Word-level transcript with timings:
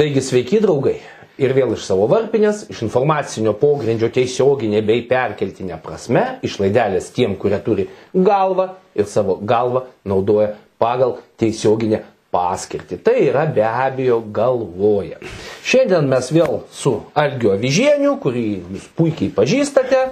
Taigi 0.00 0.22
sveiki 0.24 0.62
draugai. 0.64 0.94
Ir 1.44 1.52
vėl 1.52 1.74
iš 1.74 1.82
savo 1.84 2.06
varpinės, 2.08 2.62
iš 2.72 2.78
informacinio 2.86 3.52
pogrindžio 3.60 4.08
tiesioginė 4.14 4.80
bei 4.88 5.02
perkeltinė 5.04 5.76
prasme, 5.84 6.22
iš 6.40 6.54
laidelės 6.62 7.10
tiem, 7.12 7.34
kurie 7.36 7.58
turi 7.60 7.84
galvą 8.16 8.70
ir 8.96 9.04
savo 9.12 9.36
galvą 9.44 9.84
naudoja 10.08 10.54
pagal 10.80 11.18
tiesioginę 11.36 12.00
paskirtį. 12.32 13.02
Tai 13.04 13.16
yra 13.26 13.44
be 13.44 13.68
abejo 13.68 14.22
galvoja. 14.40 15.20
Šiandien 15.68 16.08
mes 16.08 16.32
vėl 16.32 16.62
su 16.72 16.96
Algiu 17.12 17.52
Avižieniu, 17.58 18.16
kurį 18.24 18.48
jūs 18.56 18.90
puikiai 18.96 19.28
pažįstate, 19.36 20.06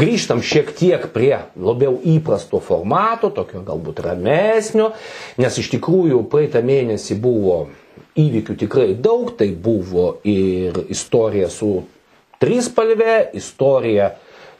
grįžtam 0.00 0.40
šiek 0.40 0.72
tiek 0.80 1.10
prie 1.12 1.34
labiau 1.60 1.98
įprasto 2.16 2.64
formato, 2.64 3.28
tokio 3.28 3.60
galbūt 3.68 4.00
ramesnio, 4.08 4.94
nes 5.36 5.60
iš 5.60 5.74
tikrųjų 5.76 6.24
praeitą 6.32 6.64
mėnesį 6.64 7.20
buvo 7.20 7.66
įvykių 8.20 8.56
tikrai 8.64 8.94
daug, 8.98 9.32
tai 9.38 9.50
buvo 9.52 10.16
ir 10.26 10.86
istorija 10.92 11.50
su 11.52 11.70
trispalvė, 12.42 13.30
istorija, 13.36 14.10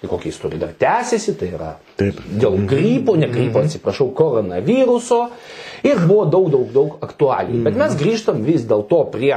tai 0.01 0.11
kokia 0.11 0.33
istorija 0.33 0.63
dar 0.67 0.75
tęsiasi, 0.81 1.37
tai 1.41 1.51
yra 1.57 1.71
Taip. 1.97 2.21
dėl 2.41 2.59
grypo, 2.69 3.17
ne 3.17 3.29
grypo, 3.33 3.65
atsiprašau, 3.65 4.11
koronaviruso 4.17 5.23
ir 5.87 6.03
buvo 6.05 6.27
daug, 6.33 6.51
daug, 6.53 6.67
daug 6.75 6.99
aktualijų. 7.05 7.63
Bet 7.67 7.79
mes 7.81 7.97
grįžtam 8.01 8.45
vis 8.47 8.67
dėlto 8.69 9.03
prie 9.13 9.35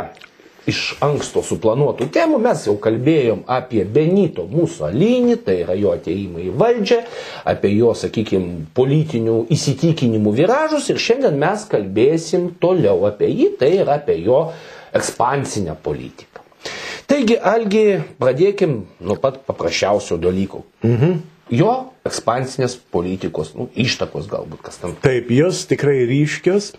iš 0.67 0.95
anksto 1.05 1.43
suplanuotų 1.45 2.09
temų 2.13 2.39
mes 2.43 2.65
jau 2.67 2.75
kalbėjom 2.81 3.45
apie 3.49 3.85
Benito 3.85 4.45
Musolinį, 4.49 5.37
tai 5.45 5.59
yra 5.63 5.77
jo 5.79 5.93
ateimą 5.95 6.43
į 6.43 6.51
valdžią, 6.59 6.99
apie 7.53 7.73
jo, 7.75 7.93
sakykime, 7.97 8.65
politinių 8.77 9.39
įsitikinimų 9.55 10.35
viražus 10.41 10.89
ir 10.91 11.01
šiandien 11.01 11.39
mes 11.39 11.65
kalbėsim 11.71 12.51
toliau 12.61 13.07
apie 13.09 13.31
jį, 13.31 13.49
tai 13.61 13.73
yra 13.79 13.99
apie 14.01 14.19
jo 14.25 14.49
ekspansinę 14.95 15.77
politiką. 15.83 16.45
Taigi, 17.09 17.39
Algi, 17.41 17.83
pradėkim 18.21 18.83
nuo 19.01 19.15
pat 19.21 19.41
paprasčiausio 19.47 20.19
dalyko. 20.21 20.65
Mhm 20.85 21.38
jo 21.53 21.71
ekspansinės 22.07 22.75
politikos, 22.93 23.53
nu, 23.57 23.67
ištakos 23.79 24.29
galbūt 24.31 24.63
kas 24.65 24.79
tam. 24.81 24.95
Taip, 25.03 25.31
jos 25.33 25.63
tikrai 25.69 26.03
ryškios 26.09 26.71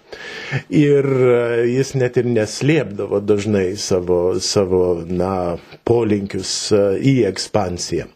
ir 0.74 1.06
e, 1.06 1.34
jis 1.70 1.94
net 1.98 2.18
ir 2.20 2.30
neslėpdavo 2.30 3.20
dažnai 3.24 3.68
savo, 3.80 4.38
savo 4.42 4.84
na, 5.06 5.58
polinkius 5.88 6.54
e, 6.74 6.84
į 7.12 7.14
ekspansiją. 7.30 8.08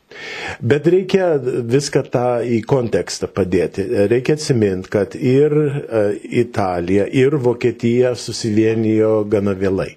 Bet 0.61 0.89
reikia 0.93 1.35
viską 1.43 2.05
tą 2.15 2.25
į 2.47 2.61
kontekstą 2.71 3.29
padėti. 3.35 3.85
Reikia 4.11 4.37
atsiminti, 4.39 4.91
kad 4.93 5.17
ir 5.19 5.55
e, 5.61 6.05
Italija, 6.45 7.07
ir 7.11 7.37
Vokietija 7.45 8.15
susivienijo 8.19 9.23
gana 9.31 9.55
vėlai 9.59 9.93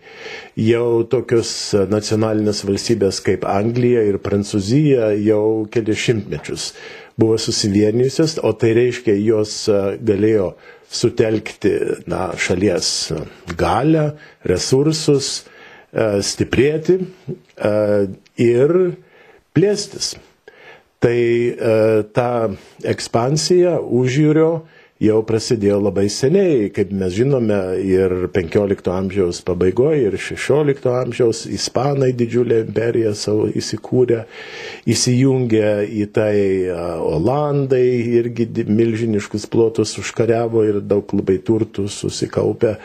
jau 0.58 1.04
tokios 1.06 1.50
nacionalinės 1.92 2.64
valstybės 2.66 3.20
kaip 3.26 3.44
Anglija 3.46 4.02
ir 4.10 4.18
Prancūzija 4.26 5.12
jau 5.22 5.68
kelias 5.72 6.02
šimtmečius 6.02 6.72
buvo 7.18 7.38
susivienijusios, 7.42 8.38
o 8.46 8.52
tai 8.54 8.74
reiškia, 8.78 9.16
jos 9.26 9.54
galėjo 10.06 10.52
sutelkti 10.94 11.72
na, 12.10 12.30
šalies 12.38 12.90
galę, 13.58 14.12
resursus, 14.48 15.32
stiprėti 16.22 17.00
ir 18.46 18.74
plėstis. 19.58 20.14
Tai 20.98 21.18
ta 22.14 22.30
ekspansija 22.90 23.76
užjūrio 23.82 24.52
jau 25.02 25.18
prasidėjo 25.26 25.78
labai 25.82 26.08
seniai, 26.10 26.70
kaip 26.74 26.92
mes 26.96 27.14
žinome, 27.14 27.58
ir 27.86 28.14
15 28.34 28.90
amžiaus 28.92 29.44
pabaigoje, 29.46 30.08
ir 30.10 30.18
16 30.18 30.88
amžiaus 30.90 31.44
ispanai 31.54 32.14
didžiulę 32.18 32.64
imperiją 32.66 33.14
savo 33.18 33.46
įsikūrė, 33.50 34.24
įsijungė 34.90 35.70
į 36.02 36.08
tai 36.16 36.38
Olandai, 36.98 37.86
irgi 38.22 38.50
milžiniškus 38.66 39.46
plotus 39.54 39.98
užkariavo 40.02 40.66
ir 40.66 40.82
daug 40.82 41.14
labai 41.14 41.38
turtų 41.46 41.88
susikaupė 41.94 42.78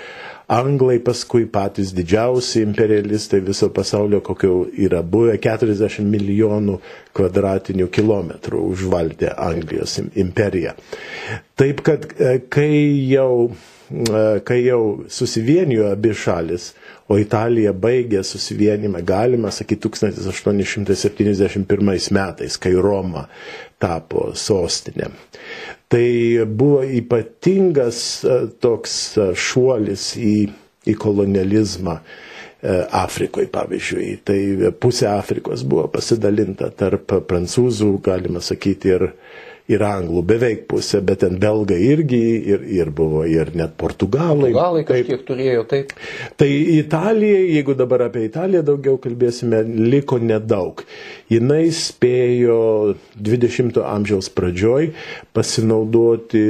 anglai 0.52 0.98
paskui 1.00 1.46
patys 1.48 1.92
didžiausi 1.96 2.60
imperialistai 2.66 3.40
viso 3.46 3.70
pasaulio, 3.72 4.20
kokio 4.24 4.66
yra 4.86 5.00
buvę 5.02 5.38
40 5.40 6.04
milijonų 6.12 6.74
kvadratinių 7.16 7.86
kilometrų 7.96 8.60
užvaldė 8.74 9.30
Anglijos 9.46 9.96
imperiją. 10.24 10.72
Taip 11.56 11.80
kad 11.86 12.04
e, 12.20 12.34
kai 12.52 12.72
jau, 13.12 13.48
e, 13.92 14.24
kai 14.48 14.60
jau 14.66 14.82
susivienijo 15.08 15.88
abi 15.94 16.12
šalis, 16.16 16.72
o 17.12 17.18
Italija 17.20 17.72
baigė 17.76 18.22
susivienimą, 18.24 19.02
galima 19.04 19.50
sakyti, 19.52 19.88
1871 19.92 22.12
metais, 22.16 22.56
kai 22.60 22.72
Roma 22.76 23.26
tapo 23.82 24.30
sostinė. 24.38 25.08
Tai 25.92 26.44
buvo 26.48 26.80
ypatingas 26.88 27.98
e, 28.24 28.36
toks 28.64 28.92
e, 29.20 29.26
šuolis 29.36 30.06
į, 30.16 30.30
į 30.88 30.94
kolonializmą 31.02 31.98
e, 32.00 32.04
Afrikoje, 32.96 33.50
pavyzdžiui. 33.52 34.06
Tai 34.24 34.38
pusė 34.80 35.10
Afrikos 35.12 35.66
buvo 35.68 35.84
pasidalinta 35.92 36.70
tarp 36.80 37.12
prancūzų, 37.28 37.90
galima 38.08 38.40
sakyti, 38.40 38.94
ir, 38.96 39.04
ir 39.70 39.82
anglų, 39.86 40.22
beveik 40.26 40.64
pusė, 40.70 41.00
bet 41.06 41.22
ten 41.22 41.38
belgai 41.42 41.78
irgi 41.86 42.20
ir, 42.52 42.64
ir 42.66 42.90
buvo 42.94 43.22
ir 43.28 43.52
net 43.58 43.76
portugalai. 43.78 44.50
Portugalai 44.50 44.82
kažkiek 44.88 45.12
taip, 45.12 45.26
turėjo, 45.28 45.64
taip. 45.70 45.94
Tai 46.40 46.48
Italijai, 46.76 47.44
jeigu 47.56 47.76
dabar 47.78 48.06
apie 48.08 48.24
Italiją 48.26 48.64
daugiau 48.66 48.98
kalbėsime, 49.02 49.62
liko 49.92 50.18
nedaug. 50.22 50.82
Jis 51.32 51.84
spėjo 51.92 52.58
20-ojo 53.16 53.86
amžiaus 53.86 54.28
pradžioj 54.34 54.90
pasinaudoti 55.36 56.42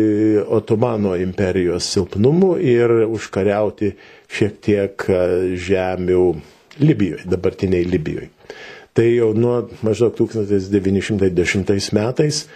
Otomano 0.43 1.15
imperijos 1.21 1.87
silpnumu 1.93 2.57
ir 2.59 3.03
užkariauti 3.07 3.93
šiek 4.33 4.59
tiek 4.65 5.09
žemių 5.69 6.27
Libijoje, 6.81 7.27
dabartiniai 7.29 7.85
Libijoje. 7.85 8.31
Tai 8.97 9.05
jau 9.09 9.31
nuo 9.37 9.57
maždaug 9.85 10.17
1910 10.17 11.93
metais 11.97 12.47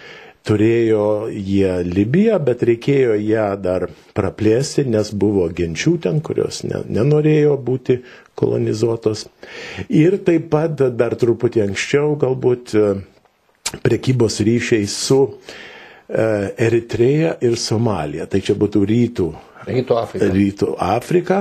turėjo 0.47 1.27
jie 1.33 1.73
Libiją, 1.87 2.39
bet 2.47 2.62
reikėjo 2.69 3.17
ją 3.19 3.49
dar 3.62 3.89
praplėsti, 4.17 4.87
nes 4.89 5.11
buvo 5.11 5.49
genčių 5.51 5.97
ten, 6.07 6.21
kurios 6.25 6.62
ne, 6.69 6.83
nenorėjo 6.99 7.57
būti 7.67 7.99
kolonizuotos. 8.39 9.27
Ir 9.89 10.19
taip 10.27 10.51
pat 10.53 10.85
dar 10.97 11.17
truputį 11.19 11.65
anksčiau 11.67 12.15
galbūt 12.21 12.77
e, 12.77 12.87
prekybos 13.83 14.39
ryšiai 14.47 14.87
su 14.91 15.21
e, 15.27 15.35
Eritreja 16.69 17.37
ir 17.43 17.59
Somalija. 17.61 18.29
Tai 18.31 18.43
čia 18.45 18.59
būtų 18.59 18.85
rytų. 18.93 19.31
Rytų 19.66 19.97
Afrika. 19.99 20.28
Rytų 20.31 20.69
Afrika 20.78 21.41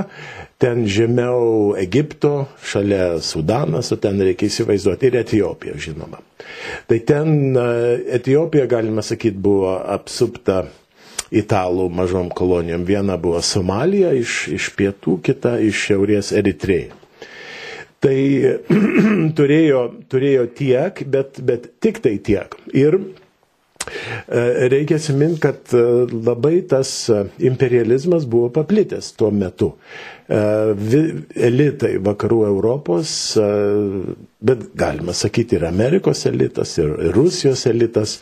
ten 0.61 0.85
žemiau 0.89 1.75
Egipto, 1.77 2.47
šalia 2.63 3.19
Sudanas, 3.21 3.91
o 3.93 3.97
ten 4.01 4.21
reikia 4.23 4.49
įsivaizduoti 4.49 5.09
ir 5.09 5.19
Etijopija, 5.21 5.75
žinoma. 5.77 6.21
Tai 6.89 6.99
ten 7.05 7.57
e, 7.59 7.67
Etijopija, 8.17 8.65
galima 8.71 9.03
sakyti, 9.05 9.37
buvo 9.37 9.75
apsupta 9.77 10.63
italų 11.35 11.89
mažom 11.93 12.29
kolonijom. 12.33 12.85
Viena 12.87 13.17
buvo 13.21 13.41
Somalija 13.43 14.13
iš, 14.15 14.45
iš 14.55 14.69
pietų, 14.77 15.19
kita 15.25 15.57
iš 15.65 15.83
šiaurės 15.89 16.31
Eritreja. 16.35 16.95
Tai 18.05 18.17
turėjo, 19.37 19.83
turėjo 20.11 20.47
tiek, 20.55 21.05
bet, 21.09 21.41
bet 21.45 21.69
tik 21.83 22.01
tai 22.05 22.17
tiek. 22.23 22.57
Ir 22.73 22.99
Reikia 24.71 24.97
atsiminti, 24.97 25.39
kad 25.43 25.73
e, 25.73 25.83
labai 26.25 26.61
tas 26.69 26.91
imperializmas 27.39 28.25
buvo 28.29 28.49
paplitęs 28.55 29.11
tuo 29.19 29.29
metu. 29.31 29.73
E, 30.25 30.39
elitai 31.49 31.95
vakarų 32.01 32.41
Europos, 32.47 33.11
e, 33.37 33.45
bet 34.41 34.63
galima 34.77 35.13
sakyti 35.13 35.59
ir 35.59 35.67
Amerikos 35.69 36.25
elitas, 36.25 36.77
ir 36.81 36.89
Rusijos 37.13 37.67
elitas 37.69 38.19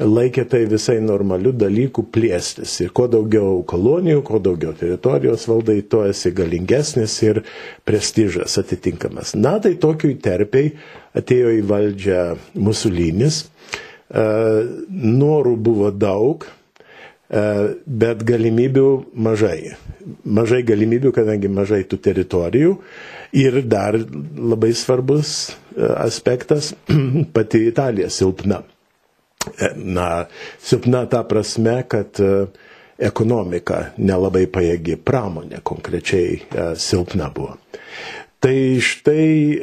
laikė 0.00 0.46
tai 0.48 0.62
visai 0.70 0.96
normalių 1.04 1.52
dalykų 1.60 2.06
plėstis. 2.14 2.78
Ir 2.80 2.92
kuo 2.96 3.04
daugiau 3.12 3.60
kolonijų, 3.68 4.22
kuo 4.24 4.40
daugiau 4.42 4.72
teritorijos 4.76 5.44
valdai, 5.50 5.82
tuo 5.84 6.06
esi 6.08 6.32
galingesnis 6.34 7.18
ir 7.26 7.42
prestižas 7.84 8.56
atitinkamas. 8.62 9.34
Na, 9.36 9.58
tai 9.60 9.74
tokiu 9.80 10.14
terpiai 10.24 10.72
atėjo 11.18 11.52
į 11.58 11.62
valdžią 11.68 12.22
Musulinis. 12.56 13.44
E, 14.12 14.24
norų 14.92 15.56
buvo 15.56 15.90
daug, 15.94 16.44
bet 17.32 18.26
galimybių 18.28 18.86
mažai 19.24 19.70
mažai 20.24 20.62
galimybių, 20.66 21.12
kadangi 21.14 21.50
mažai 21.52 21.82
tų 21.88 21.98
teritorijų. 22.06 22.72
Ir 23.42 23.60
dar 23.70 23.96
labai 23.98 24.72
svarbus 24.76 25.34
e, 25.50 25.86
aspektas- 26.04 26.72
pati 27.36 27.62
Italija 27.68 28.10
silpna. 28.12 28.62
E, 29.58 29.72
na, 29.76 30.26
silpna 30.62 31.04
ta 31.10 31.22
prasme, 31.28 31.78
kad 31.88 32.20
e, 32.22 32.32
ekonomika 33.02 33.92
nelabai 33.98 34.44
pajėgi, 34.52 34.98
pramonė 35.02 35.62
konkrečiai 35.66 36.42
silpna 36.78 37.30
buvo. 37.34 37.56
Tai 38.42 38.54
štai 38.82 39.62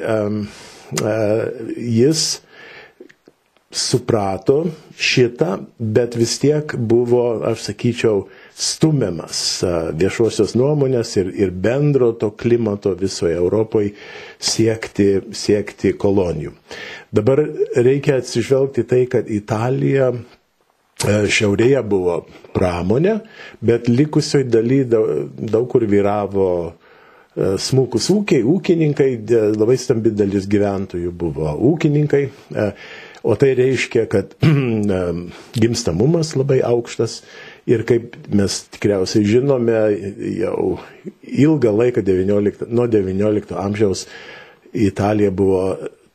jis 1.78 2.24
suprato 3.72 4.64
šitą, 4.98 5.60
bet 5.78 6.16
vis 6.18 6.40
tiek 6.42 6.74
buvo, 6.76 7.42
aš 7.46 7.68
sakyčiau, 7.68 8.24
stumiamas 8.58 9.62
viešosios 9.96 10.56
nuomonės 10.58 11.14
ir, 11.22 11.30
ir 11.38 11.52
bendro 11.54 12.10
to 12.18 12.32
klimato 12.34 12.96
visoje 12.98 13.38
Europoje 13.38 13.94
siekti, 14.42 15.22
siekti 15.32 15.94
kolonijų. 16.02 16.56
Dabar 17.14 17.44
reikia 17.78 18.18
atsižvelgti 18.24 18.88
tai, 18.90 19.06
kad 19.12 19.30
Italija 19.30 20.12
šiaurėje 21.06 21.84
buvo 21.88 22.24
pramonė, 22.58 23.20
bet 23.64 23.88
likusioj 23.88 24.48
daly 24.50 24.82
daug, 24.90 25.30
daug 25.38 25.70
kur 25.72 25.86
vyravo 25.88 26.50
smulkus 27.62 28.10
ūkiai, 28.12 28.42
ūkininkai, 28.44 29.12
labai 29.56 29.78
stambi 29.80 30.12
dalis 30.12 30.50
gyventojų 30.50 31.14
buvo 31.16 31.54
ūkininkai. 31.70 32.24
O 33.24 33.36
tai 33.36 33.54
reiškia, 33.58 34.06
kad 34.12 34.36
gimstamumas 35.62 36.34
labai 36.40 36.62
aukštas 36.64 37.20
ir 37.70 37.84
kaip 37.88 38.16
mes 38.32 38.62
tikriausiai 38.74 39.28
žinome, 39.28 39.78
jau 40.40 40.80
ilgą 41.24 41.74
laiką 41.84 42.04
19, 42.06 42.70
nuo 42.72 42.88
XIX 42.88 43.56
amžiaus 43.60 44.08
Italija 44.70 45.32
buvo 45.34 45.64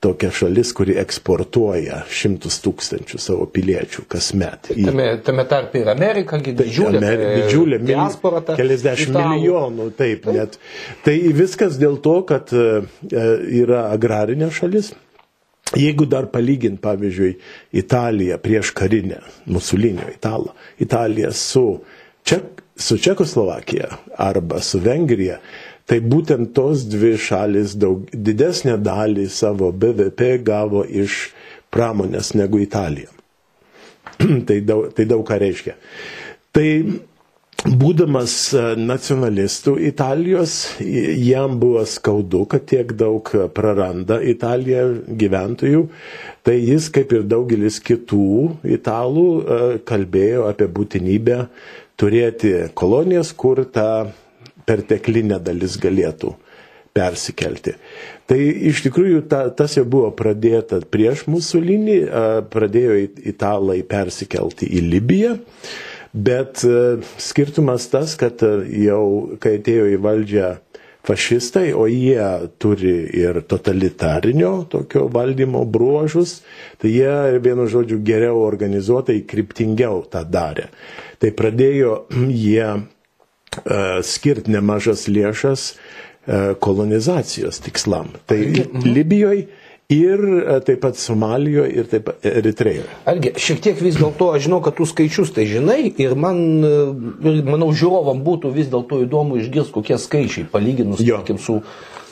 tokia 0.05 0.31
šalis, 0.31 0.71
kuri 0.77 0.95
eksportuoja 1.01 2.03
šimtus 2.13 2.59
tūkstančių 2.65 3.21
savo 3.21 3.47
piliečių 3.53 4.05
kasmet. 4.13 4.69
Į... 4.75 4.85
Tame, 4.91 5.07
tame 5.25 5.47
tarp 5.49 5.77
ir 5.81 5.89
Amerika, 5.91 6.39
didžiulė, 6.45 7.01
Amer, 7.01 7.23
didžiulė 7.41 7.79
diaspora. 7.85 8.43
Keliasdešimt 8.51 9.17
milijonų, 9.17 9.89
taip, 9.97 10.27
taip 10.27 10.37
net. 10.37 10.59
Tai 11.07 11.17
viskas 11.41 11.81
dėl 11.81 11.97
to, 12.05 12.19
kad 12.29 12.53
e, 12.53 12.67
yra 13.65 13.87
agrarinė 13.95 14.53
šalis 14.55 14.93
Jeigu 15.75 16.07
dar 16.07 16.29
palygint, 16.31 16.81
pavyzdžiui, 16.83 17.35
Italiją 17.75 18.39
prieš 18.43 18.71
karinę, 18.77 19.21
Musulinio 19.47 20.07
italą, 20.13 20.55
Italiją 20.81 21.33
su, 21.33 21.65
Ček, 22.25 22.63
su 22.77 22.99
Čekoslovakija 22.99 23.89
arba 24.17 24.61
su 24.61 24.79
Vengrija, 24.81 25.41
tai 25.85 25.99
būtent 26.01 26.55
tos 26.57 26.87
dvi 26.89 27.17
šalis 27.21 27.75
daug, 27.77 28.07
didesnę 28.13 28.79
dalį 28.81 29.27
savo 29.29 29.73
BVP 29.73 30.39
gavo 30.47 30.85
iš 30.85 31.35
pramonės 31.75 32.33
negu 32.39 32.63
Italija. 32.63 33.11
tai, 34.49 34.61
daug, 34.65 34.89
tai 34.95 35.09
daug 35.11 35.27
ką 35.27 35.39
reiškia. 35.43 35.75
Tai 36.55 36.69
būdamas 37.65 38.35
e, 38.53 38.63
nacionalistų 38.77 39.75
Italijos, 39.89 40.57
jam 40.81 41.57
buvo 41.61 41.85
skaudu, 41.89 42.45
kad 42.51 42.67
tiek 42.69 42.93
daug 42.99 43.31
praranda 43.57 44.19
Italija 44.21 44.85
gyventojų, 45.09 45.87
tai 46.45 46.59
jis, 46.61 46.91
kaip 46.93 47.15
ir 47.17 47.25
daugelis 47.29 47.81
kitų 47.85 48.29
italų, 48.77 49.27
e, 49.27 49.61
kalbėjo 49.89 50.49
apie 50.51 50.69
būtinybę 50.69 51.41
turėti 52.01 52.55
kolonijas, 52.77 53.33
kur 53.33 53.65
ta 53.65 54.11
perteklinė 54.69 55.41
dalis 55.45 55.79
galėtų 55.81 56.35
persikelti. 56.95 57.75
Tai 58.29 58.39
iš 58.71 58.85
tikrųjų 58.85 59.25
ta, 59.29 59.49
tas 59.57 59.75
jau 59.79 59.83
buvo 59.89 60.13
pradėta 60.15 60.79
prieš 60.85 61.25
Musolinį, 61.33 61.99
e, 62.05 62.29
pradėjo 62.53 63.01
italai 63.33 63.81
persikelti 63.89 64.69
į 64.69 64.85
Libiją. 64.93 65.35
Bet 66.15 66.63
e, 66.65 67.03
skirtumas 67.19 67.89
tas, 67.91 68.15
kad 68.15 68.43
e, 68.47 68.53
jau 68.87 69.35
kai 69.43 69.57
atėjo 69.59 69.89
į 69.91 69.99
valdžią 70.03 70.51
fašistai, 71.05 71.73
o 71.75 71.89
jie 71.91 72.23
turi 72.63 72.95
ir 73.19 73.41
totalitarinio 73.51 74.53
tokio 74.71 75.09
valdymo 75.13 75.65
bruožus, 75.67 76.39
tai 76.79 76.93
jie, 76.95 77.41
vienu 77.43 77.67
žodžiu, 77.69 77.99
geriau 78.07 78.45
organizuotai, 78.47 79.19
kryptingiau 79.29 80.05
tą 80.13 80.23
darė. 80.25 80.71
Tai 81.19 81.35
pradėjo 81.35 81.99
jie 82.47 82.71
uh, 82.71 82.87
skirti 84.07 84.55
nemažas 84.55 85.09
lėšas 85.11 85.75
kolonizacijos 86.65 87.59
tikslam. 87.61 88.15
Tai 88.25 88.39
mhm. 88.41 88.87
Libijoje 88.89 89.43
ir 89.93 90.21
e, 90.25 90.61
taip 90.65 90.81
pat 90.85 90.99
Somalijoje 90.99 91.73
ir 91.79 91.89
taip 91.91 92.07
pat 92.09 92.29
Eritrėjoje. 92.29 92.87
Algi, 93.11 93.35
šiek 93.41 93.65
tiek 93.65 93.81
vis 93.85 93.99
dėlto 94.01 94.31
aš 94.35 94.47
žinau, 94.47 94.61
kad 94.65 94.77
tų 94.79 94.89
skaičius 94.91 95.35
tai 95.37 95.47
žinai 95.51 95.81
ir 95.91 96.15
man, 96.17 96.39
e, 96.65 97.35
manau, 97.45 97.73
žiūrovam 97.77 98.25
būtų 98.25 98.55
vis 98.55 98.71
dėlto 98.73 99.03
įdomu 99.05 99.41
išgirsti, 99.43 99.75
kokie 99.75 100.01
skaičiai, 100.01 100.49
palyginus, 100.53 101.05
sakykim, 101.05 101.41
su 101.43 101.61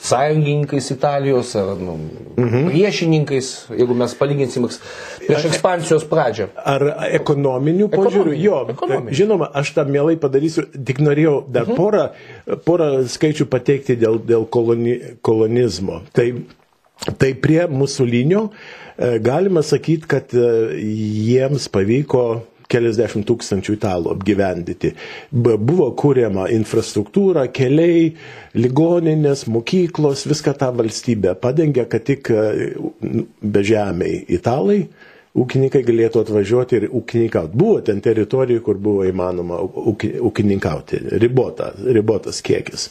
sąjungininkais 0.03 0.89
Italijos 0.91 1.53
ar 1.55 1.77
nu, 1.79 1.93
mhm. 2.35 2.65
priešininkais, 2.67 3.51
jeigu 3.71 3.95
mes 3.95 4.15
palyginsim 4.19 4.65
prieš 5.23 5.45
ekspansijos 5.47 6.03
pradžią. 6.11 6.49
Ar 6.59 6.83
ekonominių 7.07 7.87
požiūrių? 7.93 8.33
Jo, 8.35 8.57
ekonominių. 8.73 9.15
žinoma, 9.15 9.47
aš 9.55 9.71
tą 9.77 9.85
mielai 9.87 10.17
padarysiu, 10.19 10.65
tik 10.75 10.99
norėjau 10.99 11.37
dar 11.47 11.69
mhm. 11.69 11.79
porą, 11.79 12.03
porą 12.67 12.89
skaičių 13.15 13.47
pateikti 13.47 13.95
dėl, 13.99 14.19
dėl 14.27 14.43
koloni, 14.51 14.99
kolonizmo. 15.23 16.01
Tai 16.11 16.27
Tai 17.03 17.33
prie 17.35 17.67
Musulinio 17.67 18.47
e, 18.95 19.19
galima 19.19 19.61
sakyti, 19.65 20.07
kad 20.07 20.33
e, 20.37 20.47
jiems 21.27 21.67
pavyko 21.73 22.23
keliasdešimt 22.73 23.27
tūkstančių 23.29 23.75
italų 23.75 24.13
apgyvendyti. 24.15 24.93
Buvo 25.31 25.89
kūriama 25.99 26.47
infrastruktūra, 26.55 27.45
keliai, 27.53 28.13
ligoninės, 28.57 29.45
mokyklos, 29.51 30.25
viską 30.29 30.55
tą 30.61 30.71
valstybę 30.79 31.35
padengė, 31.43 31.85
kad 31.91 32.07
tik 32.07 32.31
e, 32.33 32.71
bežemiai 33.43 34.23
italai 34.39 34.85
ūkininkai 35.33 35.81
galėtų 35.85 36.21
atvažiuoti 36.21 36.77
ir 36.77 36.85
ūkininkauti. 36.93 37.57
Buvo 37.57 37.79
ten 37.85 38.01
teritorijų, 38.05 38.61
kur 38.65 38.77
buvo 38.81 39.05
įmanoma 39.09 39.57
ūkininkauti, 39.63 40.99
ribota, 41.21 41.71
ribotas 41.83 42.43
kiekis. 42.45 42.89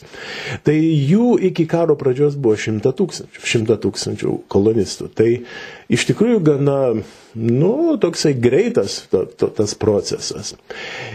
Tai 0.67 0.75
jų 0.75 1.37
iki 1.51 1.65
karo 1.71 1.95
pradžios 1.99 2.35
buvo 2.35 2.57
šimta 2.59 2.91
tūkstančių, 2.97 3.43
šimta 3.53 3.77
tūkstančių 3.83 4.35
kolonistų. 4.51 5.09
Tai 5.15 5.29
iš 5.93 6.07
tikrųjų 6.11 6.41
gana, 6.43 6.79
nu, 7.39 7.73
toksai 8.03 8.35
greitas 8.35 9.03
to, 9.11 9.23
to, 9.39 9.47
tas 9.55 9.77
procesas. 9.79 10.57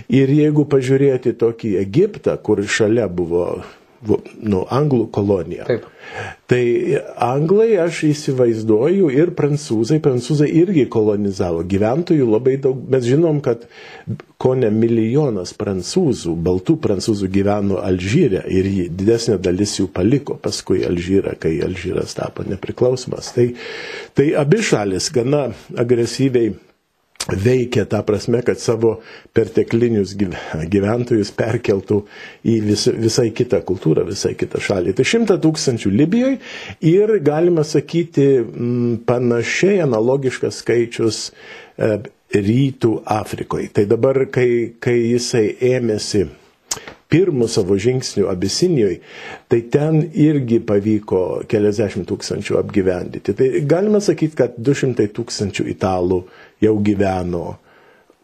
Ir 0.08 0.32
jeigu 0.32 0.64
pažiūrėti 0.70 1.36
tokį 1.36 1.76
Egiptą, 1.82 2.38
kur 2.40 2.64
šalia 2.64 3.04
buvo 3.12 3.50
nu, 4.06 4.62
anglų 4.70 5.08
kolonija. 5.14 5.66
Taip. 5.68 5.86
Tai 6.48 6.62
anglai, 7.20 7.74
aš 7.82 8.04
įsivaizduoju, 8.08 9.10
ir 9.12 9.32
prancūzai, 9.36 9.98
prancūzai 10.04 10.48
irgi 10.62 10.86
kolonizavo 10.90 11.64
gyventojų 11.68 12.28
labai 12.30 12.56
daug. 12.62 12.80
Mes 12.88 13.04
žinom, 13.04 13.42
kad 13.44 13.66
ko 14.40 14.54
ne 14.56 14.70
milijonas 14.72 15.52
prancūzų, 15.58 16.36
baltų 16.46 16.78
prancūzų 16.84 17.28
gyveno 17.34 17.82
Alžyre 17.84 18.44
ir 18.54 18.70
didesnė 18.88 19.36
dalis 19.42 19.76
jų 19.80 19.90
paliko 19.92 20.38
paskui 20.40 20.84
Alžyrą, 20.88 21.34
kai 21.42 21.58
Alžyras 21.66 22.16
tapo 22.16 22.46
nepriklausomas. 22.48 23.34
Tai, 23.36 23.50
tai 24.16 24.30
abi 24.38 24.62
šalis 24.64 25.10
gana 25.14 25.48
agresyviai 25.76 26.54
veikia 27.26 27.84
tą 27.84 28.02
prasme, 28.06 28.40
kad 28.42 28.60
savo 28.60 28.94
perteklinius 29.36 30.14
gyventojus 30.16 31.32
perkeltų 31.36 32.00
į 32.48 32.54
vis, 32.64 32.86
visai 32.96 33.28
kitą 33.36 33.60
kultūrą, 33.68 34.06
visai 34.08 34.32
kitą 34.38 34.60
šalį. 34.64 34.94
Tai 34.96 35.06
šimta 35.06 35.36
tūkstančių 35.42 35.92
Libijoje 35.92 36.38
ir 36.88 37.14
galima 37.26 37.66
sakyti 37.68 38.28
m, 38.40 38.98
panašiai 39.08 39.82
analogiškas 39.84 40.62
skaičius 40.62 41.22
e, 41.28 41.98
rytų 42.34 42.94
Afrikoje. 43.18 43.72
Tai 43.76 43.88
dabar, 43.90 44.24
kai, 44.32 44.74
kai 44.80 44.96
jisai 45.12 45.50
ėmėsi 45.74 46.26
pirmų 47.08 47.46
savo 47.48 47.76
žingsnių 47.80 48.26
Abisinijoje, 48.28 48.98
tai 49.48 49.62
ten 49.72 50.02
irgi 50.12 50.58
pavyko 50.68 51.22
keliasdešimt 51.48 52.08
tūkstančių 52.10 52.58
apgyvendyti. 52.60 53.32
Tai 53.38 53.48
galima 53.70 54.00
sakyti, 54.04 54.36
kad 54.36 54.58
200 54.60 55.08
tūkstančių 55.16 55.64
italų 55.72 56.20
jau 56.64 56.74
gyveno 56.84 57.56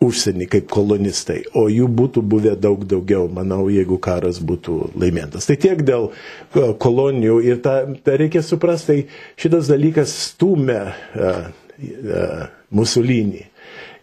užsienį 0.04 0.48
kaip 0.52 0.66
kolonistai, 0.72 1.40
o 1.56 1.66
jų 1.72 1.86
būtų 2.00 2.22
buvę 2.28 2.54
daug 2.60 2.82
daugiau, 2.88 3.28
manau, 3.32 3.62
jeigu 3.72 3.96
karas 4.02 4.40
būtų 4.44 4.90
laimėtas. 5.00 5.46
Tai 5.48 5.56
tiek 5.62 5.80
dėl 5.86 6.10
e, 6.10 6.66
kolonijų 6.82 7.38
ir 7.46 7.62
tą, 7.64 7.76
tą 8.04 8.18
reikia 8.20 8.42
suprasti, 8.44 8.84
tai 9.06 9.40
šitas 9.40 9.70
dalykas 9.70 10.12
stumia 10.28 10.82
uh, 10.90 11.46
uh, 11.48 12.44
Musolinį 12.74 13.46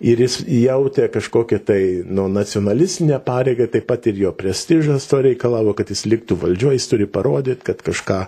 ir 0.01 0.21
jis 0.23 0.39
jautė 0.49 1.05
kažkokią 1.13 1.59
tai 1.65 1.81
nu, 2.05 2.25
nacionalistinę 2.31 3.19
pareigą, 3.25 3.67
taip 3.71 3.87
pat 3.89 4.07
ir 4.09 4.21
jo 4.23 4.31
prestižas 4.37 5.05
to 5.09 5.21
reikalavo, 5.27 5.75
kad 5.77 5.91
jis 5.93 6.05
liktų 6.09 6.37
valdžioje, 6.41 6.79
jis 6.79 6.89
turi 6.91 7.07
parodyti, 7.09 7.61
kad 7.69 7.83
kažką 7.85 8.19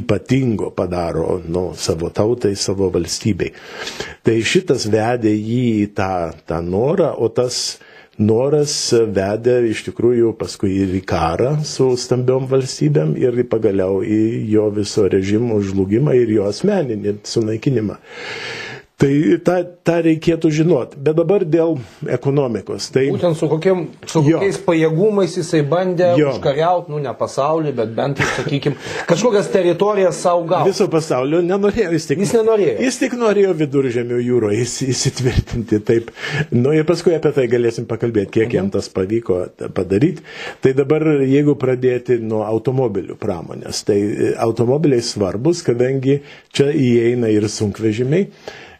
ypatingo 0.00 0.72
padaro 0.76 1.40
nu, 1.46 1.70
savo 1.76 2.10
tautai, 2.14 2.54
savo 2.56 2.90
valstybei. 2.94 3.52
Tai 4.24 4.40
šitas 4.40 4.88
vedė 4.90 5.34
jį 5.36 5.62
į 5.84 5.86
tą, 5.98 6.12
tą 6.48 6.60
norą, 6.64 7.12
o 7.20 7.28
tas 7.28 7.78
noras 8.20 8.72
vedė 8.92 9.60
iš 9.70 9.84
tikrųjų 9.88 10.34
paskui 10.40 10.74
ir 10.82 10.92
į 10.98 11.02
karą 11.08 11.54
su 11.64 11.90
stambiom 12.00 12.48
valstybėm 12.50 13.14
ir 13.20 13.38
pagaliau 13.48 14.02
į 14.04 14.20
jo 14.52 14.66
viso 14.76 15.06
režimo 15.08 15.60
žlugimą 15.64 16.16
ir 16.18 16.34
jo 16.36 16.48
asmeninį 16.50 17.18
sunaikinimą. 17.24 17.96
Tai 19.00 19.08
tą, 19.46 19.54
tą 19.88 19.94
reikėtų 20.04 20.50
žinoti. 20.52 20.98
Bet 21.00 21.16
dabar 21.16 21.40
dėl 21.48 21.78
ekonomikos. 22.12 22.90
Tai... 22.92 23.06
Būtent 23.14 23.38
su, 23.38 23.46
kokiem, 23.48 23.86
su 24.04 24.20
Jo. 24.26 24.36
kokiais 24.42 24.58
pajėgumais 24.66 25.36
jisai 25.38 25.62
bandė 25.70 26.10
Jo. 26.20 26.34
užkariauti, 26.34 26.92
nu 26.92 27.00
ne 27.00 27.14
pasaulį, 27.16 27.72
bet 27.78 27.94
bent 27.96 28.20
sakykime, 28.36 28.76
kažkokias 29.08 29.48
teritorijas 29.54 30.20
savo 30.20 30.44
gauti. 30.50 30.74
Viso 30.74 30.88
pasaulio 30.92 31.40
nenorėjo 31.46 31.94
jis 31.96 32.10
tik. 32.10 32.20
Jis 32.26 32.34
nenorėjo. 32.36 32.76
Jis 32.84 33.00
tik 33.00 33.16
norėjo 33.20 33.54
viduržėmio 33.62 34.20
jūroje 34.20 34.60
įs- 34.66 34.78
įsitvirtinti. 34.92 35.80
Taip. 35.88 36.12
Nu 36.52 36.76
ir 36.76 36.84
paskui 36.88 37.16
apie 37.16 37.32
tai 37.40 37.48
galėsim 37.50 37.88
pakalbėti, 37.88 38.34
kiek 38.36 38.52
jam 38.60 38.68
tas 38.74 38.92
pavyko 38.92 39.46
padaryti. 39.76 40.20
Tai 40.60 40.74
dabar, 40.76 41.08
jeigu 41.24 41.56
pradėti 41.60 42.20
nuo 42.20 42.44
automobilių 42.44 43.16
pramonės, 43.20 43.80
tai 43.88 43.98
automobiliai 44.36 45.00
svarbus, 45.04 45.64
kadangi 45.66 46.20
čia 46.52 46.68
įeina 46.76 47.32
ir 47.32 47.48
sunkvežimiai. 47.48 48.28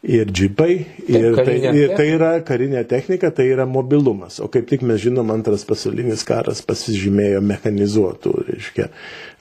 Ir 0.01 0.31
džipai, 0.33 0.75
ir 1.13 1.35
tai, 1.37 1.59
ir 1.77 1.91
tai 1.93 2.07
yra 2.15 2.31
karinė 2.41 2.87
technika, 2.89 3.29
tai 3.37 3.51
yra 3.53 3.67
mobilumas. 3.69 4.39
O 4.41 4.47
kaip 4.49 4.71
tik 4.71 4.81
mes 4.89 5.03
žinom, 5.03 5.29
antras 5.35 5.67
pasaulinis 5.69 6.25
karas 6.25 6.63
pasižymėjo 6.65 7.43
mechanizuotų, 7.45 8.33
reiškia, 8.47 8.87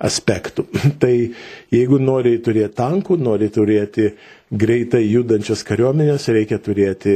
aspektų. 0.03 0.65
tai 1.03 1.13
jeigu 1.71 2.01
nori 2.03 2.35
turėti 2.43 2.75
tankų, 2.75 3.15
nori 3.23 3.47
turėti 3.55 4.09
greitai 4.51 5.05
judančias 5.05 5.63
kariuomenės, 5.63 6.27
reikia 6.35 6.59
turėti 6.59 7.15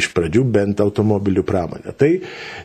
iš 0.00 0.08
pradžių 0.16 0.46
bent 0.54 0.80
automobilių 0.80 1.44
pramonę. 1.44 1.92
Tai 2.00 2.14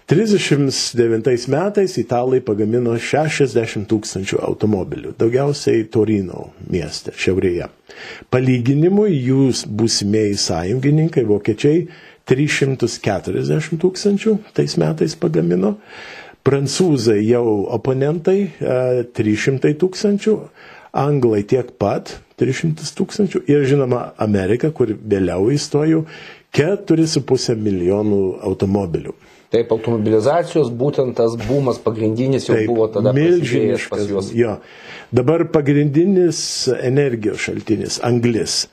39 0.08 1.50
metais 1.52 2.00
italai 2.00 2.40
pagamino 2.46 2.96
60 2.96 3.84
tūkstančių 3.92 4.40
automobilių, 4.48 5.18
daugiausiai 5.20 5.90
Torino 5.92 6.54
mieste, 6.72 7.12
šiaurėje. 7.20 7.68
Palyginimui 8.34 9.16
jūs 9.28 9.66
būsimieji 9.68 10.38
sąjungininkai, 10.42 11.26
vokiečiai, 11.30 11.86
340 12.30 13.80
tūkstančių 13.82 14.36
tais 14.58 14.78
metais 14.82 15.16
pagamino. 15.22 15.76
Prancūzai 16.46 17.20
jau 17.26 17.46
oponentai 17.74 18.38
e, 18.46 19.04
300 19.18 19.72
tūkstančių, 19.82 20.36
anglai 21.02 21.42
tiek 21.50 21.72
pat 21.82 22.16
300 22.42 22.92
tūkstančių 22.98 23.42
ir 23.50 23.66
žinoma 23.70 24.12
Amerika, 24.22 24.70
kur 24.70 24.94
vėliau 24.94 25.50
įstojo, 25.56 26.04
4,5 26.56 27.58
milijonų 27.60 28.22
automobilių. 28.46 29.16
Taip, 29.54 29.72
automobilizacijos 29.72 30.72
būtent 30.74 31.16
tas 31.18 31.36
bumas 31.46 31.78
pagrindinis 31.82 32.48
jau 32.50 32.56
Taip, 32.58 32.70
buvo 32.70 32.88
tada 32.92 33.14
prasidėjęs 33.14 33.86
pas 33.90 34.00
milžiniškas. 34.02 34.08
juos. 34.10 34.32
Jo. 34.36 34.56
Dabar 35.16 35.46
pagrindinis 35.54 36.40
energijos 36.82 37.44
šaltinis- 37.46 38.00
anglis. 38.10 38.66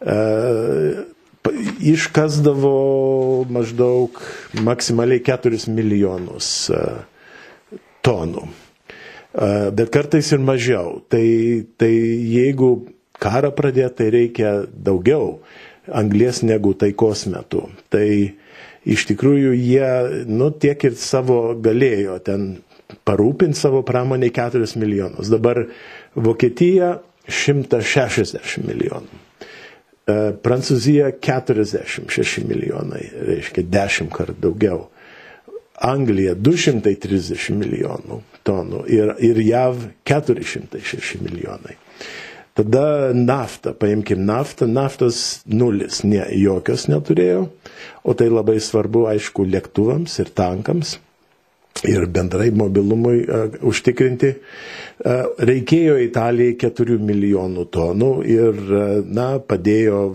E, 0.00 0.16
iškasdavo 1.92 2.72
maždaug 3.52 4.20
maksimaliai 4.66 5.22
4 5.24 5.68
milijonus 5.70 6.70
e, 6.70 6.80
tonų. 8.02 8.48
E, 8.48 9.70
Bet 9.76 9.92
kartais 9.94 10.32
ir 10.32 10.40
mažiau. 10.40 11.02
Tai, 11.12 11.22
tai 11.76 11.92
jeigu 11.92 12.88
karą 13.20 13.52
pradėti, 13.56 13.96
tai 14.00 14.10
reikia 14.14 14.52
daugiau 14.72 15.38
anglės 15.92 16.42
negu 16.42 16.74
taikos 16.74 17.26
metu. 17.30 17.68
Tai 17.92 18.08
iš 18.86 19.06
tikrųjų 19.10 19.52
jie, 19.58 19.90
nu, 20.30 20.50
tiek 20.54 20.84
ir 20.86 20.96
savo 21.00 21.40
galėjo 21.62 22.18
ten 22.26 22.48
parūpinti 23.06 23.58
savo 23.58 23.82
pramoniai 23.86 24.32
4 24.34 24.78
milijonus. 24.78 25.30
Dabar 25.32 25.64
Vokietija 26.14 26.96
160 27.26 28.62
milijonų. 28.66 29.22
E, 30.06 30.18
Prancūzija 30.42 31.10
46 31.18 32.44
milijonai, 32.46 33.02
reiškia 33.32 33.66
10 33.74 34.12
kartų 34.14 34.38
daugiau. 34.46 34.84
Anglija 35.86 36.32
230 36.38 37.58
milijonų 37.58 38.22
tonų 38.46 38.86
ir, 38.88 39.12
ir 39.20 39.42
JAV 39.44 39.82
406 40.08 41.18
milijonai. 41.20 41.76
Tada 42.56 43.12
naftą, 43.12 43.74
paimkim 43.76 44.22
naftą, 44.24 44.64
naftos 44.70 45.42
nulis, 45.44 46.00
ne, 46.08 46.22
jokios 46.40 46.86
neturėjo, 46.88 47.42
o 48.00 48.14
tai 48.16 48.30
labai 48.32 48.56
svarbu, 48.64 49.04
aišku, 49.12 49.44
lėktuvams 49.52 50.14
ir 50.22 50.32
tankams 50.32 50.96
ir 51.84 52.06
bendrai 52.08 52.48
mobilumui 52.56 53.18
uh, 53.26 53.58
užtikrinti. 53.68 54.30
Uh, 55.04 55.26
reikėjo 55.36 55.98
Italijai 56.06 56.56
4 56.62 56.96
milijonų 56.96 57.66
tonų 57.76 58.12
ir, 58.24 58.62
uh, 58.64 58.86
na, 59.04 59.34
padėjo 59.36 60.06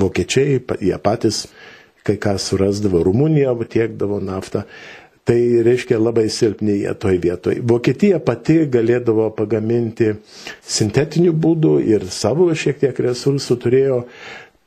vokiečiai, 0.00 0.62
jie 0.80 0.96
patys 1.04 1.44
kai 2.06 2.16
ką 2.16 2.38
surasdavo, 2.40 3.02
Rumunija 3.04 3.52
tiekdavo 3.68 4.20
naftą. 4.24 4.64
Tai 5.30 5.62
reiškia 5.62 5.94
labai 6.02 6.24
silpni 6.26 6.72
jie 6.80 6.90
toj 6.98 7.20
vietoj. 7.22 7.60
Vokietija 7.70 8.16
pati 8.18 8.64
galėdavo 8.66 9.28
pagaminti 9.38 10.08
sintetinių 10.66 11.30
būdų 11.44 11.74
ir 11.86 12.06
savo 12.10 12.48
šiek 12.50 12.80
tiek 12.80 12.98
resursų 13.06 13.56
turėjo. 13.62 13.98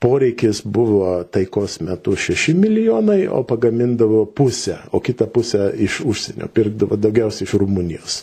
Poreikis 0.04 0.62
buvo 0.64 1.10
taikos 1.36 1.82
metu 1.84 2.14
6 2.16 2.56
milijonai, 2.62 3.26
o 3.28 3.42
pagamindavo 3.48 4.22
pusę, 4.40 4.78
o 4.96 5.02
kitą 5.04 5.28
pusę 5.36 5.66
iš 5.84 6.00
užsienio, 6.08 6.48
pirkdavo 6.56 6.96
daugiausiai 6.96 7.44
iš 7.50 7.58
Rumunijos. 7.60 8.16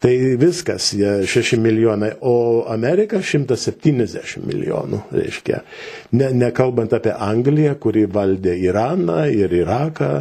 Tai 0.00 0.12
viskas, 0.36 0.90
jie 0.92 1.14
6 1.24 1.56
milijonai, 1.64 2.12
o 2.20 2.66
Amerika 2.68 3.22
170 3.24 4.44
milijonų, 4.44 5.00
reiškia. 5.22 5.62
Ne, 6.20 6.28
nekalbant 6.36 6.92
apie 7.00 7.16
Angliją, 7.16 7.78
kuri 7.80 8.04
valdė 8.12 8.58
Iraną 8.68 9.22
ir 9.32 9.56
Iraką 9.62 10.12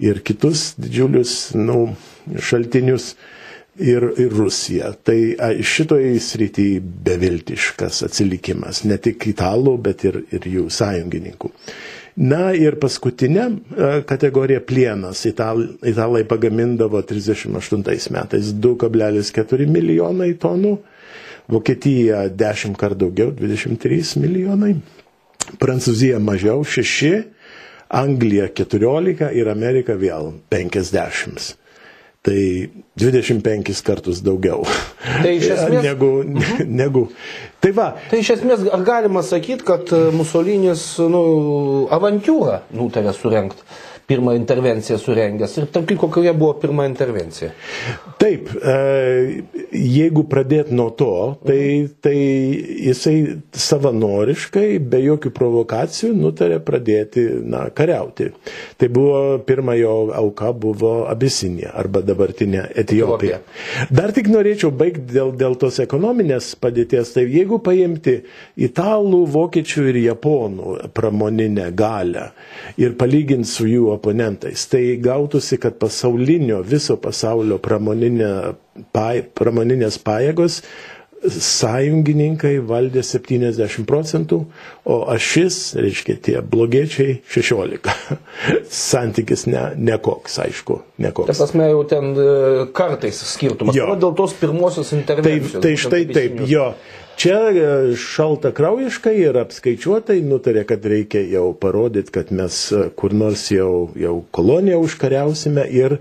ir 0.00 0.22
kitus 0.24 0.72
didžiulius 0.80 1.52
nu, 1.58 1.94
šaltinius 2.40 3.14
ir, 3.80 4.04
ir 4.18 4.34
Rusiją. 4.34 4.92
Tai 5.04 5.18
a, 5.38 5.52
šitoj 5.60 6.12
srity 6.22 6.68
beviltiškas 6.80 8.02
atsilikimas, 8.08 8.84
ne 8.88 8.98
tik 9.02 9.28
italų, 9.32 9.76
bet 9.84 10.04
ir, 10.08 10.22
ir 10.32 10.48
jų 10.48 10.68
sąjungininkų. 10.72 11.52
Na 12.20 12.50
ir 12.52 12.74
paskutinė 12.82 13.46
kategorija 14.08 14.60
plienas. 14.66 15.22
Ital, 15.28 15.62
italai 15.86 16.24
pagamindavo 16.28 17.00
38 17.06 18.10
metais 18.12 18.50
2,4 18.52 19.68
milijonai 19.70 20.34
tonų, 20.40 20.78
Vokietija 21.50 22.28
10 22.28 22.76
kart 22.78 22.98
daugiau, 22.98 23.32
23 23.34 24.20
milijonai, 24.22 24.74
Prancūzija 25.58 26.20
mažiau 26.22 26.62
6, 26.62 27.24
Anglija 27.90 28.46
14 28.54 29.32
ir 29.34 29.48
Amerika 29.50 29.96
vėl 29.98 30.32
50. 30.54 31.56
Tai 32.20 32.40
25 33.00 33.80
kartus 33.82 34.18
daugiau. 34.22 34.66
Tai 35.22 35.30
iš 35.38 35.46
esmės- 35.56 35.84
negu, 35.86 36.10
negu. 36.68 37.06
Tai 37.64 37.70
va, 37.76 37.86
Tai 38.10 38.20
iš 38.20 38.34
esmės 38.36 38.66
galima 38.86 39.22
sakyti, 39.24 39.64
kad 39.64 39.88
Musolinis 40.16 40.84
nu, 41.10 41.22
avantūrą 41.92 42.58
nutarė 42.76 43.14
surenkti, 43.16 43.64
pirmą 44.10 44.34
intervenciją 44.38 44.98
surengęs. 44.98 45.56
Ir 45.60 45.68
tarp 45.74 45.86
kitko, 45.90 46.10
kokia 46.10 46.34
buvo 46.34 46.56
pirma 46.62 46.86
intervencija? 46.90 47.52
Taip, 48.20 48.50
e, 48.58 48.74
jeigu 49.72 50.24
pradėt 50.30 50.72
nuo 50.74 50.90
to, 50.98 51.12
tai, 51.46 51.62
tai 52.02 52.16
jisai 52.88 53.14
savanoriškai, 53.54 54.66
be 54.92 55.00
jokių 55.04 55.32
provokacijų, 55.36 56.12
nutarė 56.18 56.58
pradėti 56.66 57.24
na, 57.48 57.68
kariauti. 57.74 58.30
Tai 58.80 58.90
buvo 58.92 59.38
pirma 59.46 59.76
jo 59.78 59.94
auka 60.16 60.50
buvo 60.52 60.92
Abisinija 61.10 61.72
arba 61.80 62.02
dabartinė 62.04 62.66
Etijopija. 62.82 63.40
Dar 63.94 64.12
tik 64.16 64.28
norėčiau 64.32 64.72
baigti 64.74 65.06
dėl, 65.14 65.32
dėl 65.38 65.56
tos 65.60 65.80
ekonominės 65.82 66.52
padėties. 66.60 67.14
Tai 67.14 67.24
jeigu 67.30 67.60
paimti 67.64 68.18
italų, 68.60 69.22
vokiečių 69.34 69.86
ir 69.92 70.00
japonų 70.04 70.76
pramoninę 70.96 71.70
galę 71.76 72.30
ir 72.80 72.96
palyginti 73.00 73.48
su 73.50 73.68
jų 73.70 73.90
oponentais, 74.00 74.64
tai 74.72 74.96
gautųsi, 75.02 75.60
kad 75.60 75.76
pasaulinio, 75.80 76.64
viso 76.66 76.96
pasaulio 77.00 77.60
pramoninė, 77.62 78.32
pa, 78.96 79.12
pramoninės 79.36 80.00
pajėgos 80.02 80.62
sąjungininkai 81.28 82.54
valdė 82.64 83.02
70 83.04 83.84
procentų, 83.88 84.38
o 84.88 84.96
ašis, 85.12 85.58
reiškia, 85.76 86.16
tie 86.24 86.36
blogiečiai 86.40 87.18
16. 87.28 87.92
Santykis 88.90 89.44
ne, 89.50 89.66
nekoks, 89.76 90.38
aišku, 90.46 90.80
nekoks. 91.04 91.28
prasme, 91.42 91.68
jau 91.74 91.84
ten 91.90 92.14
e, 92.14 92.30
kartais 92.76 93.20
skirtumas. 93.34 93.76
Jo. 93.76 93.92
Dėl 94.00 94.16
tos 94.16 94.34
pirmosios 94.40 94.94
Taip, 94.94 95.02
intervencijos. 95.02 95.60
tai 95.60 95.74
būtent 95.74 95.84
štai 95.84 96.02
taip, 96.16 96.42
jo. 96.48 96.70
Čia 97.20 97.36
e, 97.52 97.96
šalta 98.00 98.48
kraujiškai 98.56 99.12
ir 99.20 99.36
apskaičiuotai 99.42 100.22
nutarė, 100.24 100.62
kad 100.64 100.86
reikia 100.88 101.20
jau 101.28 101.50
parodyti, 101.52 102.14
kad 102.14 102.30
mes 102.32 102.60
e, 102.72 102.86
kur 102.96 103.12
nors 103.12 103.42
jau, 103.52 103.90
jau 103.92 104.14
koloniją 104.32 104.78
užkariausime 104.80 105.66
ir 105.68 105.98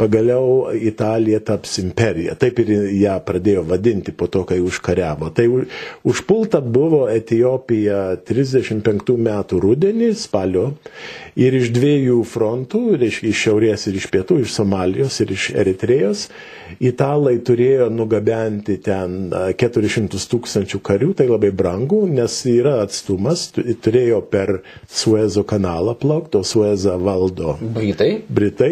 pagaliau 0.00 0.70
Italija 0.72 1.40
taps 1.44 1.80
imperija. 1.82 2.36
Taip 2.38 2.62
ir 2.62 2.70
ją 3.02 3.16
pradėjo 3.26 3.64
vadinti 3.68 4.14
po 4.16 4.30
to, 4.32 4.44
kai 4.48 4.60
užkariavo. 4.64 5.32
Tai 5.36 5.48
užpulta 6.08 6.62
buvo 6.62 7.02
Etijopija 7.10 8.20
35 8.30 9.18
metų 9.26 9.60
rudenį, 9.66 10.12
spalio, 10.16 10.70
ir 11.34 11.58
iš 11.58 11.72
dviejų 11.76 12.22
frontų, 12.30 12.84
reiškia 13.02 13.28
iš 13.32 13.44
šiaurės 13.44 13.88
ir 13.90 13.98
iš 14.00 14.08
pietų, 14.14 14.40
iš 14.44 14.54
Somalijos 14.56 15.20
ir 15.24 15.34
iš 15.36 15.50
Eritrėjos, 15.64 16.24
italai 16.80 17.36
turėjo 17.44 17.90
nugabenti 17.92 18.78
ten 18.84 19.34
400 19.34 20.24
tūkstančių 20.30 20.59
karių, 20.66 21.12
tai 21.18 21.26
labai 21.30 21.50
brangu, 21.56 22.02
nes 22.10 22.34
yra 22.50 22.80
atstumas, 22.84 23.48
turėjo 23.54 24.20
per 24.30 24.60
Suezo 24.90 25.44
kanalą 25.48 25.94
plaukti, 25.98 26.40
o 26.40 26.44
Suezą 26.46 26.96
valdo 27.00 27.56
Britai. 27.60 28.10
Britai, 28.28 28.70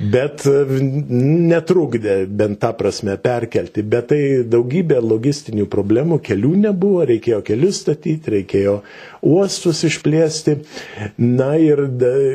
bet 0.00 0.44
netrukdė 0.44 2.24
bent 2.28 2.60
tą 2.62 2.72
prasme 2.78 3.16
perkelti, 3.20 3.82
bet 3.82 4.10
tai 4.12 4.22
daugybė 4.48 5.00
logistinių 5.04 5.66
problemų, 5.70 6.20
kelių 6.24 6.54
nebuvo, 6.66 7.04
reikėjo 7.08 7.40
kelius 7.46 7.82
statyti, 7.84 8.38
reikėjo 8.38 8.78
uostus 9.24 9.82
išplėsti, 9.88 10.58
na 11.18 11.54
ir, 11.60 11.80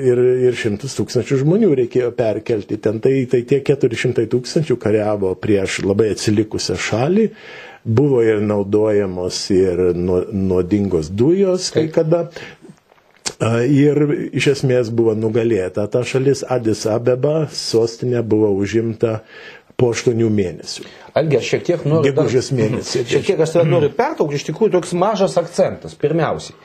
ir, 0.10 0.22
ir 0.50 0.58
šimtus 0.58 0.98
tūkstančių 0.98 1.41
žmonių 1.43 1.72
reikėjo 1.84 2.12
perkelti 2.17 2.79
ten. 2.81 3.00
Tai, 3.03 3.13
tai 3.31 3.43
tie 3.48 3.62
400 3.65 4.25
tūkstančių 4.31 4.77
kariavo 4.81 5.34
prieš 5.39 5.81
labai 5.86 6.12
atsilikusią 6.15 6.77
šalį, 6.89 7.29
buvo 7.83 8.24
ir 8.24 8.41
naudojamos 8.41 9.41
ir 9.55 9.81
nuodingos 9.95 11.12
dujos 11.12 11.71
kai 11.75 11.88
kada. 11.93 12.27
Ir 13.39 14.01
iš 14.36 14.50
esmės 14.57 14.89
buvo 14.91 15.13
nugalėta 15.15 15.86
ta 15.88 16.01
šalis 16.03 16.41
Adis 16.43 16.83
Abeba, 16.91 17.45
sostinė 17.55 18.19
buvo 18.27 18.50
užimta 18.51 19.21
po 19.79 19.93
aštuonių 19.93 20.27
mėnesių. 20.36 20.83
Algi, 21.15 21.38
aš 21.39 21.51
šiek 21.53 21.63
tiek 21.69 21.86
noriu... 21.88 22.12
Gegužės 22.12 22.51
mėnesį. 22.51 23.05
Šiek 23.13 23.29
tiek 23.29 23.39
aš 23.45 23.55
tave 23.55 23.69
noriu 23.69 23.93
pertraukti, 23.95 24.36
iš 24.36 24.50
tikrųjų 24.50 24.74
toks 24.75 24.91
mažas 25.00 25.38
akcentas. 25.39 25.95
Pirmiausiai, 26.00 26.57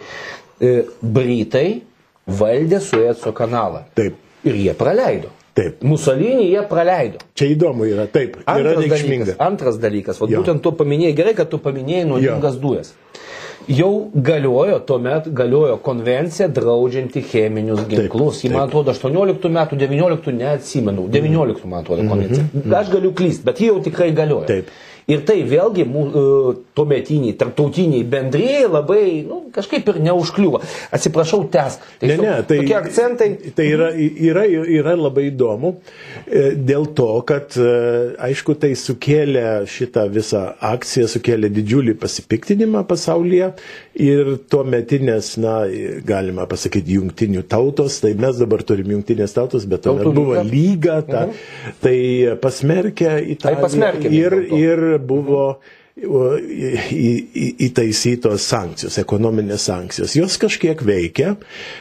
Britai 0.99 1.69
valdė 2.27 2.81
Sueco 2.83 3.31
kanalą. 3.37 3.85
Taip. 3.95 4.19
Ir 4.45 4.59
jie 4.59 4.75
praleido. 4.77 5.31
Taip. 5.55 5.85
Musolinį 5.87 6.49
jie 6.51 6.63
praleido. 6.67 7.21
Čia 7.39 7.47
įdomu 7.53 7.87
yra, 7.87 8.09
taip, 8.11 8.41
Antras 8.43 8.59
yra 8.65 8.73
reikšminga. 8.81 9.27
dalykas, 9.29 9.41
antras 9.47 9.77
dalykas, 9.79 10.19
o 10.19 10.27
būtent 10.27 10.63
tu 10.65 10.73
paminėjai, 10.75 11.15
gerai, 11.15 11.35
kad 11.39 11.51
tu 11.53 11.61
paminėjai 11.63 12.09
nuodingas 12.11 12.59
dujas. 12.59 12.95
Jau 13.71 14.11
galiojo, 14.13 14.81
tuomet 14.85 15.29
galiojo 15.33 15.79
konvencija 15.81 16.51
draudžianti 16.53 17.23
cheminius 17.31 17.87
ginklus. 17.89 18.43
Ji, 18.45 18.51
man 18.53 18.67
atrodo, 18.67 18.93
18 18.93 19.49
metų, 19.55 19.79
19 19.81 20.35
neatsimenu, 20.37 21.07
19 21.15 21.65
man 21.71 21.81
atrodo 21.81 22.05
konvencija. 22.11 22.45
Aš 22.81 22.91
galiu 22.93 23.15
klysti, 23.17 23.47
bet 23.47 23.63
ji 23.63 23.71
jau 23.71 23.79
tikrai 23.87 24.11
galiojo. 24.13 24.45
Taip. 24.51 24.75
Ir 25.11 25.21
tai 25.29 25.43
vėlgi 25.45 25.85
e, 25.85 26.23
tuometiniai, 26.77 27.35
tarptautiniai 27.37 28.07
bendrėjai 28.09 28.69
labai, 28.73 29.03
nu, 29.29 29.41
kažkaip 29.53 29.89
ir 29.93 30.01
neužkliuvo. 30.07 30.63
Atsiprašau, 30.97 31.43
tes. 31.53 31.77
Ne, 32.01 32.17
ne, 32.17 32.37
tai, 32.49 32.63
tokie 32.63 32.77
akcentai. 32.79 33.29
tai 33.57 33.67
yra, 33.75 33.91
yra, 33.95 34.47
yra 34.49 34.95
labai 34.97 35.27
įdomu 35.29 35.75
e, 36.25 36.55
dėl 36.57 36.89
to, 36.97 37.11
kad 37.29 37.57
e, 37.61 37.75
aišku, 38.31 38.57
tai 38.61 38.73
sukėlė 38.81 39.45
šitą 39.69 40.07
visą 40.13 40.47
akciją, 40.73 41.11
sukėlė 41.13 41.53
didžiulį 41.53 41.99
pasipiktinimą 42.01 42.87
pasaulyje 42.89 43.53
ir 44.01 44.33
tuo 44.49 44.65
metinės, 44.65 45.35
na, 45.43 45.59
galima 46.07 46.49
pasakyti, 46.51 46.97
jungtinių 46.97 47.45
tautos, 47.51 48.01
tai 48.03 48.15
mes 48.19 48.41
dabar 48.41 48.65
turim 48.67 48.97
jungtinės 48.97 49.37
tautos, 49.37 49.69
bet 49.69 49.85
tuomet 49.85 50.09
buvo 50.17 50.41
lyga. 50.49 51.03
ta, 51.05 51.27
tai 51.85 51.97
pasmerkė 52.41 53.19
Italiją 53.35 53.61
pasmerkė 53.65 54.09
vis 54.09 54.19
ir, 54.19 54.37
dėlto. 54.41 54.59
Ir 54.95 55.03
buvo 55.09 55.47
įtaisytos 57.65 58.43
sankcijos, 58.51 58.99
ekonominės 58.99 59.69
sankcijos. 59.69 60.17
Jos 60.19 60.39
kažkiek 60.43 60.81
veikia, 60.83 61.37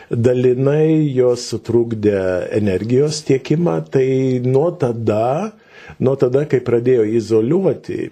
dalinai 0.09 1.09
jos 1.15 1.47
sutrukdė 1.49 2.19
energijos 2.53 3.23
tiekimą, 3.25 3.79
tai 3.89 4.39
nuo 4.45 4.69
tada, 4.77 5.53
nuo 5.97 6.15
tada, 6.21 6.45
kai 6.45 6.61
pradėjo 6.61 7.07
izoliuoti 7.17 8.11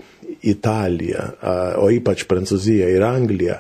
Italiją, 0.50 1.28
o 1.84 1.90
ypač 1.94 2.26
Prancūziją 2.26 2.88
ir 2.96 3.04
Angliją, 3.06 3.60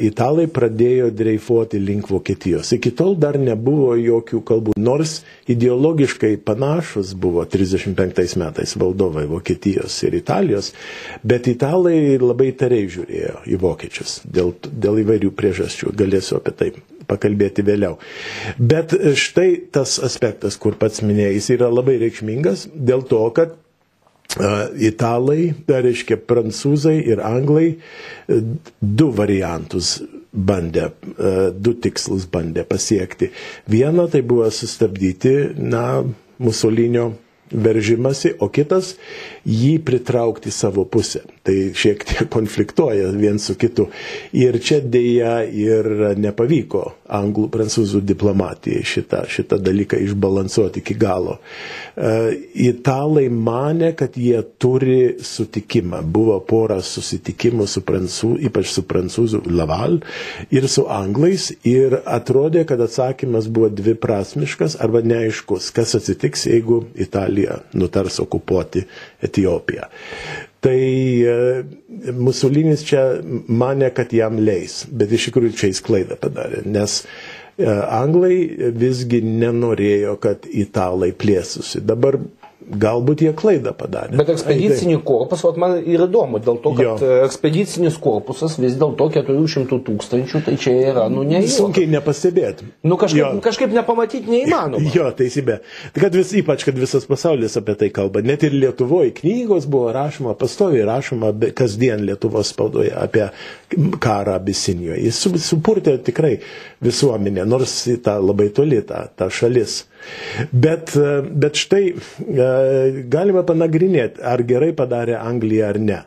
italai 0.00 0.46
pradėjo 0.48 1.10
dreifuoti 1.12 1.80
link 1.82 2.08
Vokietijos. 2.10 2.70
Iki 2.76 2.92
tol 2.96 3.16
dar 3.20 3.36
nebuvo 3.38 3.92
jokių 4.00 4.40
kalbų, 4.48 4.74
nors 4.80 5.18
ideologiškai 5.52 6.34
panašus 6.48 7.12
buvo 7.20 7.44
35 7.44 8.36
metais 8.40 8.76
valdovai 8.80 9.26
Vokietijos 9.30 9.98
ir 10.08 10.16
Italijos, 10.20 10.72
bet 11.24 11.50
italai 11.52 12.16
labai 12.20 12.50
tariai 12.56 12.88
žiūrėjo 12.90 13.42
į 13.52 13.60
vokiečius 13.60 14.20
dėl, 14.24 14.54
dėl 14.70 15.02
įvairių 15.04 15.32
priežasčių. 15.36 15.92
Galėsiu 16.00 16.40
apie 16.40 16.56
tai 16.56 16.70
pakalbėti 17.10 17.64
vėliau. 17.66 17.98
Bet 18.58 18.94
štai 19.18 19.48
tas 19.74 19.98
aspektas, 20.06 20.56
kur 20.60 20.76
pats 20.80 21.02
minėjai, 21.04 21.34
jis 21.36 21.50
yra 21.58 21.68
labai 21.72 21.98
reikšmingas 22.02 22.68
dėl 22.74 23.02
to, 23.10 23.24
kad 23.36 23.58
Italai, 24.78 25.50
tai 25.66 25.80
reiškia 25.88 26.20
prancūzai 26.30 27.00
ir 27.02 27.22
anglai, 27.26 27.72
uh, 27.74 28.44
du 28.80 29.08
variantus 29.16 29.96
bandė, 30.30 30.90
uh, 31.16 31.48
du 31.50 31.74
tikslus 31.74 32.28
bandė 32.30 32.62
pasiekti. 32.68 33.32
Viena 33.70 34.06
tai 34.12 34.22
buvo 34.22 34.46
sustabdyti, 34.54 35.34
na, 35.58 36.04
Musolinio 36.40 37.10
veržimasi, 37.50 38.36
o 38.38 38.48
kitas 38.48 38.94
jį 39.46 39.78
pritraukti 39.84 40.52
savo 40.52 40.84
pusę. 40.84 41.22
Tai 41.42 41.56
šiek 41.76 42.04
tiek 42.04 42.28
konfliktuoja 42.36 43.10
vien 43.16 43.38
su 43.40 43.56
kitu. 43.58 43.88
Ir 44.36 44.58
čia 44.62 44.80
dėja 44.84 45.40
ir 45.46 45.88
nepavyko 46.20 46.84
anglų, 47.10 47.48
prancūzų 47.50 48.02
diplomatijai 48.06 48.84
šitą, 48.86 49.24
šitą 49.30 49.58
dalyką 49.62 49.98
išbalansuoti 50.04 50.82
iki 50.82 50.94
galo. 51.00 51.38
Uh, 51.96 52.30
Italai 52.60 53.28
mane, 53.32 53.92
kad 53.98 54.16
jie 54.20 54.42
turi 54.62 55.16
sutikimą. 55.24 56.02
Buvo 56.06 56.38
pora 56.44 56.78
susitikimų 56.84 57.66
su 57.70 57.82
prancūzų, 57.86 58.36
ypač 58.46 58.70
su 58.74 58.84
prancūzų 58.86 59.42
Laval 59.50 59.98
ir 60.54 60.68
su 60.70 60.86
anglais 60.90 61.50
ir 61.66 61.98
atrodė, 62.04 62.64
kad 62.68 62.80
atsakymas 62.84 63.48
buvo 63.50 63.70
dviprasmiškas 63.74 64.78
arba 64.82 65.02
neaiškus, 65.06 65.70
kas 65.74 65.96
atsitiks, 65.98 66.46
jeigu 66.50 66.82
Italija 67.00 67.60
nutars 67.74 68.20
okupuoti 68.22 68.84
Etijopiją. 69.22 69.88
Tai 70.60 70.80
e, 71.24 71.36
Musolinis 72.12 72.84
čia 72.84 73.04
mane, 73.48 73.90
kad 73.96 74.12
jam 74.12 74.40
leis, 74.40 74.82
bet 74.92 75.12
iš 75.12 75.30
tikrųjų 75.30 75.56
čia 75.56 75.70
jis 75.72 75.82
klaidą 75.84 76.18
padarė, 76.20 76.64
nes 76.68 77.00
e, 77.00 77.68
anglai 77.68 78.34
visgi 78.76 79.22
nenorėjo, 79.24 80.18
kad 80.20 80.48
italai 80.48 81.12
plėsusi. 81.16 81.80
Dabar 81.84 82.20
galbūt 82.78 83.22
jie 83.24 83.32
klaidą 83.36 83.72
padarė. 83.76 84.16
Bet 84.16 84.28
ekspedicinį 84.34 85.00
korpusą, 85.06 85.48
vat 85.50 85.56
man 85.58 85.76
ir 85.82 86.04
įdomu, 86.06 86.38
dėl 86.44 86.60
to, 86.62 86.72
kad 86.76 86.84
Jo. 86.84 86.94
jo. 87.00 87.16
ekspedicinis 87.26 87.96
korpusas 88.00 88.58
vis 88.62 88.76
dėlto 88.78 89.08
400 89.14 89.80
tūkstančių, 89.88 90.42
tai 90.46 90.56
čia 90.56 90.74
yra, 90.92 91.08
nu, 91.10 91.22
ne 91.26 91.42
Sunkiai 91.50 91.88
nepastebėti. 91.90 92.68
Nu, 92.86 92.96
kažkaip, 93.00 93.18
Jo. 93.20 93.30
kažkaip 93.42 93.72
nepamatyti 93.74 94.30
neįmanoma. 94.30 94.92
Jo, 94.94 95.10
teisybė. 95.16 95.58
Tai 95.92 96.04
kad 96.04 96.14
vis, 96.14 96.30
ypač, 96.38 96.64
kad 96.64 96.78
visas 96.78 97.04
pasaulis 97.10 97.56
apie 97.58 97.74
tai 97.74 97.90
kalba. 97.90 98.22
Net 98.22 98.42
ir 98.46 98.52
Lietuvoje 98.52 99.10
knygos 99.20 99.66
buvo 99.66 99.90
rašoma, 99.92 100.36
pastoviai 100.38 100.86
rašoma 100.86 101.32
kasdien 101.58 102.04
Lietuvos 102.06 102.52
spaudoje 102.54 102.92
apie 102.96 103.28
karą 104.00 104.34
Abisinijoje. 104.38 105.02
Jis 105.04 105.18
su- 105.24 105.38
supurtė 105.38 105.98
tikrai 106.04 106.38
visuomenę, 106.82 107.44
nors 107.46 107.88
tą 108.04 108.18
labai 108.22 108.48
toli 108.54 108.82
tą, 108.82 109.08
tą 109.16 109.30
šalis. 109.30 109.84
Bet, 110.52 110.96
e, 110.96 111.20
bet 111.22 111.58
štai 111.60 111.82
e, 111.90 112.46
galima 113.12 113.42
panagrinėti, 113.46 114.22
ar 114.24 114.42
gerai 114.48 114.72
padarė 114.76 115.18
Anglija 115.20 115.70
ar 115.74 115.80
ne. 115.82 115.98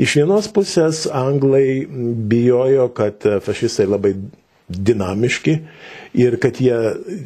Iš 0.00 0.18
vienos 0.20 0.48
pusės 0.54 1.06
anglai 1.08 1.82
bijojo, 2.32 2.88
kad 2.96 3.26
e, 3.26 3.40
fašistai 3.44 3.88
labai 3.90 4.14
dinamiški 4.72 5.56
ir 6.16 6.36
kad 6.40 6.56
jie, 6.62 6.76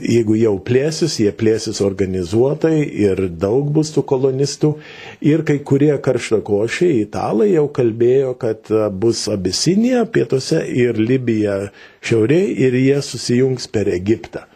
jeigu 0.02 0.35
jau 0.40 0.55
plėsis, 0.66 1.18
jie 1.20 1.31
plėsis 1.37 1.79
organizuotai 1.85 2.81
ir 3.05 3.26
daug 3.38 3.68
bus 3.74 3.92
tų 3.94 4.02
kolonistų. 4.09 4.72
Ir 5.26 5.44
kai 5.46 5.61
kurie 5.68 5.92
karštakošiai 6.02 7.05
italai 7.05 7.52
jau 7.52 7.68
kalbėjo, 7.76 8.33
kad 8.40 8.72
bus 8.98 9.26
Abisinija 9.31 10.07
pietuose 10.11 10.64
ir 10.66 10.98
Libija 10.98 11.61
šiauriai 12.07 12.50
ir 12.66 12.81
jie 12.81 12.98
susijungs 13.05 13.70
per 13.70 13.92
Egiptą. 13.94 14.46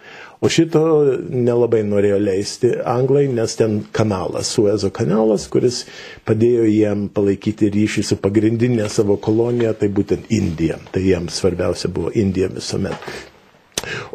O 0.41 0.49
šito 0.49 0.81
nelabai 1.29 1.83
norėjo 1.85 2.17
leisti 2.23 2.71
anglai, 2.89 3.27
nes 3.29 3.57
ten 3.59 3.81
kanalas, 3.93 4.49
Suezo 4.55 4.89
kanalas, 4.97 5.45
kuris 5.53 5.83
padėjo 6.25 6.65
jiem 6.65 7.09
palaikyti 7.13 7.69
ryšį 7.75 8.05
su 8.09 8.17
pagrindinė 8.25 8.87
savo 8.89 9.19
kolonija, 9.21 9.75
tai 9.77 9.91
būtent 9.93 10.33
Indija. 10.33 10.79
Tai 10.95 11.03
jiems 11.05 11.43
svarbiausia 11.43 11.93
buvo 11.93 12.13
Indija 12.17 12.49
visuomet. 12.55 13.11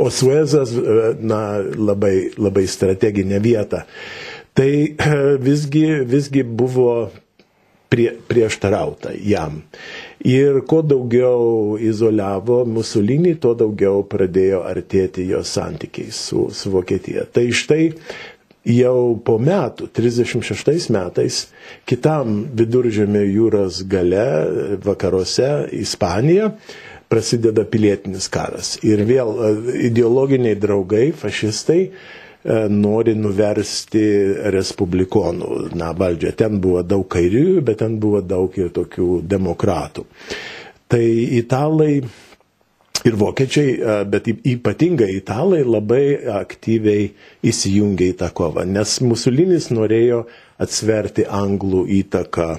O 0.01 0.09
Suezas, 0.09 0.73
na, 1.21 1.41
labai, 1.61 2.31
labai 2.41 2.65
strateginė 2.69 3.41
vieta. 3.41 3.85
Tai 4.57 4.71
visgi, 5.45 5.85
visgi 6.09 6.41
buvo 6.47 7.11
prie, 7.91 8.11
prieštarauta 8.27 9.13
jam. 9.21 9.61
Ir 10.25 10.61
kuo 10.65 10.81
daugiau 10.81 11.75
izoliavo 11.77 12.63
Musolinį, 12.65 13.35
tuo 13.43 13.51
daugiau 13.57 14.01
pradėjo 14.09 14.63
artėti 14.65 15.27
jo 15.29 15.43
santykiai 15.45 16.09
su, 16.09 16.47
su 16.49 16.71
Vokietija. 16.73 17.27
Tai 17.29 17.43
štai 17.53 17.83
jau 18.65 19.19
po 19.21 19.35
metų, 19.38 19.91
36 19.93 20.89
metais, 20.95 21.43
kitam 21.85 22.39
viduržėmio 22.57 23.21
jūros 23.27 23.83
gale, 23.91 24.25
vakaruose, 24.85 25.51
Ispanija, 25.77 26.49
prasideda 27.11 27.67
pilietinis 27.69 28.25
karas. 28.33 28.75
Ir 28.81 29.05
vėl 29.05 29.29
e, 29.38 29.51
ideologiniai 29.91 30.57
draugai, 30.57 31.11
fašistai, 31.15 31.91
nori 32.69 33.15
nuversti 33.17 34.03
respublikonų 34.53 35.71
na, 35.79 35.91
valdžią. 35.97 36.34
Ten 36.38 36.60
buvo 36.62 36.84
daug 36.86 37.08
kairiųjų, 37.10 37.63
bet 37.65 37.79
ten 37.81 37.95
buvo 38.01 38.21
daug 38.21 38.53
ir 38.60 38.69
tokių 38.75 39.08
demokratų. 39.25 40.05
Tai 40.91 41.05
italai 41.39 42.03
ir 43.05 43.17
vokiečiai, 43.17 43.71
e, 43.77 43.97
bet 44.10 44.29
ypatingai 44.29 45.10
italai 45.17 45.63
labai 45.65 46.05
aktyviai 46.41 47.10
įsijungė 47.45 48.12
į 48.13 48.17
tą 48.21 48.29
kovą, 48.38 48.65
nes 48.65 48.97
Musolinis 49.05 49.69
norėjo 49.73 50.23
atsverti 50.62 51.25
anglų 51.25 51.86
įtaką 52.01 52.49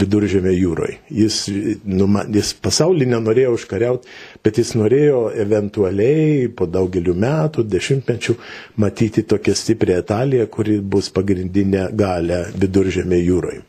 viduržėmė 0.00 0.52
jūroje. 0.54 0.98
Jis, 1.14 1.38
nu, 1.84 2.08
jis 2.34 2.52
pasaulį 2.64 3.08
nenorėjo 3.14 3.54
užkariauti, 3.58 4.08
bet 4.44 4.60
jis 4.60 4.74
norėjo 4.78 5.24
eventualiai 5.44 6.48
po 6.56 6.68
daugelių 6.70 7.16
metų, 7.24 7.66
dešimtmečių 7.72 8.36
matyti 8.82 9.26
tokią 9.28 9.56
stiprią 9.56 10.00
Italiją, 10.04 10.46
kuri 10.52 10.80
bus 10.80 11.10
pagrindinė 11.14 11.90
galę 11.96 12.46
viduržėmė 12.60 13.20
jūroje. 13.24 13.66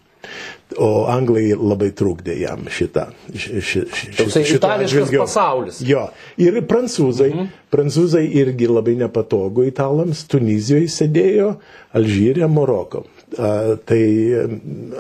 O 0.80 1.06
anglai 1.12 1.50
labai 1.58 1.90
trukdė 1.98 2.38
jam 2.40 2.62
šitą. 2.72 3.10
Ši, 3.36 3.60
ši, 3.60 3.82
ši, 3.92 4.12
Toksai 4.16 4.44
itališkas 4.46 4.86
atžvilgio. 4.86 5.24
pasaulis. 5.26 5.82
Jo. 5.84 6.06
Ir 6.40 6.62
prancūzai. 6.70 7.32
Mhm. 7.34 7.50
Prancūzai 7.72 8.24
irgi 8.40 8.70
labai 8.72 8.96
nepatogu 9.02 9.66
italams. 9.68 10.24
Tunizijoje 10.32 10.88
sėdėjo, 10.92 11.50
Alžyrė, 11.98 12.48
Moroko 12.48 13.04
tai 13.32 14.02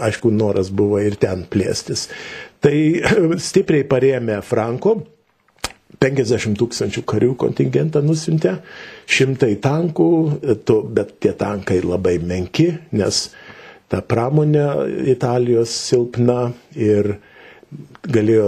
aišku 0.07 0.31
noras 0.31 0.71
buvo 0.71 0.99
ir 1.03 1.17
ten 1.19 1.45
plėstis. 1.51 2.07
Tai 2.61 2.75
stipriai 3.49 3.87
parėmė 3.89 4.39
Franko, 4.45 4.99
50 6.01 6.57
tūkstančių 6.57 7.03
karių 7.05 7.33
kontingentą 7.37 8.01
nusintė, 8.01 8.55
šimtai 9.11 9.53
tankų, 9.61 10.07
bet 10.95 11.17
tie 11.21 11.33
tankai 11.37 11.81
labai 11.83 12.15
menki, 12.23 12.71
nes 12.97 13.27
ta 13.91 13.99
pramonė 14.01 14.65
Italijos 15.11 15.73
silpna 15.89 16.53
ir 16.73 17.17
galėjo 18.11 18.47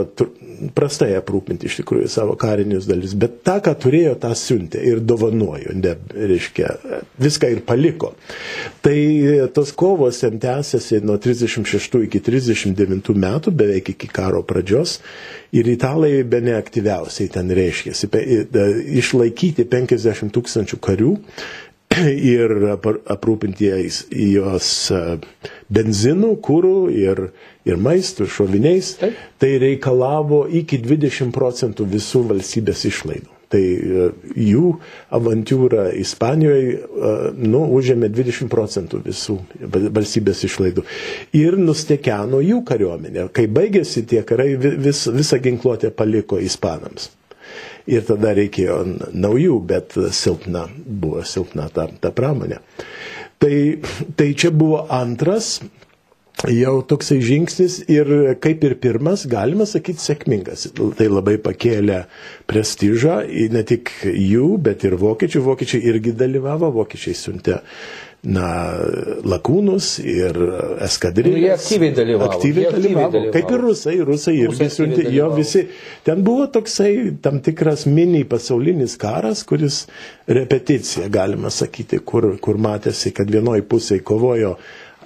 prastai 0.75 1.13
aprūpinti 1.17 1.67
iš 1.67 1.79
tikrųjų 1.81 2.09
savo 2.11 2.35
karinius 2.39 2.87
dalis, 2.87 3.13
bet 3.19 3.39
tą, 3.45 3.57
ką 3.63 3.73
turėjo, 3.85 4.13
tą 4.21 4.31
siuntė 4.37 4.81
ir 4.87 5.01
dovanojo, 5.03 5.75
ne, 5.77 5.95
reiškia, 6.13 6.69
viską 7.21 7.49
ir 7.53 7.61
paliko. 7.67 8.13
Tai 8.83 8.95
tos 9.55 9.73
kovos 9.77 10.21
ten 10.23 10.39
tęsiasi 10.43 11.01
nuo 11.05 11.17
36 11.21 11.99
iki 12.07 12.21
39 12.23 13.13
metų, 13.23 13.53
beveik 13.63 13.93
iki 13.95 14.09
karo 14.11 14.43
pradžios, 14.47 14.99
ir 15.53 15.69
italai 15.69 16.23
be 16.27 16.41
neaktyviausiai 16.43 17.31
ten 17.33 17.51
reiškėsi, 17.53 18.09
išlaikyti 19.03 19.67
50 19.69 20.33
tūkstančių 20.33 20.79
karių 20.83 21.13
ir 22.33 22.53
aprūpinti 22.73 23.71
juos 24.33 24.69
benzinu, 25.73 26.35
kūrų 26.43 26.77
ir 26.93 27.27
ir 27.65 27.77
maistu, 27.79 28.27
šoviniais, 28.27 28.95
Taip. 28.99 29.19
tai 29.39 29.53
reikalavo 29.61 30.43
iki 30.51 30.79
20 30.83 31.31
procentų 31.35 31.87
visų 31.93 32.25
valstybės 32.31 32.83
išlaidų. 32.89 33.29
Tai 33.53 33.61
e, 33.61 34.05
jų 34.49 34.69
avantūra 35.13 35.85
Ispanijoje 36.01 36.71
e, 36.73 37.11
nu, 37.45 37.61
užėmė 37.77 38.09
20 38.09 38.49
procentų 38.51 39.03
visų 39.05 39.37
valstybės 39.93 40.41
išlaidų. 40.49 40.85
Ir 41.37 41.59
nustekeno 41.61 42.41
jų 42.43 42.63
kariuomenė. 42.67 43.27
Kai 43.35 43.45
baigėsi 43.53 44.07
tie 44.09 44.23
karai, 44.27 44.55
vis, 44.57 45.05
visą 45.13 45.37
ginkluotę 45.43 45.93
paliko 45.93 46.41
ispanams. 46.41 47.11
Ir 47.91 48.05
tada 48.07 48.31
reikėjo 48.37 48.77
naujų, 49.11 49.57
bet 49.67 49.97
silpna 50.15 50.67
buvo 50.71 51.23
silpna 51.27 51.67
ta, 51.73 51.89
ta 51.99 52.13
pramonė. 52.15 52.61
Tai, 53.43 53.55
tai 54.15 54.29
čia 54.39 54.53
buvo 54.55 54.85
antras 54.93 55.57
jau 56.47 56.77
toksai 56.87 57.19
žingsnis 57.23 57.77
ir 57.91 58.07
kaip 58.43 58.63
ir 58.63 58.75
pirmas, 58.81 59.25
galima 59.29 59.67
sakyti, 59.69 60.01
sėkmingas. 60.03 60.65
Tai 60.97 61.07
labai 61.11 61.37
pakėlė 61.43 62.03
prestižą, 62.49 63.21
ne 63.53 63.63
tik 63.67 63.91
jų, 64.03 64.47
bet 64.63 64.83
ir 64.87 64.97
vokiečių. 64.99 65.43
Vokiečiai 65.43 65.83
irgi 65.91 66.15
dalyvavo, 66.19 66.71
vokiečiai 66.79 67.15
siuntė 67.19 67.59
na, 68.23 68.47
lakūnus 69.27 69.97
ir 69.99 70.37
eskadrilės. 70.83 71.35
Nu, 71.35 71.41
jie 71.43 71.51
aktyviai 71.55 71.95
dalyvavo. 71.97 72.29
Aktyviai, 72.31 72.67
aktyviai 72.69 72.93
dalyvavo. 72.93 73.11
dalyvavo. 73.17 73.33
Kaip 73.35 73.51
ir 73.51 73.63
rusai, 73.67 73.95
rusai 74.07 74.35
irgi 74.45 74.69
siuntė, 74.71 75.07
jo 75.11 75.27
visi. 75.35 75.65
Ten 76.07 76.23
buvo 76.23 76.47
toksai 76.55 76.93
tam 77.23 77.41
tikras 77.43 77.83
mini 77.89 78.23
pasaulinis 78.29 78.95
karas, 79.01 79.43
kuris 79.47 79.83
repeticija, 80.27 81.09
galima 81.11 81.51
sakyti, 81.51 81.99
kur, 82.07 82.31
kur 82.43 82.61
matėsi, 82.63 83.11
kad 83.15 83.31
vienoj 83.31 83.65
pusėje 83.67 84.05
kovojo 84.07 84.55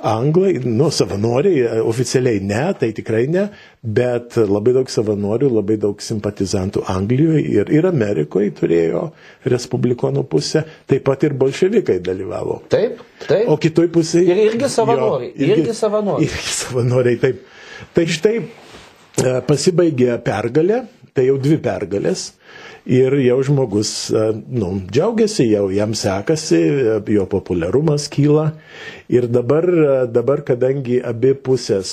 Anglai, 0.01 0.59
nu, 0.63 0.89
savanoriai, 0.89 1.79
oficialiai 1.81 2.39
ne, 2.43 2.61
tai 2.79 2.91
tikrai 2.95 3.25
ne, 3.31 3.47
bet 3.81 4.37
labai 4.37 4.73
daug 4.75 4.89
savanorių, 4.91 5.49
labai 5.57 5.77
daug 5.81 6.01
simpatizantų 6.03 6.83
Anglijoje 6.93 7.43
ir, 7.55 7.71
ir 7.73 7.87
Amerikoje 7.89 8.53
turėjo 8.59 9.03
respublikonų 9.49 10.25
pusę, 10.29 10.63
taip 10.89 11.05
pat 11.07 11.25
ir 11.27 11.37
bolševikai 11.39 11.99
dalyvavo. 12.05 12.61
Taip, 12.73 13.01
taip. 13.25 13.47
O 13.51 13.57
kitoj 13.61 13.89
pusėje. 13.95 14.29
Ir 14.33 14.43
irgi 14.51 14.71
savanoriai. 14.71 15.33
Jo, 15.33 15.43
irgi, 15.47 15.61
irgi 15.63 15.77
savanoriai. 15.81 16.29
Irgi 16.29 16.55
savanoriai, 16.59 17.21
taip. 17.23 17.43
Tai 17.93 18.07
štai 18.17 18.35
e, 18.41 19.35
pasibaigė 19.47 20.17
pergalė, 20.25 20.83
tai 21.17 21.29
jau 21.29 21.37
dvi 21.41 21.57
pergalės 21.63 22.31
ir 22.87 23.13
jau 23.19 23.37
žmogus 23.43 23.91
nu, 24.47 24.69
džiaugiasi, 24.91 25.49
jau 25.51 25.67
jam 25.73 25.93
sekasi, 25.97 26.61
jo 27.11 27.25
populiarumas 27.29 28.07
kyla. 28.11 28.51
Ir 29.11 29.27
dabar, 29.31 29.67
dabar, 30.11 30.43
kadangi 30.47 31.01
abi 31.03 31.33
pusės 31.35 31.91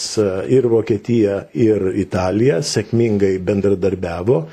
ir 0.50 0.66
Vokietija, 0.70 1.44
ir 1.54 1.90
Italija 1.98 2.60
sėkmingai 2.64 3.36
bendradarbiavo, 3.44 4.44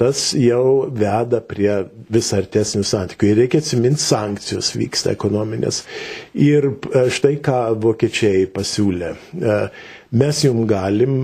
tas 0.00 0.30
jau 0.36 0.88
veda 0.96 1.42
prie 1.44 1.72
vis 2.12 2.30
artesnių 2.36 2.84
santykių. 2.88 3.30
Ir 3.32 3.42
reikia 3.42 3.60
atsiminti, 3.60 4.00
sankcijos 4.00 4.72
vyksta 4.80 5.12
ekonominės. 5.16 5.82
Ir 6.32 6.70
štai 7.12 7.36
ką 7.44 7.60
vokiečiai 7.84 8.46
pasiūlė. 8.54 9.12
Mes 10.20 10.40
jums 10.46 10.66
galim 10.70 11.20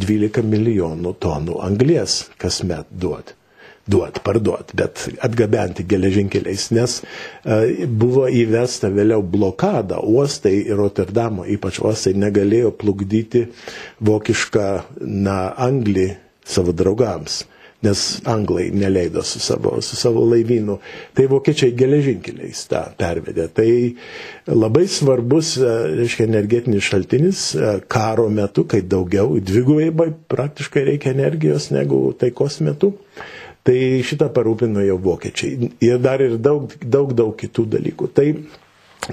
12 0.00 0.44
milijonų 0.50 1.14
tonų 1.22 1.60
anglės 1.64 2.24
kasmet 2.40 2.90
duoti 2.90 3.38
duot, 3.84 4.22
parduot, 4.24 4.70
bet 4.72 5.02
atgabenti 5.20 5.84
geležinkeliais, 5.84 6.70
nes 6.72 6.94
e, 7.44 7.84
buvo 7.84 8.24
įvesta 8.32 8.88
vėliau 8.88 9.20
blokada, 9.20 9.98
uostai 10.00 10.54
ir 10.62 10.78
Rotterdamo, 10.80 11.44
ypač 11.44 11.82
uostai, 11.84 12.14
negalėjo 12.16 12.72
plukdyti 12.80 13.44
vokišką 14.08 14.68
na, 15.04 15.50
anglį 15.68 16.14
savo 16.48 16.72
draugams 16.72 17.42
nes 17.84 18.02
anglai 18.24 18.70
neleido 18.72 19.22
su 19.22 19.40
savo, 19.40 19.80
su 19.80 19.96
savo 19.96 20.24
laivynu. 20.30 20.78
Tai 21.14 21.26
vokiečiai 21.32 21.74
geležinkeliais 21.76 22.64
tą 22.70 22.82
pervedė. 22.98 23.46
Tai 23.54 23.68
labai 24.50 24.86
svarbus, 24.90 25.54
e, 25.58 25.76
reiškia, 26.00 26.26
energetinis 26.30 26.88
šaltinis 26.88 27.44
e, 27.54 27.76
karo 27.88 28.28
metu, 28.32 28.66
kai 28.68 28.82
daugiau, 28.82 29.36
dvigubai 29.40 30.10
praktiškai 30.32 30.86
reikia 30.90 31.14
energijos 31.14 31.70
negu 31.74 32.06
taikos 32.18 32.60
metu. 32.64 32.94
Tai 33.64 33.76
šitą 34.04 34.28
parūpino 34.32 34.82
jau 34.84 34.98
vokiečiai. 35.00 35.70
Ir 35.84 36.00
dar 36.04 36.20
ir 36.20 36.36
daug, 36.36 36.72
daug, 36.84 37.14
daug 37.16 37.32
kitų 37.40 37.64
dalykų. 37.78 38.10
Tai, 38.16 38.26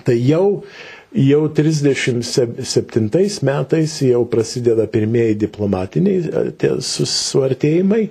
tai 0.04 0.18
jau 0.20 0.64
Jau 1.12 1.50
37 1.50 3.44
metais 3.44 3.98
jau 4.02 4.22
prasideda 4.32 4.86
pirmieji 4.88 5.36
diplomatiniai 5.42 6.22
e, 6.56 6.70
suartėjimai 6.80 8.06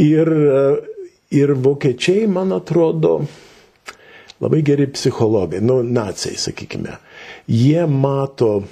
ir, 0.00 0.30
e, 0.32 0.62
ir 1.36 1.52
vokiečiai, 1.66 2.24
man 2.32 2.54
atrodo, 2.56 3.18
labai 4.40 4.62
geri 4.64 4.88
psichologai, 4.94 5.60
nu, 5.60 5.82
nacijai, 5.84 6.38
sakykime. 6.40 6.96
Jie 7.52 7.84
mato 7.86 8.62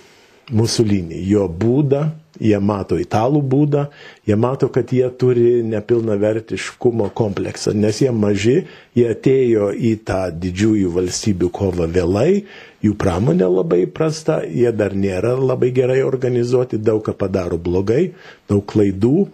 Musolinį, 0.56 1.20
jo 1.28 1.44
būdą, 1.46 2.06
jie 2.40 2.58
mato 2.60 2.98
italų 3.00 3.42
būdą, 3.52 3.84
jie 4.28 4.36
mato, 4.40 4.70
kad 4.72 4.90
jie 4.92 5.06
turi 5.20 5.60
nepilnavertiškumo 5.68 7.10
kompleksą, 7.16 7.74
nes 7.76 8.00
jie 8.02 8.10
maži, 8.16 8.56
jie 8.96 9.06
atėjo 9.12 9.70
į 9.76 9.94
tą 10.08 10.22
didžiųjų 10.42 10.92
valstybių 10.96 11.50
kovą 11.54 11.88
vėlai, 11.92 12.44
jų 12.84 12.94
pramonė 13.00 13.48
labai 13.50 13.82
prasta, 13.92 14.40
jie 14.44 14.72
dar 14.72 14.96
nėra 14.96 15.36
labai 15.36 15.70
gerai 15.76 16.00
organizuoti, 16.06 16.80
daug 16.80 17.04
ką 17.06 17.14
padaro 17.20 17.60
blogai, 17.60 18.10
daug 18.50 18.64
klaidų, 18.66 19.28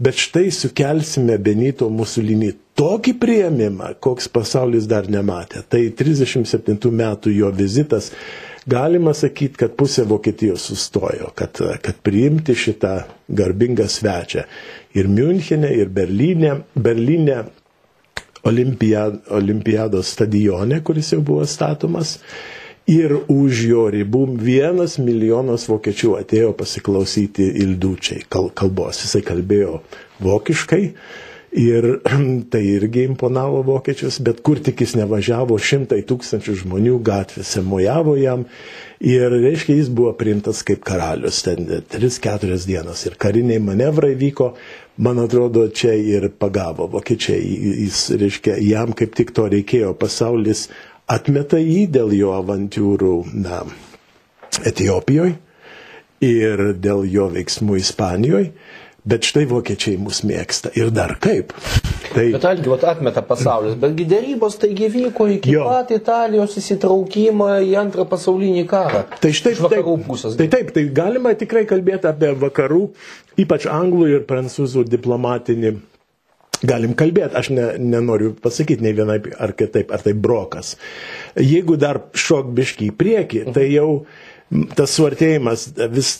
bet 0.00 0.18
štai 0.18 0.48
sukelsime 0.54 1.36
Benito 1.38 1.90
Musolinį 1.92 2.54
tokį 2.78 3.14
prieimimą, 3.20 3.94
koks 4.00 4.30
pasaulis 4.30 4.86
dar 4.90 5.08
nematė. 5.10 5.64
Tai 5.68 5.82
37 5.98 6.92
metų 6.94 7.34
jo 7.34 7.50
vizitas 7.54 8.12
galima 8.68 9.14
sakyti, 9.16 9.56
kad 9.62 9.76
pusė 9.78 10.04
Vokietijos 10.08 10.68
sustojo, 10.70 11.32
kad, 11.38 11.60
kad 11.82 12.02
priimti 12.04 12.56
šitą 12.58 13.00
garbingą 13.28 13.88
svečią. 13.90 14.44
Ir 14.98 15.08
Münchenė, 15.12 15.72
ir 15.82 15.90
Berlyne. 15.92 16.60
Berlyne 16.76 17.42
olimpiad, 18.48 19.20
olimpiados 19.30 20.12
stadione, 20.14 20.80
kuris 20.84 21.12
jau 21.12 21.20
buvo 21.24 21.46
statomas. 21.46 22.18
Ir 22.88 23.12
už 23.28 23.64
jo 23.68 23.82
ribų 23.92 24.22
vienas 24.40 24.96
milijonas 24.96 25.66
vokiečių 25.68 26.14
atėjo 26.22 26.54
pasiklausyti 26.56 27.50
Ildučiai 27.64 28.22
kalbos. 28.32 29.02
Jisai 29.02 29.20
kalbėjo 29.26 29.82
vokiškai, 30.24 30.84
Ir 31.56 31.86
tai 32.52 32.60
irgi 32.74 33.06
imponavo 33.08 33.62
vokiečius, 33.64 34.18
bet 34.24 34.42
kur 34.44 34.60
tik 34.60 34.82
jis 34.84 34.94
nevažiavo, 34.98 35.56
šimtai 35.56 36.02
tūkstančių 36.08 36.56
žmonių 36.64 36.98
gatvėse 37.04 37.62
mojavo 37.64 38.18
jam. 38.20 38.44
Ir 39.00 39.32
reiškia, 39.32 39.78
jis 39.78 39.88
buvo 39.94 40.12
priimtas 40.18 40.60
kaip 40.66 40.82
karalius, 40.84 41.40
ten 41.46 41.64
3-4 41.64 42.60
dienas. 42.68 43.06
Ir 43.08 43.16
kariniai 43.20 43.62
manevrai 43.64 44.12
vyko, 44.18 44.52
man 45.00 45.22
atrodo, 45.24 45.68
čia 45.72 45.94
ir 45.96 46.28
pagavo 46.36 46.90
vokiečiai. 46.92 47.40
Jis, 47.84 48.04
reiškia, 48.20 48.58
jam 48.68 48.92
kaip 48.92 49.16
tik 49.16 49.32
to 49.32 49.48
reikėjo, 49.48 49.94
pasaulis 49.96 50.66
atmeta 51.08 51.60
jį 51.62 51.86
dėl 51.96 52.12
jo 52.18 52.34
avantūrų 52.36 53.14
na, 53.40 53.62
Etijopijoje 54.66 55.36
ir 56.24 56.62
dėl 56.82 57.04
jo 57.06 57.28
veiksmų 57.30 57.78
Ispanijoje. 57.78 58.52
Bet 59.08 59.24
štai 59.24 59.46
vokiečiai 59.48 59.96
mus 60.00 60.20
mėgsta 60.26 60.68
ir 60.76 60.90
dar 60.92 61.14
kaip. 61.22 61.54
Tai... 62.12 62.26
Bet 62.34 62.44
algi, 62.44 62.72
atmeta 62.90 63.22
pasaulis, 63.24 63.76
betgi 63.80 64.04
dėrybos 64.08 64.58
taigi 64.60 64.90
vyko 64.92 65.28
iki 65.32 65.54
jo. 65.54 65.64
pat 65.68 65.92
Italijos 65.96 66.58
įsitraukimo 66.60 67.48
į 67.64 67.72
antrą 67.80 68.04
pasaulinį 68.10 68.66
karą. 68.68 69.04
Tai 69.22 69.32
štai 69.32 69.54
iš 69.56 69.62
vakarų 69.64 69.96
taip, 69.96 70.06
pusės. 70.10 70.36
Tai 70.40 70.48
taip, 70.52 70.74
tai 70.76 70.84
galima 70.92 71.32
tikrai 71.38 71.64
kalbėti 71.68 72.10
apie 72.10 72.34
vakarų, 72.42 72.82
ypač 73.40 73.68
anglų 73.72 74.10
ir 74.16 74.26
prancūzų 74.28 74.84
diplomatinį. 74.92 75.78
Galim 76.68 76.96
kalbėti, 76.98 77.36
aš 77.38 77.52
ne, 77.54 77.68
nenoriu 77.78 78.32
pasakyti 78.42 78.82
nei 78.82 78.96
vienaip 78.98 79.30
ar 79.38 79.52
kitaip, 79.56 79.92
ar 79.94 80.02
tai 80.02 80.16
brokas. 80.18 80.74
Jeigu 81.38 81.78
dar 81.78 82.02
šok 82.18 82.50
biški 82.56 82.90
į 82.90 82.96
priekį, 82.98 83.44
tai 83.54 83.68
jau 83.70 83.92
uh, 84.00 84.26
tas 84.76 84.94
suartėjimas 84.96 85.66
vis 85.92 86.14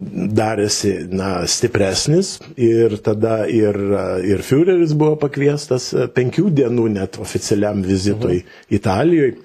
darėsi 0.00 0.94
na, 1.12 1.44
stipresnis 1.48 2.38
ir 2.56 2.96
tada 3.04 3.44
ir, 3.50 3.76
ir 4.24 4.42
Führeris 4.44 4.94
buvo 4.96 5.18
pakviestas 5.20 5.90
penkių 6.16 6.48
dienų 6.60 6.88
net 6.96 7.20
oficialiam 7.22 7.84
vizitui 7.84 8.40
mhm. 8.40 8.58
Italijoje. 8.80 9.36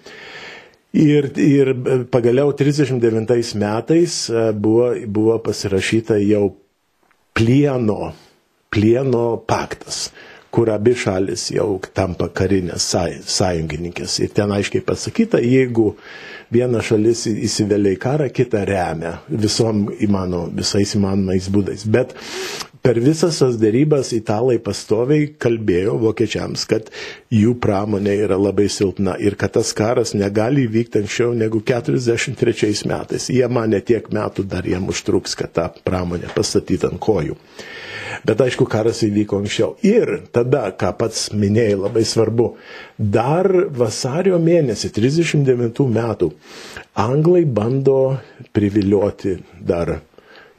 Ir, 0.89 1.28
ir 1.38 1.69
pagaliau 2.10 2.49
39 2.58 3.52
metais 3.62 4.23
buvo, 4.58 4.88
buvo 5.06 5.36
pasirašyta 5.45 6.17
jau 6.23 6.47
plieno, 7.38 8.15
plieno 8.73 9.28
paktas, 9.45 10.08
kur 10.51 10.69
abi 10.73 10.95
šalis 10.97 11.47
jau 11.53 11.77
tampa 11.93 12.27
karinės 12.33 12.88
sąjungininkės. 13.29 14.15
Ir 14.25 14.31
ten 14.33 14.51
aiškiai 14.55 14.81
pasakyta, 14.88 15.41
jeigu 15.45 15.91
viena 16.53 16.81
šalis 16.85 17.25
įsivelia 17.31 17.93
į 17.95 17.99
karą, 18.01 18.29
kita 18.33 18.63
remia 18.69 19.15
visom 19.29 19.85
įmano, 20.01 20.47
visais 20.57 20.95
įmanomais 20.97 21.49
būdais. 21.53 21.85
Bet 21.93 22.15
per 22.85 22.99
visas 23.03 23.39
tas 23.41 23.57
dėrybas 23.59 24.11
italai 24.15 24.57
pastoviai 24.63 25.27
kalbėjo 25.41 25.97
vokiečiams, 26.01 26.63
kad 26.69 26.87
jų 27.33 27.55
pramonė 27.63 28.15
yra 28.25 28.37
labai 28.39 28.67
silpna 28.71 29.17
ir 29.19 29.35
kad 29.39 29.53
tas 29.57 29.73
karas 29.77 30.15
negali 30.17 30.65
įvykti 30.67 31.01
anksčiau 31.03 31.33
negu 31.37 31.61
43 31.65 32.87
metais. 32.89 33.29
Jie 33.33 33.45
mane 33.51 33.81
tiek 33.85 34.07
metų 34.15 34.47
dar 34.49 34.67
jiem 34.67 34.87
užtruks, 34.93 35.35
kad 35.39 35.53
tą 35.57 35.67
pramonę 35.85 36.31
pastatyti 36.35 36.87
ant 36.89 37.01
kojų. 37.03 37.37
Bet 38.25 38.41
aišku, 38.41 38.65
karas 38.69 39.03
įvyko 39.05 39.37
anksčiau. 39.43 39.75
Ir 39.85 40.15
tada, 40.35 40.65
ką 40.75 40.89
pats 40.99 41.27
minėjai, 41.35 41.77
labai 41.83 42.03
svarbu, 42.07 42.49
dar 42.97 43.47
vasario 43.69 44.39
mėnesį 44.41 44.91
39 44.97 45.85
metų 45.93 46.31
anglai 46.99 47.45
bando 47.45 47.99
privilioti 48.55 49.37
dar 49.61 49.99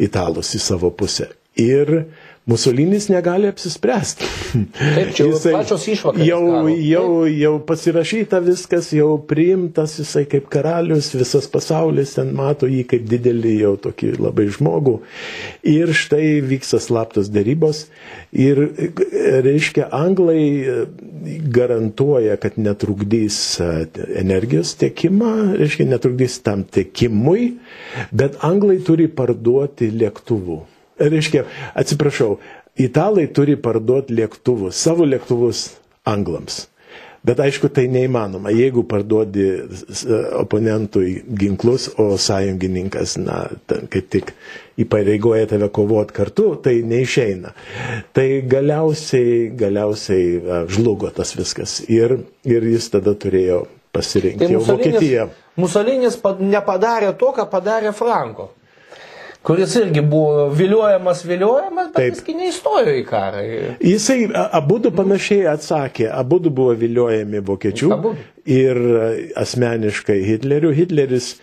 italus 0.01 0.55
į 0.57 0.63
savo 0.71 0.93
pusę. 0.95 1.29
Ir 1.59 2.05
Musolinis 2.51 3.09
negali 3.09 3.47
apsispręsti. 3.47 4.25
Taip, 4.95 5.11
čia 5.15 5.27
jisai, 5.29 5.53
pačios 5.55 5.85
išvakarės. 5.93 6.27
Jau, 6.27 6.39
karo. 6.49 6.73
jau, 6.73 7.11
jau 7.31 7.53
pasirašyta 7.69 8.41
viskas, 8.43 8.89
jau 8.97 9.11
priimtas 9.31 9.99
jisai 10.01 10.25
kaip 10.31 10.49
karalius, 10.51 11.13
visas 11.15 11.47
pasaulis 11.53 12.17
ten 12.17 12.33
mato 12.35 12.67
jį 12.71 12.81
kaip 12.91 13.05
didelį 13.13 13.53
jau 13.61 13.75
tokį 13.85 14.15
labai 14.25 14.49
žmogų. 14.57 14.97
Ir 15.75 15.93
štai 15.95 16.41
vyksta 16.49 16.81
slaptos 16.83 17.31
darybos. 17.31 17.85
Ir, 18.33 18.65
reiškia, 19.47 19.87
anglai 19.95 20.43
garantuoja, 21.55 22.41
kad 22.41 22.59
netrukdys 22.59 23.39
energijos 24.25 24.75
tiekimą, 24.81 25.37
reiškia, 25.61 25.87
netrukdys 25.93 26.41
tam 26.43 26.67
tiekimui, 26.67 27.53
bet 28.11 28.43
anglai 28.51 28.81
turi 28.83 29.07
parduoti 29.13 29.93
lėktuvų 30.03 30.63
reiškia, 31.01 31.45
atsiprašau, 31.75 32.39
italai 32.81 33.29
turi 33.35 33.57
parduoti 33.61 34.17
lėktuvus, 34.19 34.77
savo 34.77 35.07
lėktuvus 35.09 35.71
anglams. 36.09 36.67
Bet 37.21 37.37
aišku, 37.45 37.69
tai 37.69 37.85
neįmanoma. 37.93 38.49
Jeigu 38.57 38.81
parduodi 38.89 39.45
oponentui 40.41 41.19
ginklus, 41.37 41.91
o 42.01 42.15
sąjungininkas, 42.17 43.19
na, 43.21 43.43
kaip 43.69 44.07
tik 44.09 44.31
įpareigoja 44.81 45.51
tave 45.51 45.69
kovoti 45.69 46.17
kartu, 46.17 46.47
tai 46.65 46.79
neišeina. 46.81 47.53
Tai 48.17 48.27
galiausiai, 48.49 49.51
galiausiai 49.53 50.63
žlugo 50.73 51.13
tas 51.13 51.35
viskas. 51.37 51.83
Ir, 51.93 52.17
ir 52.49 52.71
jis 52.73 52.89
tada 52.97 53.13
turėjo 53.13 53.67
pasirinkti 53.93 54.47
tai 54.47 54.55
jau 54.57 54.65
Vokietiją. 54.65 55.29
Musolinis 55.61 56.17
nepadarė 56.41 57.13
to, 57.21 57.35
ką 57.37 57.45
padarė 57.53 57.93
Franko 57.93 58.49
kuris 59.43 59.77
irgi 59.77 60.01
buvo 60.01 60.49
viliojamas, 60.49 61.25
viliojamas, 61.25 61.91
bet 61.95 61.97
Taip. 61.97 62.19
jis 62.29 62.41
neįstojo 62.41 62.97
į 62.99 63.05
karą. 63.09 63.45
Jisai 63.85 64.19
abu 64.35 64.81
panašiai 64.97 65.47
atsakė, 65.55 66.11
abu 66.13 66.41
buvo 66.51 66.75
viliojami 66.79 67.41
vokiečių 67.47 67.93
abu. 67.97 68.15
ir 68.45 68.81
asmeniškai 69.41 70.21
Hitlerių. 70.27 70.75
Hitleris 70.77 71.35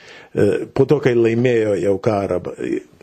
po 0.73 0.85
to, 0.85 0.99
kai 1.03 1.15
laimėjo 1.17 1.77
jau 1.81 1.97
karą 2.03 2.41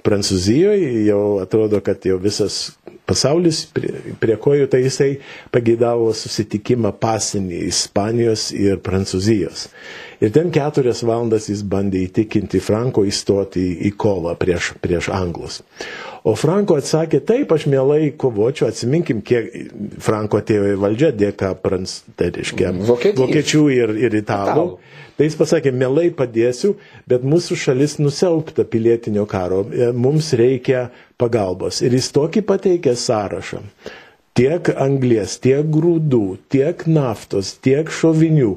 Prancūzijoje, 0.05 1.07
jau 1.07 1.39
atrodo, 1.41 1.81
kad 1.81 2.05
jau 2.05 2.19
visas 2.21 2.75
pasaulis 3.09 3.65
prie, 3.75 3.93
prie 4.21 4.37
kojų, 4.41 4.69
tai 4.73 4.85
jisai 4.85 5.11
pagėdavo 5.55 6.11
susitikimą 6.17 6.95
pasinį 7.01 7.65
Ispanijos 7.69 8.49
ir 8.57 8.81
Prancūzijos. 8.85 9.69
Ir 10.25 10.33
ten 10.35 10.51
keturias 10.55 11.03
valandas 11.05 11.51
jis 11.51 11.65
bandė 11.69 12.05
įtikinti 12.07 12.63
Franko 12.65 13.05
įstoti 13.09 13.65
į 13.89 13.95
kovą 14.01 14.37
prieš, 14.41 14.73
prieš 14.81 15.11
anglus. 15.13 15.61
O 16.25 16.33
Franko 16.41 16.79
atsakė, 16.81 17.19
taip, 17.29 17.51
aš 17.53 17.67
mielai 17.69 18.09
kovočiau, 18.17 18.71
atsiminkim, 18.73 19.19
kiek 19.21 19.51
Franko 20.01 20.39
atėjo 20.41 20.71
į 20.73 20.79
valdžią 20.81 21.11
dėka 21.21 21.51
prans, 21.61 21.99
tai 22.17 22.31
reiškia, 22.33 22.71
vokiečių 23.19 23.65
ir, 23.75 23.93
ir 24.07 24.17
italų. 24.23 24.55
italų. 24.55 24.95
Tai 25.19 25.27
jis 25.29 25.37
pasakė, 25.39 25.71
mielai 25.77 26.09
padėsiu, 26.17 26.73
bet 27.11 27.27
mūsų 27.29 27.59
šalis 27.61 27.99
nusiaupta 28.01 28.65
pilietinio 28.67 29.27
karo, 29.31 29.61
e, 29.69 29.91
mums 29.93 30.33
reikia 30.41 30.89
pagalbos. 31.21 31.83
Ir 31.85 31.95
jis 31.95 32.09
tokį 32.17 32.43
pateikė 32.49 32.97
sąrašą. 32.99 33.61
Tiek 34.35 34.69
anglies, 34.83 35.37
tiek 35.43 35.67
grūdų, 35.71 36.23
tiek 36.51 36.81
naftos, 36.91 37.53
tiek 37.63 37.91
šovinių, 37.93 38.57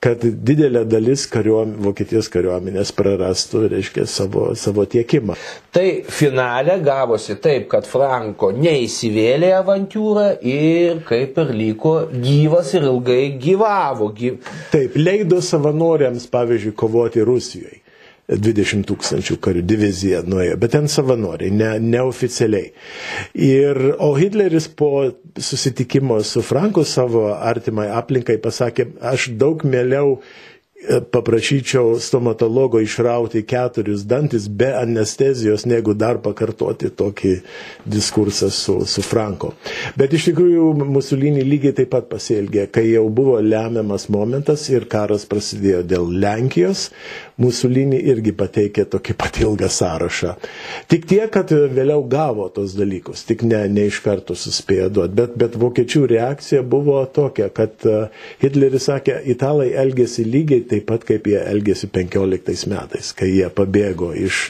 kad 0.00 0.22
didelė 0.24 0.84
dalis 0.88 1.26
kariuom, 1.28 1.74
Vokietijos 1.84 2.30
kariuomenės 2.32 2.94
prarastų, 2.96 3.66
reiškia, 3.74 4.06
savo, 4.08 4.46
savo 4.56 4.86
tiekimą. 4.88 5.36
Tai 5.74 5.86
finale 6.08 6.78
gavosi 6.84 7.36
taip, 7.44 7.66
kad 7.72 7.88
Franko 7.88 8.50
neįsivėlė 8.56 9.52
avantūrą 9.58 10.30
ir 10.48 11.02
kaip 11.08 11.36
ir 11.44 11.52
liko 11.60 11.98
gyvas 12.14 12.72
ir 12.78 12.88
ilgai 12.88 13.24
gyvavo. 13.42 14.08
Gyv... 14.16 14.40
Taip, 14.72 14.96
leido 14.96 15.42
savanoriams, 15.44 16.24
pavyzdžiui, 16.32 16.76
kovoti 16.78 17.26
Rusijoje. 17.26 17.82
20 18.28 18.84
tūkstančių 18.88 19.38
karių 19.40 19.62
divizija 19.64 20.20
nuėjo, 20.28 20.58
bet 20.60 20.74
ten 20.76 20.88
savanoriai, 20.92 21.52
ne, 21.54 21.70
neoficialiai. 21.80 22.72
Ir, 23.32 23.80
o 24.04 24.12
Hitleris 24.18 24.68
po 24.68 24.90
susitikimo 25.38 26.20
su 26.24 26.44
Franku 26.44 26.84
savo 26.84 27.30
artimai 27.32 27.88
aplinkai 27.96 28.36
pasakė, 28.44 28.90
aš 29.00 29.30
daug 29.40 29.64
mieliau 29.64 30.18
paprašyčiau 31.10 31.98
stomatologo 32.00 32.80
išrauti 32.80 33.42
keturis 33.42 34.04
dantis 34.06 34.48
be 34.48 34.68
anestezijos, 34.82 35.64
negu 35.66 35.94
dar 35.94 36.20
pakartoti 36.22 36.90
tokį 36.94 37.32
diskursą 37.84 38.50
su, 38.54 38.78
su 38.86 39.02
Franko. 39.02 39.52
Bet 39.98 40.14
iš 40.14 40.30
tikrųjų 40.30 40.70
Musulinį 40.78 41.42
lygiai 41.48 41.74
taip 41.80 41.90
pat 41.96 42.06
pasielgė, 42.12 42.68
kai 42.70 42.86
jau 42.92 43.08
buvo 43.10 43.40
lemiamas 43.42 44.06
momentas 44.12 44.68
ir 44.70 44.86
karas 44.90 45.26
prasidėjo 45.26 45.82
dėl 45.82 46.12
Lenkijos, 46.22 46.88
Musulinį 47.38 48.00
irgi 48.10 48.32
pateikė 48.34 48.82
tokį 48.90 49.14
pat 49.18 49.36
ilgą 49.38 49.68
sąrašą. 49.70 50.32
Tik 50.90 51.04
tiek, 51.06 51.28
kad 51.30 51.52
vėliau 51.52 52.02
gavo 52.10 52.48
tos 52.50 52.74
dalykus, 52.74 53.22
tik 53.28 53.44
ne, 53.46 53.60
ne 53.70 53.84
iš 53.86 54.00
karto 54.02 54.34
suspėjo 54.34 54.88
duoti, 54.96 55.14
bet, 55.20 55.36
bet 55.38 55.54
vokiečių 55.62 56.02
reakcija 56.10 56.64
buvo 56.66 56.98
tokia, 57.14 57.46
kad 57.54 57.86
Hitleris 58.42 58.88
sakė, 58.90 59.20
italai 59.30 59.70
elgėsi 59.84 60.26
lygiai 60.26 60.66
taip 60.66 60.88
pat, 60.90 61.06
kaip 61.06 61.30
jie 61.30 61.38
elgėsi 61.38 61.90
15 61.94 62.66
metais, 62.74 63.12
kai 63.14 63.30
jie 63.30 63.46
pabėgo 63.54 64.10
iš, 64.18 64.42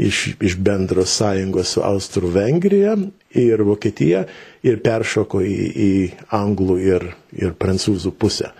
iš, 0.00 0.24
iš 0.40 0.56
bendros 0.56 1.12
sąjungos 1.20 1.76
su 1.76 1.84
Austro-Vengrija 1.84 2.96
ir 3.44 3.68
Vokietija 3.68 4.24
ir 4.64 4.80
peršoko 4.80 5.44
į, 5.44 5.56
į 5.68 5.92
anglų 6.40 6.80
ir, 6.80 7.08
ir 7.36 7.56
prancūzų 7.60 8.16
pusę 8.16 8.54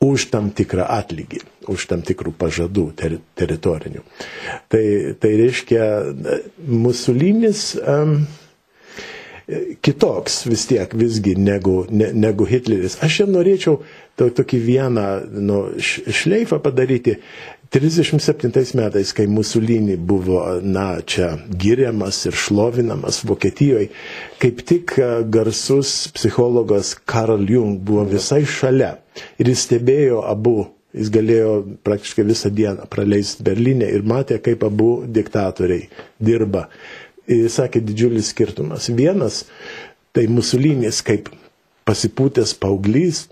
už 0.00 0.30
tam 0.32 0.48
tikrą 0.56 0.86
atlygį, 0.88 1.42
už 1.68 1.86
tam 1.90 2.00
tikrų 2.06 2.32
pažadų 2.40 2.86
ter, 2.96 3.18
teritorinių. 3.36 4.00
Tai, 4.72 4.84
tai 5.20 5.32
reiškia, 5.42 5.88
Musulinis 6.64 7.74
um, 7.84 8.22
kitoks 9.84 10.44
vis 10.48 10.64
tiek 10.70 10.94
visgi 10.96 11.34
negu, 11.36 11.82
ne, 11.90 12.10
negu 12.16 12.46
Hitleris. 12.48 12.96
Aš 13.04 13.20
čia 13.20 13.28
norėčiau 13.28 13.80
to, 14.16 14.30
tokį 14.40 14.60
vieną 14.64 15.06
nu, 15.36 15.60
šleifą 15.80 16.60
padaryti. 16.64 17.18
37 17.70 18.74
metais, 18.74 19.12
kai 19.14 19.28
Musulinį 19.30 19.94
buvo, 20.02 20.40
na, 20.58 20.96
čia 21.06 21.36
giriamas 21.54 22.18
ir 22.26 22.34
šlovinamas 22.34 23.20
Vokietijoje, 23.28 23.92
kaip 24.42 24.64
tik 24.66 24.96
garsus 25.30 26.08
psichologas 26.16 26.96
Karl 27.06 27.46
Jung 27.46 27.78
buvo 27.78 28.08
visai 28.10 28.42
šalia 28.42 28.96
ir 29.38 29.52
jis 29.52 29.62
stebėjo 29.68 30.18
abu, 30.26 30.56
jis 30.98 31.12
galėjo 31.14 31.52
praktiškai 31.86 32.26
visą 32.26 32.50
dieną 32.50 32.88
praleisti 32.90 33.46
Berlyne 33.46 33.86
ir 33.94 34.02
matė, 34.02 34.40
kaip 34.42 34.66
abu 34.66 35.04
diktatoriai 35.06 35.86
dirba. 36.18 36.66
Jis 37.30 37.60
sakė 37.60 37.84
didžiulis 37.86 38.32
skirtumas. 38.34 38.90
Vienas, 38.90 39.44
tai 40.10 40.26
Musulinis 40.26 41.04
kaip 41.06 41.30
pasipūtęs 41.86 42.56
paauglys, 42.58 43.28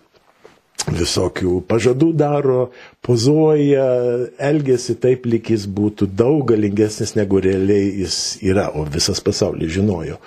visokių 0.86 1.58
pažadų 1.68 2.12
daro, 2.16 2.68
pozuoja, 3.04 3.86
elgesi 4.48 4.94
taip, 5.02 5.26
lyg 5.28 5.50
jis 5.52 5.66
būtų 5.68 6.08
daug 6.16 6.44
galingesnis 6.52 7.14
negu 7.18 7.40
realiai 7.44 7.90
jis 8.04 8.18
yra, 8.46 8.68
o 8.78 8.84
visas 8.88 9.20
pasaulis 9.24 9.72
žinojo 9.74 10.18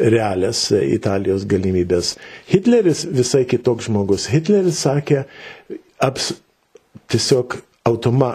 realias 0.00 0.66
Italijos 0.74 1.44
galimybės. 1.48 2.14
Hitleris 2.50 3.04
visai 3.14 3.44
kitoks 3.48 3.88
žmogus. 3.88 4.26
Hitleris 4.32 4.80
sakė, 4.84 5.24
aps, 6.02 6.32
tiesiog 7.12 7.58
automa, 7.86 8.34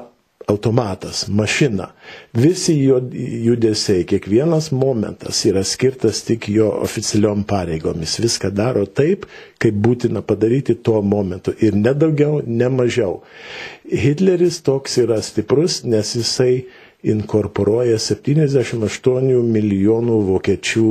automatas, 0.49 1.27
mašina. 1.27 1.87
Visi 2.33 2.73
jo 2.83 2.97
judesiai, 3.45 4.03
kiekvienas 4.09 4.71
momentas 4.71 5.43
yra 5.45 5.63
skirtas 5.63 6.23
tik 6.25 6.47
jo 6.49 6.69
oficialiom 6.85 7.43
pareigomis. 7.49 8.17
Viską 8.23 8.49
daro 8.57 8.85
taip, 8.85 9.27
kaip 9.61 9.77
būtina 9.85 10.21
padaryti 10.25 10.75
tuo 10.83 11.01
momentu. 11.01 11.53
Ir 11.61 11.77
ne 11.77 11.93
daugiau, 11.93 12.41
ne 12.45 12.69
mažiau. 12.73 13.19
Hitleris 13.89 14.61
toks 14.65 14.97
yra 15.03 15.21
stiprus, 15.25 15.83
nes 15.85 16.15
jisai 16.17 16.65
inkorporuoja 17.13 17.99
78 18.01 19.45
milijonų 19.53 20.17
vokiečių 20.33 20.87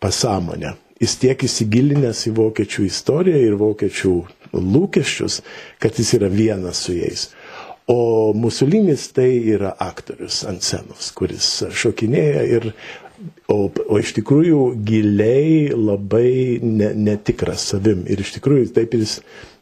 pasąmonę. 0.00 0.76
Jis 1.00 1.16
tiek 1.22 1.40
įsigilinęs 1.48 2.26
į 2.28 2.34
vokiečių 2.36 2.84
istoriją 2.90 3.40
ir 3.48 3.54
vokiečių 3.60 4.12
lūkesčius, 4.52 5.40
kad 5.80 5.96
jis 5.96 6.12
yra 6.18 6.28
vienas 6.28 6.82
su 6.84 6.92
jais. 6.98 7.30
O 7.90 8.32
Musulinis 8.36 9.08
tai 9.12 9.30
yra 9.50 9.74
aktorius 9.78 10.44
ant 10.46 10.62
scenos, 10.62 11.10
kuris 11.16 11.48
šokinėja 11.74 12.42
ir, 12.46 12.68
o, 13.50 13.56
o 13.66 13.98
iš 13.98 14.12
tikrųjų 14.20 14.60
giliai 14.86 15.72
labai 15.74 16.60
ne, 16.62 16.92
netikras 16.94 17.64
savim. 17.72 18.04
Ir 18.06 18.22
iš 18.22 18.36
tikrųjų 18.36 18.70
taip 18.76 18.94
jis 18.94 19.18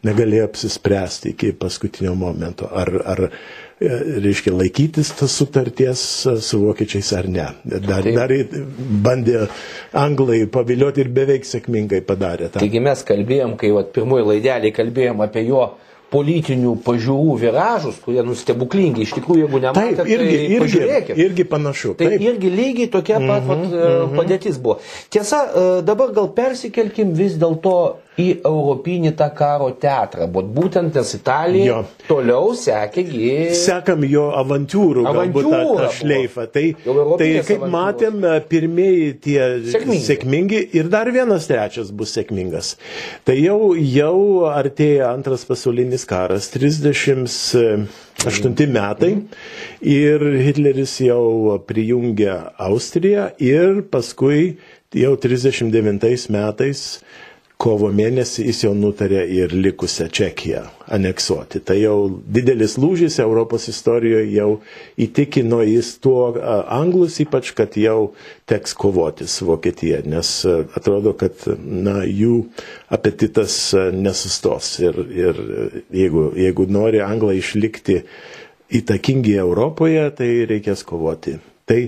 negalėjo 0.06 0.44
apsispręsti 0.50 1.32
iki 1.32 1.54
paskutinio 1.58 2.12
momento, 2.18 2.68
ar, 2.68 2.92
ar 3.14 3.24
e, 3.26 3.88
reiškia 4.22 4.52
laikytis 4.54 5.10
tas 5.18 5.34
sutarties 5.40 6.04
su 6.44 6.62
vokiečiais 6.62 7.10
ar 7.18 7.32
ne. 7.32 7.48
Dar, 7.64 8.06
dar 8.06 8.34
bandė 9.08 9.48
anglai 9.96 10.44
pavilioti 10.52 11.02
ir 11.06 11.10
beveik 11.16 11.48
sėkmingai 11.48 12.04
padarė 12.06 12.52
tą. 12.52 12.60
Taigi 12.60 12.84
mes 12.84 13.02
kalbėjom, 13.08 13.56
kai 13.58 13.72
vat, 13.74 13.90
pirmoji 13.96 14.32
laidelė 14.34 14.74
kalbėjom 14.76 15.24
apie 15.26 15.48
jo 15.48 15.64
politinių 16.12 16.74
pažiūrų 16.86 17.36
viražus, 17.42 17.98
kurie 18.04 18.22
nustebuklingi, 18.24 19.04
iš 19.04 19.14
tikrųjų, 19.18 19.44
jeigu 19.44 19.60
nematėte, 19.64 20.02
taip, 20.02 20.12
irgi, 20.14 20.36
tai 20.38 20.56
irgi, 20.56 21.16
irgi 21.26 21.46
panašu. 21.48 21.94
Tai 21.98 22.08
taip. 22.08 22.24
irgi 22.30 22.52
lygiai 22.52 22.90
tokia 22.92 23.18
pat 23.20 23.42
mm 23.42 23.48
-hmm, 23.48 23.48
vat, 23.48 23.64
mm 23.68 23.78
-hmm. 23.78 24.16
padėtis 24.16 24.58
buvo. 24.58 24.78
Tiesa, 25.10 25.42
dabar 25.84 26.12
gal 26.12 26.28
persikelkim 26.32 27.12
vis 27.12 27.36
dėlto 27.36 27.74
į 28.18 28.26
europinį 28.46 29.12
tą 29.18 29.28
karo 29.36 29.68
teatrą, 29.78 30.26
bet 30.32 30.46
būtent 30.54 30.96
nes 30.98 31.14
Italija 31.14 31.66
jo. 31.68 31.78
toliau 32.08 32.54
sekėgi. 32.58 33.54
Sekam 33.58 34.02
jo 34.08 34.24
avantūrų, 34.38 35.04
galbūt 35.06 35.44
tą, 35.52 35.60
tą 35.78 35.88
šleifą. 36.00 36.46
Tai, 36.50 36.64
tai 36.82 37.28
kaip 37.46 37.60
avantūros. 37.60 37.72
matėm, 37.74 38.16
pirmieji 38.50 39.08
tie 39.28 39.40
sėkmingi. 39.70 40.04
sėkmingi 40.08 40.60
ir 40.80 40.84
dar 40.92 41.06
vienas 41.14 41.46
trečias 41.50 41.88
bus 41.94 42.10
sėkmingas. 42.16 42.66
Tai 43.28 43.36
jau, 43.38 43.74
jau 43.78 44.18
artėja 44.50 45.12
antras 45.12 45.42
pasaulinis 45.48 46.04
karas, 46.08 46.50
38 46.54 47.86
metai 48.74 49.12
ir 49.94 50.18
Hitleris 50.42 50.98
jau 51.06 51.58
prijungia 51.68 52.36
Austriją 52.58 53.30
ir 53.38 53.82
paskui 53.92 54.58
jau 54.96 55.16
39 55.20 56.30
metais 56.32 57.00
kovo 57.58 57.88
mėnesį 57.90 58.44
jis 58.46 58.60
jau 58.62 58.70
nutarė 58.78 59.24
ir 59.34 59.50
likusią 59.54 60.06
Čekiją 60.14 60.60
aneksuoti. 60.94 61.58
Tai 61.66 61.74
jau 61.80 61.96
didelis 62.36 62.76
lūžis 62.78 63.18
Europos 63.24 63.66
istorijoje 63.72 64.28
jau 64.36 64.50
įtikino 65.06 65.58
jis 65.66 65.90
tuo 66.04 66.28
anglus 66.78 67.18
ypač, 67.24 67.50
kad 67.58 67.74
jau 67.80 68.12
teks 68.48 68.76
kovoti 68.78 69.26
su 69.28 69.48
Vokietija, 69.50 70.04
nes 70.06 70.30
atrodo, 70.78 71.16
kad 71.18 71.34
na, 71.58 72.04
jų 72.06 72.44
apetitas 72.94 73.58
nesustos 73.92 74.76
ir, 74.84 75.02
ir 75.26 75.42
jeigu, 75.98 76.28
jeigu 76.38 76.68
nori 76.70 77.02
anglai 77.02 77.40
išlikti 77.42 78.04
įtakingi 78.78 79.34
Europoje, 79.42 80.06
tai 80.14 80.30
reikės 80.46 80.86
kovoti 80.86 81.40
Tai 81.68 81.78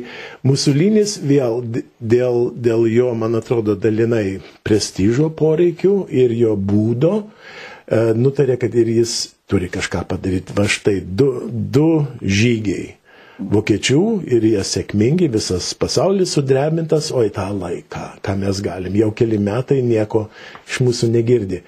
Musulinis 0.45 1.17
vėl 1.25 1.63
dėl, 1.99 2.39
dėl 2.53 2.87
jo, 2.93 3.11
man 3.17 3.39
atrodo, 3.39 3.77
dalinai 3.81 4.41
prestižo 4.67 5.31
poreikių 5.37 5.95
ir 6.13 6.35
jo 6.37 6.55
būdo 6.57 7.13
e, 7.21 8.13
nutarė, 8.17 8.59
kad 8.61 8.77
ir 8.77 8.93
jis 9.01 9.19
turi 9.51 9.71
kažką 9.73 10.05
padaryti. 10.11 10.57
Va 10.57 10.69
štai 10.69 11.01
du, 11.01 11.33
du 11.49 11.91
žygiai. 12.21 12.97
Vokiečių 13.41 14.01
ir 14.29 14.45
jie 14.45 14.61
sėkmingi, 14.69 15.31
visas 15.33 15.71
pasaulis 15.81 16.35
sudrebintas, 16.37 17.09
o 17.09 17.23
italai, 17.25 17.79
ką, 17.89 18.21
ką 18.21 18.35
mes 18.37 18.61
galim, 18.61 18.99
jau 19.01 19.09
keli 19.17 19.39
metai 19.41 19.79
nieko 19.81 20.27
iš 20.69 20.83
mūsų 20.85 21.09
negirdi. 21.15 21.63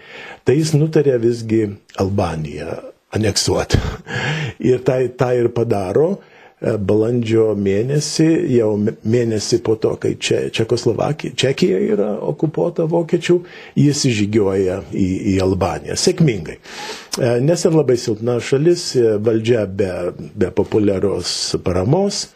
Tai 0.44 0.58
jis 0.58 0.74
nutarė 0.76 1.16
visgi 1.22 1.62
Albaniją 2.02 2.76
aneksuoti. 3.16 3.80
Ir 4.70 4.84
tai, 4.84 5.06
tai 5.16 5.38
ir 5.40 5.48
padaro 5.56 6.18
balandžio 6.62 7.52
mėnesį, 7.58 8.28
jau 8.54 8.70
mėnesį 8.78 9.58
po 9.66 9.74
to, 9.82 9.94
kai 10.02 10.14
čia, 10.22 10.44
Čekoslovakija, 10.54 11.34
Čekija 11.38 11.80
yra 11.94 12.10
okupuota 12.22 12.86
vokiečių, 12.90 13.38
jis 13.82 14.02
žygioja 14.18 14.80
į, 14.94 15.06
į 15.34 15.36
Albaniją 15.42 15.96
sėkmingai. 15.98 16.58
E, 16.58 17.32
nes 17.44 17.66
ir 17.66 17.74
labai 17.74 17.96
silpna 18.00 18.38
šalis, 18.40 18.92
e, 18.96 19.16
valdžia 19.22 19.64
be, 19.66 19.90
be 20.38 20.52
populiarios 20.54 21.34
paramos 21.66 22.26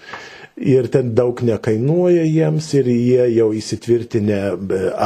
ir 0.57 0.89
ten 0.93 1.13
daug 1.15 1.41
nekainuoja 1.45 2.25
jiems 2.25 2.73
ir 2.81 2.89
jie 2.89 3.27
jau 3.37 3.51
įsitvirtinę 3.55 4.41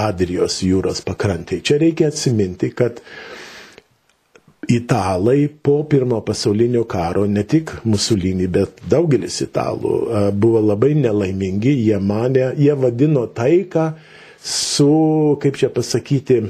Adrijos 0.00 0.60
jūros 0.62 1.02
pakrantėje. 1.06 1.64
Čia 1.66 1.80
reikia 1.82 2.10
atsiminti, 2.12 2.70
kad 2.70 3.02
italai 4.68 5.48
po 5.62 5.82
pirmo 5.84 6.20
pasaulinio 6.20 6.84
karo, 6.84 7.24
ne 7.26 7.42
tik 7.48 7.72
Musolinį, 7.88 8.46
bet 8.52 8.80
daugelis 8.90 9.40
italų 9.46 9.94
buvo 10.36 10.60
labai 10.62 10.92
nelaimingi, 10.98 11.72
jie 11.86 11.98
mane, 11.98 12.50
jie 12.58 12.74
vadino 12.76 13.26
taiką 13.26 13.90
su, 14.42 14.90
kaip 15.42 15.56
čia 15.60 15.68
pasakyti, 15.72 16.40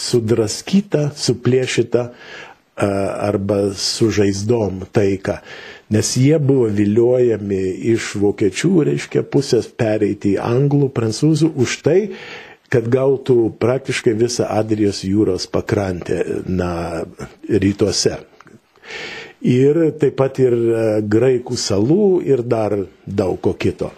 sudraskyta, 0.00 1.08
suplėšyta 1.16 2.08
arba 2.78 3.60
su 3.74 4.10
žaizdom 4.14 4.84
taiką. 4.94 5.38
Nes 5.90 6.10
jie 6.20 6.36
buvo 6.38 6.68
viliojami 6.68 7.62
iš 7.94 8.12
vokiečių, 8.20 8.72
reiškia, 8.90 9.22
pusės 9.32 9.70
pereiti 9.72 10.34
į 10.36 10.42
anglų, 10.44 10.90
prancūzų 10.96 11.48
už 11.64 11.78
tai, 11.86 11.98
kad 12.72 12.88
gautų 12.92 13.38
praktiškai 13.60 14.14
visą 14.18 14.48
Adrijos 14.52 15.02
jūros 15.06 15.48
pakrantę 15.50 16.22
na, 16.46 17.04
rytuose. 17.48 18.18
Ir 19.48 19.78
taip 20.00 20.16
pat 20.18 20.40
ir 20.42 20.54
e, 20.54 20.84
graikų 21.06 21.56
salų 21.60 22.18
ir 22.26 22.42
dar 22.42 22.74
daug 23.06 23.38
ko 23.44 23.54
kito. 23.54 23.92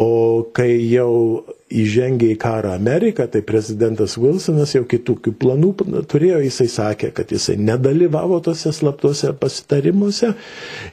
O 0.00 0.46
kai 0.56 0.78
jau 0.88 1.44
įžengė 1.70 2.30
į 2.32 2.36
karą 2.40 2.70
Ameriką, 2.72 3.26
tai 3.28 3.42
prezidentas 3.44 4.14
Wilsonas 4.16 4.72
jau 4.72 4.86
kitokių 4.88 5.34
planų 5.42 5.72
turėjo, 6.08 6.38
jisai 6.46 6.68
sakė, 6.72 7.10
kad 7.16 7.34
jisai 7.34 7.58
nedalyvavo 7.60 8.38
tose 8.46 8.72
slaptose 8.72 9.34
pasitarimuose 9.42 10.32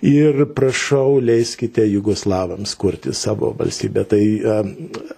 ir 0.03 0.43
prašau 0.58 1.22
leiskite 1.24 1.88
Jugoslavams 1.88 2.76
kurti 2.76 3.16
savo 3.16 3.53
valstybę. 3.58 4.03
Tai 4.12 4.22
uh, 4.41 5.16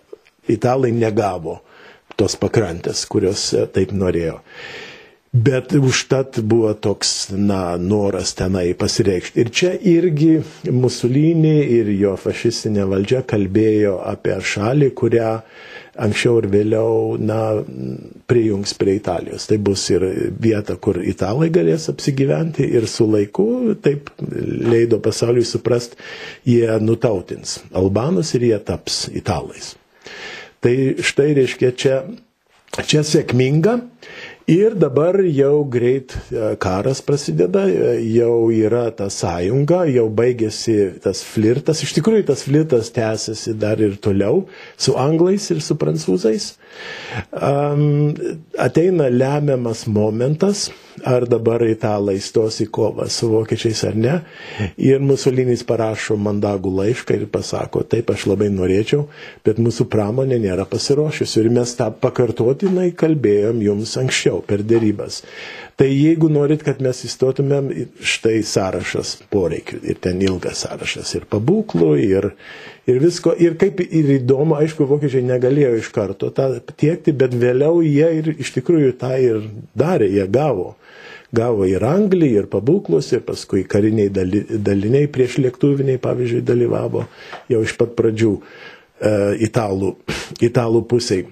italai 0.54 0.94
negavo 0.94 1.58
tos 2.20 2.38
pakrantės, 2.39 3.05
kurios 3.09 3.49
e, 3.55 3.65
taip 3.74 3.95
norėjo. 3.95 4.39
Bet 5.30 5.76
užtat 5.78 6.39
buvo 6.41 6.72
toks, 6.74 7.28
na, 7.30 7.78
noras 7.78 8.32
tenai 8.34 8.72
pasireikšti. 8.74 9.43
Ir 9.43 9.51
čia 9.53 9.76
irgi 9.78 10.39
Musolinį 10.74 11.57
ir 11.76 11.91
jo 11.99 12.15
fašistinė 12.17 12.88
valdžia 12.89 13.22
kalbėjo 13.30 13.99
apie 14.09 14.39
šalį, 14.41 14.88
kurią 14.97 15.36
anksčiau 16.01 16.39
ir 16.41 16.47
vėliau, 16.49 16.95
na, 17.22 17.43
prijungs 18.26 18.74
prie 18.82 18.95
Italijos. 18.97 19.45
Tai 19.51 19.59
bus 19.70 19.84
ir 19.93 20.07
vieta, 20.41 20.80
kur 20.82 20.97
italai 20.97 21.51
galės 21.53 21.86
apsigyventi 21.93 22.65
ir 22.65 22.89
su 22.89 23.05
laiku, 23.05 23.76
taip 23.86 24.09
leido 24.65 24.97
pasauliui 24.97 25.45
suprast, 25.45 25.93
jie 26.49 26.65
nutautins 26.82 27.59
albanus 27.78 28.34
ir 28.34 28.49
jie 28.49 28.59
taps 28.65 29.03
italais. 29.13 29.76
Tai 30.60 30.76
štai 30.99 31.34
reiškia 31.38 31.72
čia, 31.72 31.99
čia 32.84 33.03
sėkminga 33.07 33.78
ir 34.49 34.74
dabar 34.76 35.16
jau 35.24 35.64
greit 35.72 36.16
e, 36.18 36.55
karas 36.60 36.99
prasideda, 37.05 37.64
e, 37.70 37.93
jau 38.12 38.49
yra 38.51 38.89
ta 38.91 39.07
sąjunga, 39.14 39.86
jau 39.93 40.07
baigėsi 40.12 40.76
tas 41.03 41.22
flirtas. 41.24 41.84
Iš 41.86 41.95
tikrųjų 41.99 42.26
tas 42.32 42.43
flirtas 42.47 42.91
tęsiasi 42.95 43.55
dar 43.62 43.80
ir 43.80 43.95
toliau 44.03 44.47
su 44.76 44.97
anglais 44.99 45.47
ir 45.53 45.64
su 45.64 45.80
prancūzais. 45.80 46.51
Um, 47.34 48.13
ateina 48.57 49.09
lemiamas 49.09 49.88
momentas 49.88 50.70
ar 51.03 51.26
dabar 51.30 51.63
italai 51.67 52.17
stos 52.22 52.59
į 52.63 52.67
kovą 52.76 53.07
su 53.11 53.30
vokiečiais 53.32 53.82
ar 53.88 53.95
ne. 53.95 54.15
Ir 54.78 55.01
Musolinis 55.03 55.63
parašo 55.67 56.17
mandagų 56.20 56.74
laišką 56.82 57.17
ir 57.20 57.26
pasako, 57.32 57.84
taip 57.88 58.11
aš 58.13 58.28
labai 58.32 58.49
norėčiau, 58.53 59.05
bet 59.47 59.61
mūsų 59.63 59.88
pramonė 59.91 60.39
nėra 60.43 60.67
pasiruošusi. 60.70 61.39
Ir 61.43 61.51
mes 61.55 61.76
tą 61.80 61.89
pakartotinai 62.03 62.91
kalbėjom 62.99 63.63
jums 63.65 63.95
anksčiau 64.01 64.43
per 64.45 64.65
dėrybas. 64.67 65.24
Tai 65.80 65.88
jeigu 65.88 66.27
norit, 66.27 66.59
kad 66.67 66.82
mes 66.84 66.97
įstotumėm, 67.07 67.69
štai 68.03 68.41
sąrašas 68.43 69.13
poreikių. 69.32 69.77
Ir 69.88 70.01
ten 70.03 70.19
ilgas 70.19 70.65
sąrašas. 70.65 71.13
Ir 71.15 71.27
pabūklų, 71.32 71.93
ir, 72.03 72.34
ir 72.84 72.99
visko. 72.99 73.32
Ir 73.39 73.55
kaip 73.61 73.80
ir 73.86 74.09
įdomu, 74.17 74.57
aišku, 74.59 74.84
vokiečiai 74.89 75.23
negalėjo 75.30 75.77
iš 75.80 75.88
karto 75.95 76.34
tą 76.36 76.49
tiekti, 76.73 77.15
bet 77.15 77.32
vėliau 77.32 77.80
jie 77.86 78.11
ir 78.17 78.27
iš 78.36 78.51
tikrųjų 78.57 78.91
tą 78.99 79.13
ir 79.23 79.47
darė, 79.80 80.11
jie 80.11 80.27
gavo 80.27 80.73
gavo 81.32 81.65
ir 81.69 81.84
anglį, 81.86 82.30
ir 82.41 82.47
pabūklus, 82.49 83.11
ir 83.13 83.21
paskui 83.25 83.61
kariniai 83.69 84.09
dali, 84.13 84.41
daliniai 84.49 85.07
prieš 85.13 85.38
lėktuviniai, 85.43 86.01
pavyzdžiui, 86.01 86.41
dalyvavo 86.45 87.03
jau 87.53 87.59
iš 87.63 87.75
pat 87.77 87.93
pradžių 87.97 88.32
e, 88.36 89.11
italų, 89.47 89.93
italų 90.41 90.82
pusiai. 90.89 91.27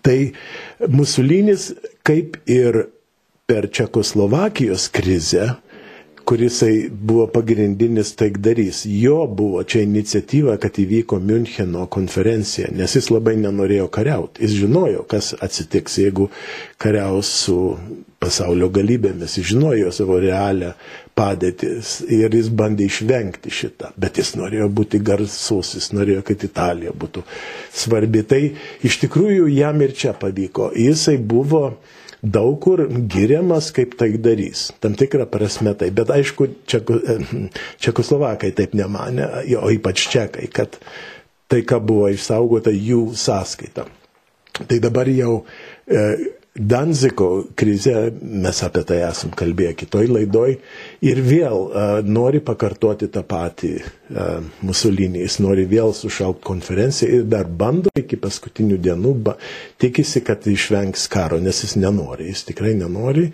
Tai 0.00 0.16
Musulinis, 0.88 1.70
kaip 2.06 2.40
ir 2.48 2.86
per 3.50 3.66
Čekoslovakijos 3.74 4.88
krizę, 4.94 5.48
kurisai 6.24 6.86
buvo 6.90 7.24
pagrindinis 7.26 8.12
taikdarys. 8.14 8.84
Jo 8.86 9.24
buvo 9.26 9.64
čia 9.66 9.82
iniciatyva, 9.82 10.54
kad 10.62 10.78
įvyko 10.78 11.18
Müncheno 11.18 11.88
konferencija, 11.90 12.70
nes 12.70 12.94
jis 12.94 13.10
labai 13.10 13.34
nenorėjo 13.42 13.88
kariauti. 13.90 14.44
Jis 14.46 14.54
žinojo, 14.60 15.02
kas 15.10 15.32
atsitiks, 15.42 15.98
jeigu 15.98 16.28
kariaus 16.78 17.34
su 17.42 17.58
pasaulio 18.22 18.70
galybėmis, 18.70 19.34
jis 19.40 19.50
žinojo 19.50 19.90
savo 19.98 20.22
realią 20.22 20.70
padėtį 21.18 21.74
ir 22.22 22.38
jis 22.38 22.54
bandė 22.54 22.86
išvengti 22.86 23.50
šitą, 23.50 23.90
bet 23.98 24.22
jis 24.22 24.36
norėjo 24.38 24.70
būti 24.70 25.02
garsus, 25.02 25.74
jis 25.74 25.90
norėjo, 25.98 26.22
kad 26.30 26.46
Italija 26.46 26.94
būtų 26.94 27.26
svarbi. 27.74 28.22
Tai 28.22 28.44
iš 28.86 29.02
tikrųjų 29.08 29.50
jam 29.58 29.82
ir 29.82 29.98
čia 29.98 30.14
pavyko. 30.14 30.70
Jisai 30.78 31.18
buvo 31.18 31.72
daug 32.22 32.58
kur 32.62 32.82
giriamas 33.10 33.70
kaip 33.76 33.96
taikdarys. 34.00 34.70
Tam 34.80 34.96
tikrą 34.98 35.26
prasme 35.30 35.74
tai. 35.78 35.90
Bet 35.94 36.12
aišku, 36.12 36.48
Čeku, 36.68 37.00
Čekoslovakai 37.84 38.52
taip 38.56 38.76
nemanė, 38.78 39.28
o 39.60 39.70
ypač 39.72 40.06
Čekai, 40.12 40.50
kad 40.52 40.78
taika 41.50 41.80
buvo 41.82 42.10
išsaugota 42.12 42.72
jų 42.74 43.10
sąskaita. 43.18 43.86
Tai 44.60 44.78
dabar 44.82 45.08
jau 45.08 45.40
e, 45.88 46.04
Danziko 46.56 47.44
krizę, 47.54 48.10
mes 48.22 48.58
apie 48.66 48.82
tai 48.82 48.96
esam 49.06 49.30
kalbėję 49.38 49.74
kitoj 49.84 50.08
laidoj, 50.10 50.56
ir 51.06 51.20
vėl 51.22 51.60
uh, 51.68 52.00
nori 52.02 52.40
pakartoti 52.42 53.06
tą 53.14 53.22
patį 53.30 53.70
uh, 53.78 54.48
Musolinį, 54.66 55.22
jis 55.22 55.36
nori 55.44 55.68
vėl 55.70 55.94
sušaukti 55.94 56.42
konferenciją 56.48 57.20
ir 57.20 57.28
dar 57.30 57.46
bando 57.46 57.92
iki 58.02 58.18
paskutinių 58.18 58.80
dienų, 58.82 59.14
ba, 59.28 59.36
tikisi, 59.78 60.24
kad 60.26 60.50
išvengs 60.50 61.06
karo, 61.14 61.38
nes 61.38 61.62
jis 61.62 61.76
nenori, 61.78 62.26
jis 62.32 62.42
tikrai 62.50 62.74
nenori, 62.82 63.28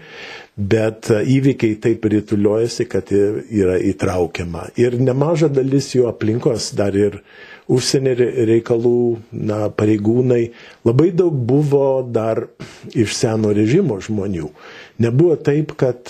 bet 0.60 1.08
uh, 1.16 1.24
įvykiai 1.24 1.80
taip 1.88 2.04
rituliuojasi, 2.12 2.84
kad 2.92 3.16
yra 3.16 3.80
įtraukiama. 3.94 4.68
Ir 4.76 5.00
nemaža 5.00 5.48
dalis 5.56 5.94
jo 5.96 6.04
aplinkos 6.12 6.74
dar 6.76 6.92
ir 6.92 7.22
uh, 7.22 7.55
užsienio 7.72 8.14
reikalų 8.46 8.96
na, 9.32 9.66
pareigūnai, 9.74 10.42
labai 10.86 11.10
daug 11.16 11.34
buvo 11.48 12.02
dar 12.02 12.44
iš 12.94 13.14
seno 13.18 13.52
režimo 13.56 13.98
žmonių. 14.02 14.50
Nebuvo 15.02 15.34
taip, 15.44 15.74
kad 15.76 16.08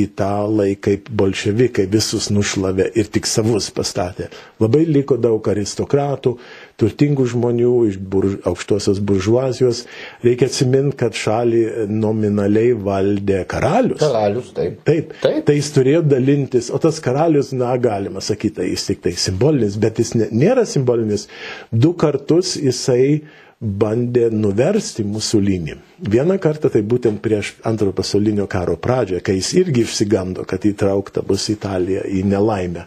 italai 0.00 0.70
kaip 0.80 1.10
bolševikai 1.12 1.84
visus 1.92 2.30
nušlavė 2.32 2.86
ir 2.96 3.10
tik 3.12 3.28
savus 3.28 3.68
pastatė. 3.74 4.30
Labai 4.62 4.86
liko 4.88 5.18
daug 5.20 5.44
aristokratų, 5.52 6.38
turtingų 6.78 7.26
žmonių 7.32 7.72
iš 7.88 7.98
burž, 8.10 8.36
aukštosios 8.48 9.00
buržuazijos. 9.04 9.82
Reikia 10.24 10.48
atsiminti, 10.50 10.96
kad 11.00 11.16
šalį 11.18 11.88
nominaliai 11.90 12.76
valdė 12.86 13.42
karalius. 13.50 14.00
Karalius, 14.02 14.52
taip. 14.56 14.78
Taip. 14.88 15.16
taip. 15.22 15.42
Tai 15.48 15.56
jis 15.58 15.72
turėjo 15.74 16.04
dalintis, 16.06 16.70
o 16.70 16.80
tas 16.82 17.00
karalius, 17.04 17.50
na, 17.56 17.74
galima 17.82 18.22
sakyti, 18.24 18.68
jis 18.70 18.86
tik 18.92 19.02
tai 19.06 19.16
simbolinis, 19.18 19.78
bet 19.80 19.98
jis 20.02 20.14
nėra 20.18 20.66
simbolinis. 20.68 21.26
Du 21.72 21.94
kartus 21.98 22.54
jisai 22.60 23.22
bandė 23.58 24.28
nuversti 24.30 25.02
Musolinį. 25.02 25.74
Vieną 26.06 26.36
kartą 26.38 26.70
tai 26.70 26.84
būtent 26.86 27.18
prieš 27.22 27.56
antrojo 27.66 27.96
pasaulinio 27.98 28.46
karo 28.50 28.76
pradžią, 28.78 29.18
kai 29.24 29.34
jis 29.40 29.50
irgi 29.58 29.82
išsigando, 29.82 30.44
kad 30.46 30.62
įtraukta 30.62 31.24
bus 31.26 31.48
Italija 31.50 32.04
į 32.06 32.22
nelaimę. 32.30 32.84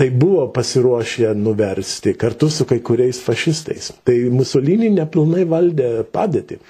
Tai 0.00 0.08
buvo 0.16 0.46
pasiruošę 0.54 1.34
nuversti 1.36 2.14
kartu 2.16 2.48
su 2.48 2.64
kai 2.68 2.80
kuriais 2.80 3.20
fašistais. 3.20 3.90
Tai 4.04 4.16
Musolinį 4.32 4.94
nepilnai 4.96 5.44
valdė 5.48 5.90
padėtį. 6.12 6.62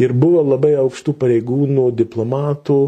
Ir 0.00 0.16
buvo 0.16 0.40
labai 0.54 0.72
aukštų 0.80 1.18
pareigūnų, 1.20 1.90
diplomatų 2.00 2.80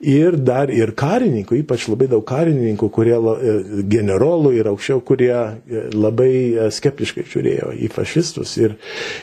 ir 0.00 0.36
dar 0.46 0.70
ir 0.70 0.92
karininkų, 0.98 1.58
ypač 1.64 1.88
labai 1.90 2.06
daug 2.10 2.22
karininkų, 2.26 2.88
kurie 2.94 3.16
e, 3.18 3.54
generolų 3.90 4.52
ir 4.58 4.70
aukščiau, 4.70 5.02
kurie 5.06 5.32
e, 5.34 5.82
labai 5.94 6.30
e, 6.54 6.68
skeptiškai 6.74 7.24
žiūrėjo 7.26 7.72
į 7.74 7.90
fašistus 7.92 8.54
ir, 8.62 8.76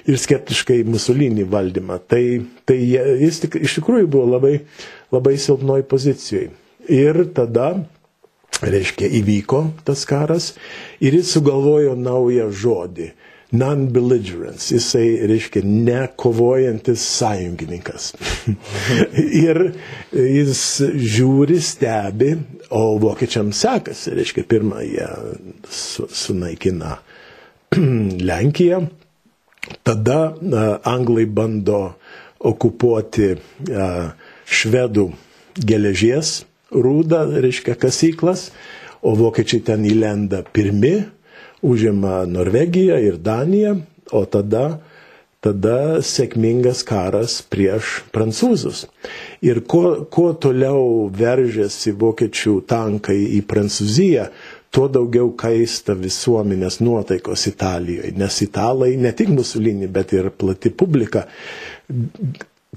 ir 0.08 0.20
skeptiškai 0.20 0.82
musulinį 0.88 1.48
valdymą. 1.52 2.00
Tai, 2.12 2.24
tai 2.68 2.80
jis 2.84 3.42
tik, 3.46 3.60
iš 3.64 3.80
tikrųjų 3.80 4.10
buvo 4.12 4.28
labai, 4.36 4.56
labai 5.16 5.38
silpnoj 5.40 5.86
pozicijoje. 5.88 6.52
Ir 6.92 7.24
tada, 7.34 7.72
reiškia, 8.62 9.08
įvyko 9.22 9.64
tas 9.88 10.04
karas 10.08 10.52
ir 11.04 11.16
jis 11.18 11.32
sugalvojo 11.34 11.96
naują 12.00 12.52
žodį 12.52 13.14
non-belligerence, 13.52 14.74
jisai 14.74 15.28
reiškia 15.30 15.62
nekovojantis 15.66 17.04
sąjungininkas. 17.20 18.14
ir 19.48 19.60
jis 20.12 20.64
žiūri, 21.16 21.60
stebi, 21.62 22.34
o 22.74 22.98
vokiečiams 23.02 23.62
sekasi, 23.66 24.16
reiškia, 24.18 24.46
pirmą 24.50 24.82
jie 24.86 25.10
su, 25.70 26.08
sunaikina 26.10 26.98
Lenkiją, 28.30 28.86
tada 29.86 30.20
a, 30.34 30.66
anglai 30.96 31.26
bando 31.30 31.84
okupuoti 32.46 33.32
a, 33.36 33.90
švedų 34.46 35.10
geležies 35.66 36.42
rūdą, 36.76 37.28
reiškia 37.46 37.78
kasyklas, 37.80 38.50
o 39.06 39.14
vokiečiai 39.18 39.62
ten 39.66 39.86
įlenda 39.86 40.42
pirmi, 40.54 40.98
užima 41.72 42.24
Norvegiją 42.30 42.98
ir 43.08 43.18
Daniją, 43.26 43.76
o 44.14 44.22
tada, 44.30 44.66
tada 45.46 45.78
sėkmingas 46.06 46.84
karas 46.88 47.40
prieš 47.54 48.00
prancūzus. 48.14 48.86
Ir 49.46 49.64
kuo, 49.70 50.06
kuo 50.14 50.34
toliau 50.46 51.08
veržėsi 51.14 51.96
vokiečių 52.02 52.60
tankai 52.70 53.18
į 53.38 53.42
Prancūziją, 53.50 54.30
tuo 54.76 54.88
daugiau 54.92 55.30
kaista 55.40 55.96
visuomenės 55.96 56.82
nuotaikos 56.84 57.46
Italijoje, 57.48 58.12
nes 58.20 58.42
italai 58.44 58.96
ne 59.00 59.14
tik 59.16 59.30
musulinį, 59.32 59.88
bet 59.96 60.12
ir 60.18 60.28
plati 60.36 60.72
publika 60.74 61.24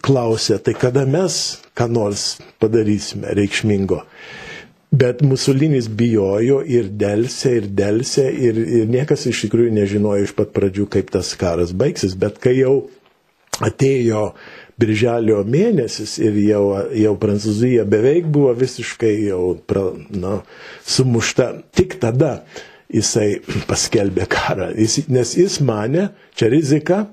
klausė, 0.07 0.61
tai 0.63 0.77
kada 0.79 1.03
mes 1.11 1.39
ką 1.79 1.89
nors 1.91 2.37
padarysime 2.63 3.33
reikšmingo. 3.39 4.03
Bet 4.91 5.21
Musolinis 5.21 5.89
bijojo 5.93 6.63
ir 6.65 6.89
dėlse, 6.97 7.51
ir 7.59 7.67
dėlse, 7.77 8.25
ir, 8.33 8.57
ir 8.57 8.87
niekas 8.89 9.27
iš 9.29 9.43
tikrųjų 9.45 9.75
nežinojo 9.77 10.25
iš 10.25 10.33
pat 10.39 10.55
pradžių, 10.57 10.87
kaip 10.95 11.13
tas 11.13 11.35
karas 11.37 11.75
baigsis. 11.77 12.17
Bet 12.17 12.41
kai 12.41 12.55
jau 12.57 12.89
atėjo 13.61 14.31
birželio 14.81 15.43
mėnesis 15.45 16.17
ir 16.23 16.39
jau, 16.41 16.63
jau 16.97 17.13
Prancūzija 17.21 17.85
beveik 17.91 18.31
buvo 18.33 18.55
visiškai 18.57 19.13
jau 19.27 19.43
pra, 19.69 19.91
na, 20.09 20.39
sumušta, 20.87 21.51
tik 21.77 21.99
tada 22.01 22.39
jisai 22.89 23.43
paskelbė 23.69 24.25
karą. 24.31 24.71
Jis, 24.79 25.03
nes 25.13 25.35
jis 25.37 25.59
mane, 25.61 26.09
čia 26.39 26.49
rizika, 26.55 27.05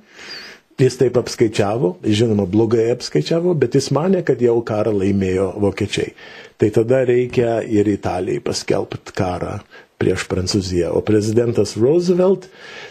Jis 0.75 0.97
taip 0.99 1.15
apskaičiavo, 1.15 1.93
žinoma, 2.03 2.43
blogai 2.51 2.89
apskaičiavo, 2.91 3.53
bet 3.55 3.77
jis 3.77 3.93
mane, 3.95 4.19
kad 4.27 4.41
jau 4.43 4.57
karą 4.67 4.91
laimėjo 4.97 5.53
vokiečiai. 5.63 6.11
Tai 6.59 6.67
tada 6.75 6.99
reikia 7.07 7.61
ir 7.63 7.87
Italijai 7.87 8.43
paskelbti 8.43 9.15
karą 9.15 9.61
prieš 9.99 10.25
Prancūziją. 10.27 10.91
O 10.91 10.99
prezidentas 11.07 11.77
Roosevelt 11.79 12.49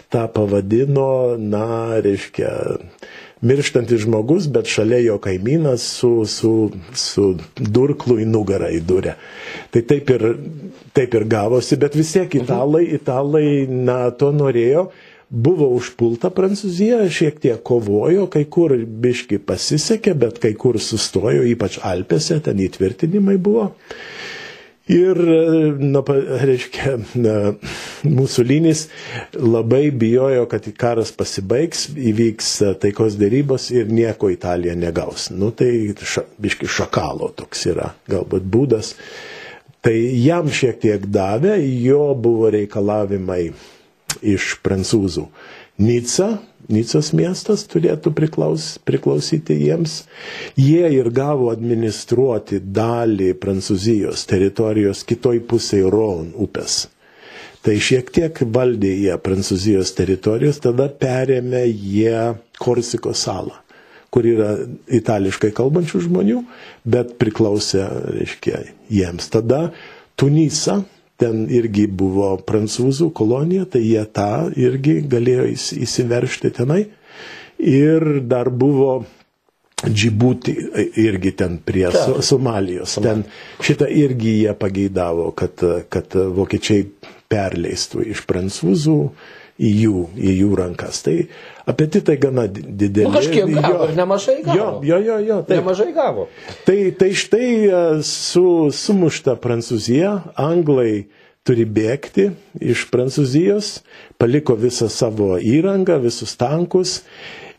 tą 0.09 0.25
pavadino, 0.33 1.37
na, 1.37 2.01
reiškia, 2.01 2.49
mirštantis 3.45 4.01
žmogus, 4.05 4.49
bet 4.49 4.69
šalia 4.71 5.03
jo 5.03 5.19
kaimynas 5.21 5.85
su, 5.99 6.11
su, 6.25 6.53
su 6.97 7.35
durklu 7.59 8.17
į 8.23 8.29
nugarą 8.29 8.71
įdūrė. 8.79 9.13
Tai 9.73 9.83
taip 9.85 10.09
ir, 10.15 10.25
taip 10.97 11.17
ir 11.19 11.27
gavosi, 11.29 11.77
bet 11.77 11.97
vis 11.97 12.15
tiek 12.17 12.39
italai, 12.41 12.87
italai, 12.97 13.47
na, 13.69 14.07
to 14.09 14.33
norėjo 14.33 14.89
buvo 15.35 15.67
užpulta 15.75 16.31
Prancūzija, 16.33 17.03
šiek 17.11 17.41
tiek 17.43 17.63
kovojo, 17.65 18.29
kai 18.31 18.45
kur 18.51 18.75
biški 18.75 19.41
pasisekė, 19.43 20.15
bet 20.19 20.39
kai 20.43 20.53
kur 20.59 20.79
sustojo, 20.79 21.43
ypač 21.51 21.79
Alpėse, 21.83 22.39
ten 22.45 22.61
įtvirtinimai 22.63 23.35
buvo. 23.41 23.71
Ir, 24.85 25.17
na, 25.81 26.01
reiškia, 26.45 26.91
na, 27.17 27.35
Musulinis 28.05 28.83
labai 29.33 29.89
bijojo, 29.91 30.43
kad 30.51 30.67
karas 30.77 31.09
pasibaigs, 31.17 31.87
įvyks 31.97 32.51
taikos 32.83 33.17
dėrybos 33.17 33.71
ir 33.73 33.89
nieko 33.89 34.29
Italija 34.29 34.75
negaus. 34.77 35.31
Nu, 35.33 35.49
tai 35.57 35.71
ša, 35.97 36.27
biški 36.37 36.69
šakalo 36.69 37.31
toks 37.33 37.65
yra 37.73 37.95
galbūt 38.13 38.45
būdas. 38.45 38.93
Tai 39.81 39.95
jam 40.21 40.53
šiek 40.53 40.77
tiek 40.85 41.09
davė, 41.09 41.57
jo 41.81 42.13
buvo 42.17 42.53
reikalavimai 42.53 43.49
iš 44.21 44.55
prancūzų. 44.65 45.27
Nica, 45.85 46.29
Nicos 46.71 47.11
miestas 47.13 47.65
turėtų 47.69 48.09
priklaus, 48.17 48.75
priklausyti 48.87 49.57
jiems. 49.59 49.99
Jie 50.57 50.87
ir 50.97 51.11
gavo 51.13 51.51
administruoti 51.51 52.57
dalį 52.63 53.33
Prancūzijos 53.43 54.23
teritorijos 54.29 55.03
kitoj 55.05 55.43
pusėje 55.51 55.91
Ron 55.93 56.31
upės. 56.41 56.85
Tai 57.65 57.75
šiek 57.81 58.09
tiek 58.13 58.41
valdė 58.55 58.91
jie 58.93 59.13
Prancūzijos 59.25 59.93
teritorijos, 59.97 60.61
tada 60.63 60.87
perėmė 61.01 61.63
jie 61.67 62.17
Korsiko 62.61 63.13
salą, 63.17 63.55
kur 64.13 64.25
yra 64.29 64.51
itališkai 64.93 65.49
kalbančių 65.57 66.01
žmonių, 66.07 66.41
bet 66.85 67.15
priklausė, 67.21 67.87
reiškia, 68.15 68.63
jiems. 68.93 69.29
Tada 69.33 69.67
Tunisa, 70.15 70.79
ten 71.21 71.45
irgi 71.51 71.85
buvo 71.87 72.35
prancūzų 72.47 73.09
kolonija, 73.15 73.65
tai 73.71 73.83
jie 73.85 74.03
tą 74.15 74.49
irgi 74.59 74.99
galėjo 75.09 75.47
įsiveršti 75.85 76.51
tenai. 76.57 76.85
Ir 77.59 78.19
dar 78.27 78.51
buvo 78.51 79.05
Džibuti 79.85 80.53
irgi 80.97 81.31
ten 81.37 81.57
prie 81.63 81.89
Su, 81.93 82.21
Somalijos. 82.23 82.95
Ten 83.03 83.25
šitą 83.63 83.87
irgi 83.91 84.37
jie 84.41 84.53
pageidavo, 84.57 85.29
kad, 85.37 85.61
kad 85.91 86.15
vokiečiai 86.15 86.87
perleistų 87.31 88.05
iš 88.13 88.23
prancūzų 88.29 88.97
į 89.55 89.71
jų, 89.83 90.05
į 90.15 90.37
jų 90.39 90.55
rankas. 90.59 91.03
Tai 91.05 91.17
apetitai 91.65 92.17
gana 92.21 92.47
dideli. 92.47 93.07
Nu, 93.07 93.13
kažkiek 93.15 93.49
gavo, 93.49 93.85
jo, 93.85 93.91
nemažai 93.97 94.37
gavo. 94.45 94.57
Jo, 94.59 94.79
jo, 94.83 94.99
jo. 94.99 95.19
jo 95.19 95.41
taip. 95.47 95.59
Nemažai 95.59 95.91
gavo. 95.93 96.27
Tai, 96.65 96.79
tai 96.99 97.11
štai 97.17 97.51
e, 97.65 97.83
su, 98.05 98.45
sumušta 98.73 99.37
Prancūzija, 99.41 100.15
anglai 100.41 101.05
turi 101.45 101.65
bėgti 101.69 102.31
iš 102.65 102.87
Prancūzijos, 102.93 103.79
paliko 104.21 104.55
visą 104.57 104.89
savo 104.89 105.35
įrangą, 105.37 105.99
visus 106.01 106.33
tankus. 106.39 106.99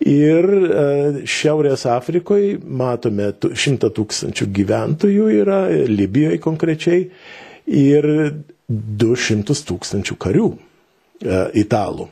Ir 0.03 0.45
e, 0.45 0.83
Šiaurės 1.25 1.87
Afrikoje 1.89 2.59
matome 2.61 3.31
šimtą 3.33 3.89
tūkstančių 3.97 4.51
gyventojų 4.59 5.31
yra, 5.39 5.61
Libijoje 5.89 6.43
konkrečiai, 6.45 7.07
ir 7.67 8.11
200 8.69 9.57
tūkstančių 9.71 10.19
karių 10.21 10.51
e, 10.53 10.59
italų. 11.63 12.11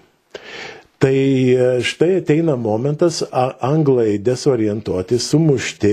Tai 1.05 1.17
e, 1.53 1.83
štai 1.85 2.15
ateina 2.23 2.55
momentas, 2.57 3.21
anglai 3.61 4.17
desorientuoti, 4.25 5.19
sumušti, 5.21 5.91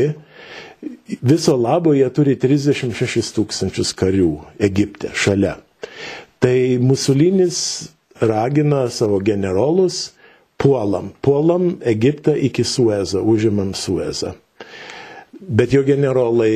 viso 1.19 1.55
labo 1.59 1.91
jie 1.91 2.07
turi 2.15 2.37
36 2.39 3.33
tūkstančius 3.35 3.91
karių 3.99 4.29
Egipte 4.63 5.11
šalia. 5.11 5.57
Tai 6.39 6.55
Musulinis 6.79 7.59
ragina 8.23 8.85
savo 8.87 9.19
generolus, 9.19 10.13
puolam, 10.55 11.11
puolam 11.19 11.73
Egiptą 11.83 12.37
iki 12.39 12.63
Suezo, 12.63 13.19
užimam 13.19 13.75
Suezą. 13.75 14.31
Bet 15.41 15.75
jo 15.75 15.83
generolai 15.83 16.55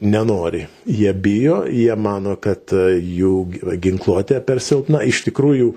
nenori. 0.00 0.66
Jie 0.86 1.12
bijo, 1.12 1.64
jie 1.70 1.94
mano, 1.96 2.36
kad 2.40 2.72
e, 2.72 2.98
jų 3.02 3.32
ginkluotė 3.82 4.40
per 4.46 4.62
silpna. 4.62 5.02
Iš 5.06 5.24
tikrųjų, 5.28 5.72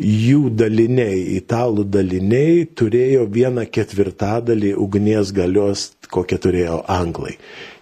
jų 0.00 0.42
daliniai, 0.58 1.22
italų 1.38 1.86
daliniai 1.86 2.66
turėjo 2.74 3.26
vieną 3.30 3.66
ketvirtadalį 3.70 4.74
ugnies 4.80 5.32
galios, 5.36 5.90
kokią 6.10 6.40
turėjo 6.42 6.80
anglai. 6.90 7.36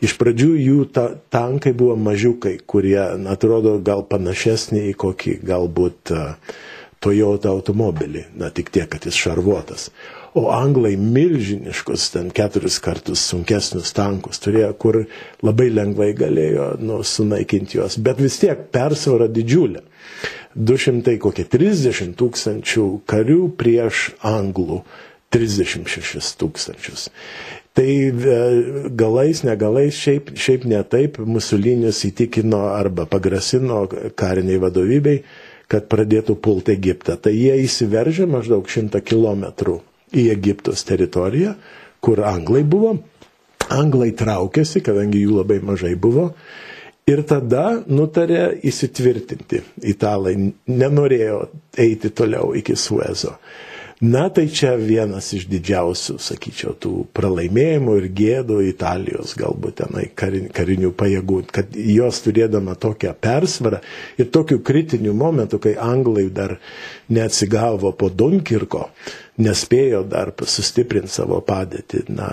Iš 0.05 0.19
pradžių 0.21 0.51
jų 0.61 0.89
ta, 0.93 1.09
tankai 1.33 1.73
buvo 1.73 1.97
mažiukai, 1.97 2.59
kurie 2.69 3.01
atrodo 3.31 3.79
gal 3.81 4.05
panašesni 4.09 4.91
į 4.91 4.99
kokį 5.01 5.39
galbūt 5.49 6.13
uh, 6.13 6.35
Toyota 7.01 7.53
automobilį, 7.55 8.25
na 8.37 8.51
tik 8.51 8.73
tiek, 8.75 8.89
kad 8.91 9.05
jis 9.07 9.17
šarvuotas 9.17 9.89
o 10.37 10.49
anglai 10.53 10.97
milžiniškus, 11.01 12.09
ten 12.15 12.31
keturis 12.35 12.79
kartus 12.85 13.23
sunkesnius 13.31 13.95
tankus 13.97 14.43
turėjo, 14.45 14.73
kur 14.81 15.03
labai 15.45 15.71
lengvai 15.73 16.13
galėjo 16.19 16.73
nu, 16.83 17.01
sunaikinti 17.05 17.79
juos, 17.79 17.99
bet 18.01 18.21
vis 18.23 18.41
tiek 18.43 18.69
persvara 18.75 19.29
didžiulė. 19.31 19.85
200 20.59 21.19
kokie 21.23 21.45
30 21.47 22.17
tūkstančių 22.19 22.87
karių 23.09 23.43
prieš 23.61 24.09
anglų 24.27 24.83
36 25.35 26.33
tūkstančius. 26.41 27.09
Tai 27.79 27.87
e, 27.87 28.39
galais, 28.99 29.45
negalais, 29.47 29.95
šiaip, 29.95 30.33
šiaip 30.35 30.65
ne 30.67 30.81
taip, 30.83 31.21
Musulinis 31.23 32.01
įtikino 32.09 32.65
arba 32.73 33.05
pagrasino 33.07 33.85
kariniai 34.19 34.59
vadovybei, 34.65 35.21
kad 35.71 35.87
pradėtų 35.93 36.39
pulti 36.43 36.75
Egiptą. 36.75 37.19
Tai 37.21 37.31
jie 37.37 37.55
įsiveržė 37.63 38.27
maždaug 38.27 38.67
100 38.73 39.05
km 39.05 39.45
į 40.13 40.29
Egiptos 40.35 40.85
teritoriją, 40.89 41.55
kur 42.01 42.23
anglai 42.27 42.65
buvo. 42.65 42.97
Anglai 43.69 44.15
traukėsi, 44.17 44.81
kadangi 44.85 45.25
jų 45.25 45.41
labai 45.43 45.59
mažai 45.61 45.95
buvo. 46.01 46.31
Ir 47.09 47.23
tada 47.29 47.79
nutarė 47.89 48.59
įsitvirtinti. 48.69 49.63
Italai 49.89 50.35
nenorėjo 50.69 51.41
eiti 51.81 52.13
toliau 52.13 52.53
iki 52.57 52.77
Suezo. 52.77 53.37
Na 54.01 54.29
tai 54.31 54.45
čia 54.47 54.77
vienas 54.79 55.33
iš 55.35 55.49
didžiausių, 55.51 56.21
sakyčiau, 56.23 56.77
tų 56.79 56.93
pralaimėjimų 57.19 57.97
ir 57.99 58.05
gėdų 58.21 58.59
Italijos 58.69 59.33
galbūt 59.35 59.81
tenai 59.81 60.05
karinių 60.15 60.93
pajėgų, 60.95 61.39
kad 61.51 61.75
jos 61.75 62.21
turėdama 62.23 62.77
tokią 62.79 63.17
persvarą 63.19 63.81
ir 64.15 64.29
tokiu 64.31 64.61
kritiniu 64.63 65.17
momentu, 65.19 65.59
kai 65.59 65.75
anglai 65.83 66.29
dar 66.31 66.61
neatsigavo 67.11 67.91
po 67.99 68.07
Dunkirko, 68.07 68.85
nespėjo 69.39 70.05
dar 70.11 70.33
sustiprinti 70.51 71.11
savo 71.13 71.39
padėtį 71.47 72.05
na, 72.11 72.31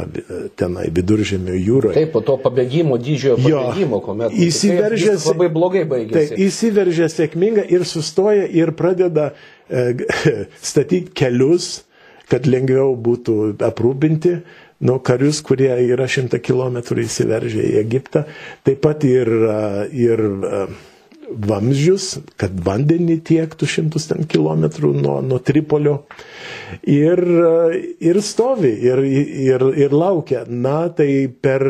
tenai 0.57 0.87
viduržėmio 0.93 1.53
jūroje. 1.53 1.95
Taip, 1.99 2.13
po 2.15 2.23
to 2.25 2.37
pabėgimo 2.41 2.97
didžiojo 3.01 3.37
pabėgimo, 3.43 4.01
kuomet 4.05 4.33
įsiveržė 4.47 5.17
labai 5.25 5.51
blogai 5.53 5.83
baigėsi. 5.89 6.33
Taip, 6.33 6.45
įsiveržė 6.47 7.11
sėkmingai 7.13 7.67
ir 7.77 7.85
sustoja 7.85 8.47
ir 8.49 8.73
pradeda 8.77 9.31
E, 9.69 9.95
statyti 10.61 11.11
kelius, 11.17 11.85
kad 12.29 12.45
lengviau 12.49 12.93
būtų 12.97 13.55
aprūpinti 13.65 14.35
nu, 14.85 14.97
karius, 15.05 15.39
kurie 15.45 15.71
yra 15.87 16.05
šimtą 16.09 16.37
kilometrų 16.43 17.05
įsiveržę 17.05 17.63
į 17.71 17.79
Egiptą. 17.81 18.25
Taip 18.65 18.83
pat 18.85 19.05
ir, 19.07 19.29
e, 19.29 19.57
ir 20.05 20.21
e, 20.21 20.61
vamzdžius, 21.29 22.09
kad 22.39 22.55
vandenį 22.65 23.19
tiektų 23.25 23.67
šimtus 23.69 24.09
ten 24.11 24.27
kilometrų 24.29 24.93
nuo, 24.99 25.19
nuo 25.25 25.39
Tripolio. 25.43 25.97
Ir, 26.89 27.21
ir 27.99 28.21
stovi, 28.25 28.71
ir, 28.85 29.01
ir, 29.05 29.67
ir 29.85 29.95
laukia. 29.95 30.43
Na, 30.49 30.85
tai 30.93 31.27
per, 31.29 31.65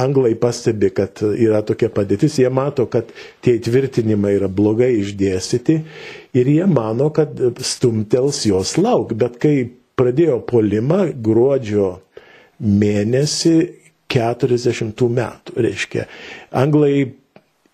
anglai 0.00 0.34
pastebi, 0.40 0.90
kad 0.94 1.22
yra 1.22 1.62
tokia 1.66 1.90
padėtis, 1.94 2.38
jie 2.40 2.50
mato, 2.52 2.86
kad 2.90 3.10
tie 3.44 3.56
įtvirtinimai 3.58 4.34
yra 4.38 4.50
blogai 4.52 4.92
išdėstyti 5.00 5.78
ir 6.36 6.50
jie 6.50 6.66
mano, 6.70 7.10
kad 7.14 7.38
stumtels 7.64 8.44
jos 8.48 8.76
lauk. 8.80 9.14
Bet 9.18 9.38
kai 9.42 9.56
pradėjo 9.98 10.40
polimą 10.48 11.06
gruodžio 11.24 11.94
mėnesį 12.64 13.56
40 14.14 15.08
metų, 15.10 15.54
reiškia, 15.64 16.04
anglai 16.54 17.14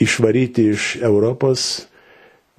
išvaryti 0.00 0.68
iš 0.74 0.88
Europos 1.04 1.66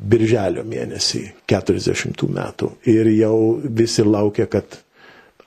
birželio 0.02 0.64
mėnesį 0.66 1.22
40 1.52 2.24
metų 2.34 2.72
ir 2.89 3.10
jau 3.14 3.36
visi 3.82 4.06
laukia, 4.06 4.48
kad 4.50 4.80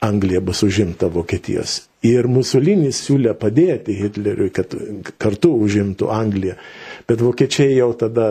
Anglija 0.05 0.39
bus 0.43 0.61
užimta 0.63 1.07
Vokietijos. 1.09 1.79
Ir 2.05 2.27
Musolinis 2.29 2.99
siūlė 3.07 3.31
padėti 3.39 3.95
Hitleriui, 3.97 4.51
kad 4.53 4.75
kartu 5.21 5.49
užimtų 5.65 6.09
Angliją. 6.13 6.53
Bet 7.09 7.23
vokiečiai 7.25 7.77
jau 7.79 7.87
tada 7.97 8.27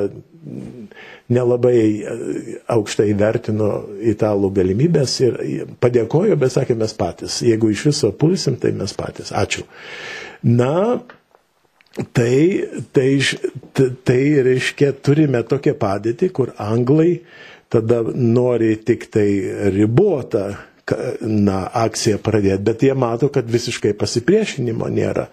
nelabai 1.34 2.04
aukštai 2.76 3.08
vertino 3.18 3.70
italų 4.12 4.52
galimybės 4.60 5.16
ir 5.24 5.38
padėkojo, 5.82 6.36
bet 6.44 6.54
sakė 6.54 6.76
mes 6.78 6.94
patys. 7.00 7.40
Jeigu 7.48 7.72
iš 7.74 7.86
viso 7.90 8.12
pulsim, 8.20 8.58
tai 8.60 8.74
mes 8.76 8.92
patys. 8.98 9.32
Ačiū. 9.34 9.64
Na, 10.44 11.00
tai, 12.12 12.64
tai, 12.92 13.08
tai 14.04 14.20
reiškia, 14.46 14.92
turime 15.04 15.42
tokią 15.46 15.74
padėtį, 15.78 16.30
kur 16.34 16.54
anglai 16.58 17.20
tada 17.72 18.02
nori 18.14 18.74
tik 18.86 19.08
tai 19.14 19.28
ribotą 19.74 20.48
na, 21.24 21.62
akciją 21.86 22.18
pradėti, 22.22 22.62
bet 22.66 22.82
jie 22.84 22.94
mato, 22.98 23.30
kad 23.32 23.48
visiškai 23.50 23.94
pasipriešinimo 23.98 24.88
nėra. 24.92 25.28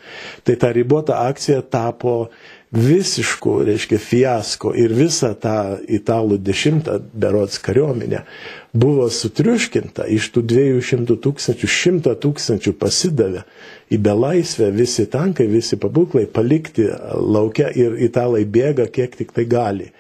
Tai 0.48 0.56
ta 0.62 0.72
ribota 0.74 1.20
akcija 1.28 1.62
tapo 1.68 2.30
visišku, 2.72 3.58
reiškia, 3.68 4.00
fiasko 4.00 4.72
ir 4.80 4.94
visa 4.96 5.34
ta 5.36 5.78
italų 5.92 6.38
dešimtą 6.40 6.98
berots 7.12 7.60
kariuomenė 7.60 8.24
buvo 8.72 9.10
sutriuškinta, 9.12 10.06
iš 10.08 10.30
tų 10.32 10.46
200 10.48 11.18
tūkstančių, 11.26 11.70
100 11.76 12.16
tūkstančių 12.24 12.74
pasidavė 12.80 13.44
į 13.92 14.00
belaisvę, 14.06 14.72
visi 14.72 15.06
tankai, 15.12 15.50
visi 15.52 15.76
pabūklai 15.76 16.30
palikti 16.32 16.88
laukia 17.20 17.68
ir 17.76 18.00
italai 18.08 18.46
bėga 18.48 18.88
kiek 18.88 19.20
tik 19.20 19.36
tai 19.36 19.46
gali. 19.52 19.92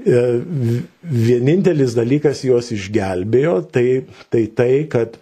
E, 0.00 0.20
vienintelis 1.00 1.96
dalykas 1.96 2.44
juos 2.44 2.70
išgelbėjo, 2.76 3.56
tai 3.72 3.86
tai, 4.28 4.46
tai 4.52 4.72
kad 4.92 5.16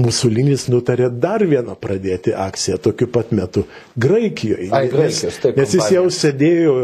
Musulinis 0.00 0.66
nutarė 0.72 1.08
dar 1.22 1.44
vieną 1.46 1.76
pradėti 1.80 2.34
akciją 2.34 2.78
tokiu 2.82 3.08
pat 3.14 3.30
metu 3.36 3.64
Graikijoje. 4.00 4.70
Ai, 4.74 4.88
Graikijos, 4.90 5.38
taip. 5.42 5.58
Nes 5.60 5.74
jis 5.76 5.90
jau 5.94 6.04
sėdėjo, 6.10 6.74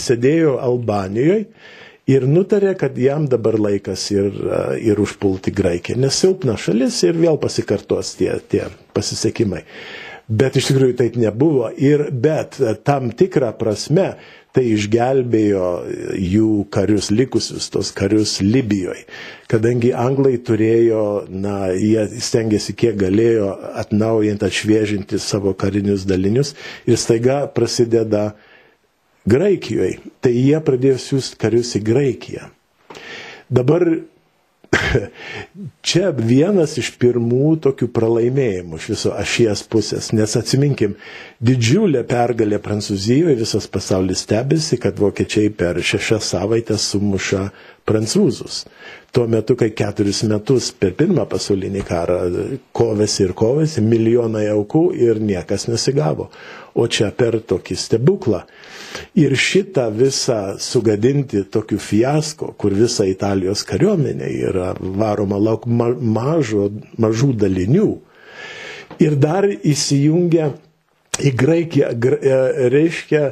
sėdėjo 0.00 0.56
Albanijoje 0.64 1.44
ir 2.10 2.26
nutarė, 2.30 2.72
kad 2.78 2.98
jam 3.00 3.26
dabar 3.30 3.58
laikas 3.60 4.08
ir, 4.14 4.32
ir 4.80 5.00
užpulti 5.02 5.52
Graikiją. 5.54 5.98
Nes 6.00 6.18
silpna 6.22 6.56
šalis 6.60 7.02
ir 7.06 7.18
vėl 7.18 7.40
pasikartos 7.42 8.14
tie, 8.20 8.32
tie 8.48 8.66
pasisekimai. 8.96 9.64
Bet 10.26 10.56
iš 10.58 10.72
tikrųjų 10.72 10.96
taip 10.98 11.16
nebuvo. 11.22 11.68
Ir, 11.78 12.08
bet 12.10 12.58
tam 12.86 13.12
tikrą 13.14 13.52
prasme 13.58 14.16
tai 14.56 14.64
išgelbėjo 14.72 15.66
jų 16.16 16.48
karius 16.72 17.10
likusius, 17.12 17.68
tos 17.70 17.92
karius 17.94 18.38
Libijoje. 18.40 19.04
Kadangi 19.52 19.92
anglai 19.92 20.38
turėjo, 20.42 21.26
na, 21.28 21.68
jie 21.76 22.08
stengiasi 22.24 22.74
kiek 22.74 22.96
galėjo 22.98 23.52
atnaujinti, 23.84 24.48
atšviežinti 24.48 25.20
savo 25.22 25.52
karinius 25.54 26.08
dalinius 26.08 26.54
ir 26.88 26.98
staiga 26.98 27.44
prasideda 27.52 28.30
Graikijoje. 29.28 30.00
Tai 30.24 30.32
jie 30.32 30.58
pradėjo 30.64 30.98
siūsti 31.04 31.38
karius 31.42 31.76
į 31.76 31.84
Graikiją. 31.86 32.50
Dabar 33.52 33.84
čia 35.86 36.10
vienas 36.16 36.76
iš 36.80 36.92
pirmų 37.00 37.56
tokių 37.64 37.88
pralaimėjimų 37.94 38.80
iš 38.80 38.88
viso 38.92 39.12
ašies 39.16 39.62
pusės, 39.70 40.10
nes 40.16 40.36
atsiminkim, 40.38 40.96
didžiulė 41.44 42.02
pergalė 42.08 42.60
Prancūzijoje, 42.62 43.36
visas 43.38 43.68
pasaulis 43.70 44.24
stebisi, 44.26 44.80
kad 44.82 44.98
vokiečiai 45.00 45.52
per 45.54 45.80
šešias 45.82 46.32
savaitės 46.34 46.90
sumuša 46.92 47.48
prancūzus. 47.86 48.64
Tuo 49.14 49.24
metu, 49.30 49.56
kai 49.56 49.70
keturis 49.76 50.24
metus 50.28 50.72
per 50.76 50.96
pirmą 50.98 51.24
pasaulinį 51.30 51.82
karą 51.86 52.18
kovėsi 52.76 53.24
ir 53.24 53.34
kovėsi, 53.38 53.84
milijonai 53.84 54.48
aukų 54.52 54.90
ir 55.06 55.22
niekas 55.22 55.68
nesigavo. 55.70 56.28
O 56.76 56.86
čia 56.92 57.08
per 57.16 57.38
tokį 57.40 57.76
stebuklą 57.80 58.42
Ir 59.16 59.34
šitą 59.36 59.86
visą 59.96 60.56
sugadinti 60.60 61.42
tokiu 61.52 61.78
fiasko, 61.80 62.52
kur 62.60 62.74
visa 62.76 63.06
Italijos 63.08 63.64
kariuomenė 63.68 64.28
yra 64.50 64.68
varoma 64.78 65.38
lauk 65.40 65.66
mažo, 65.66 66.68
mažų 67.00 67.32
dalinių. 67.40 67.88
Ir 69.02 69.16
dar 69.20 69.48
įsijungia 69.48 70.50
į 71.20 71.32
Graikiją, 71.42 71.90
e, 71.96 72.36
reiškia, 72.72 73.22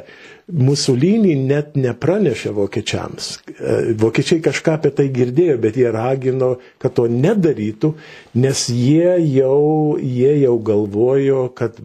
Musulinį 0.45 1.31
net 1.49 1.73
nepranešė 1.73 2.51
vokiečiams. 2.53 3.29
E, 3.49 3.77
vokiečiai 3.97 4.43
kažką 4.45 4.75
apie 4.77 4.91
tai 4.93 5.07
girdėjo, 5.13 5.55
bet 5.63 5.79
jie 5.79 5.89
ragino, 5.89 6.51
kad 6.77 6.93
to 6.99 7.07
nedarytų, 7.09 7.89
nes 8.37 8.65
jie 8.69 9.15
jau, 9.39 9.97
jie 9.97 10.35
jau 10.43 10.53
galvojo, 10.69 11.47
kad 11.57 11.79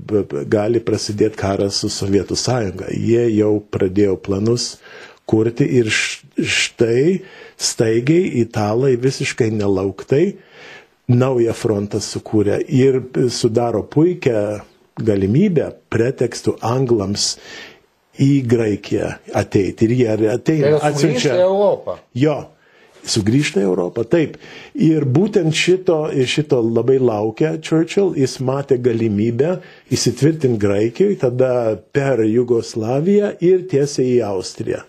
gali 0.53 0.83
prasidėti 0.85 1.41
karas 1.41 1.81
su 1.81 1.89
Sovietų 1.89 2.37
sąjunga. 2.37 2.91
Jie 2.93 3.25
jau 3.39 3.55
pradėjo 3.73 4.19
planus 4.21 4.75
kurti 5.31 5.65
ir 5.81 5.89
štai 5.89 7.21
staigiai 7.57 8.43
italai 8.43 8.97
visiškai 9.01 9.49
nelauktai 9.57 10.25
naują 11.11 11.55
frontą 11.57 12.01
sukūrė 12.03 12.61
ir 12.67 13.01
sudaro 13.33 13.83
puikią 13.95 14.43
galimybę 15.01 15.71
pretekstų 15.93 16.57
anglams 16.67 17.37
į 18.21 18.31
Graikiją 18.49 19.11
ateiti. 19.41 19.89
Ir 19.89 19.95
jie 19.97 20.09
ateina. 20.35 20.73
Tai 20.79 20.91
atsiunčia 20.91 21.37
Europą. 21.45 21.99
Jo. 22.15 22.39
Sugrįžta 23.01 23.63
į 23.63 23.65
Europą, 23.65 24.03
taip. 24.05 24.35
Ir 24.77 25.07
būtent 25.09 25.57
šito, 25.57 25.95
šito 26.29 26.59
labai 26.61 26.99
laukia 27.01 27.55
Churchill, 27.65 28.11
jis 28.19 28.35
matė 28.45 28.77
galimybę 28.85 29.55
įsitvirtinti 29.97 30.61
Graikijoje, 30.61 31.17
tada 31.23 31.53
per 31.97 32.21
Jugoslaviją 32.29 33.33
ir 33.41 33.65
tiesiai 33.73 34.19
į 34.19 34.21
Austriją. 34.29 34.83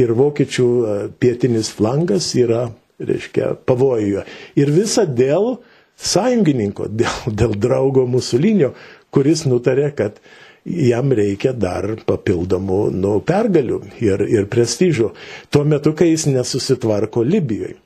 Ir 0.00 0.10
vokiečių 0.18 0.66
e, 0.66 0.96
pietinis 1.22 1.70
flangas 1.76 2.32
yra, 2.34 2.64
reiškia, 2.98 3.52
pavojuje. 3.68 4.24
Ir 4.58 4.74
visa 4.74 5.06
dėl 5.06 5.60
sąjungininko, 6.02 6.90
dėl, 6.90 7.18
dėl 7.44 7.54
draugo 7.62 8.08
Musulinio, 8.10 8.72
kuris 9.14 9.46
nutarė, 9.46 9.92
kad 9.94 10.18
jam 10.64 11.12
reikia 11.14 11.52
dar 11.52 11.88
papildomų 12.06 12.82
nu, 12.94 13.16
pergalių 13.26 13.80
ir, 14.02 14.26
ir 14.30 14.48
prestižų. 14.52 15.12
Tuo 15.50 15.64
metu, 15.68 15.94
kai 15.98 16.12
jis 16.12 16.28
nesusitvarko 16.30 17.24
Libijoje. 17.26 17.78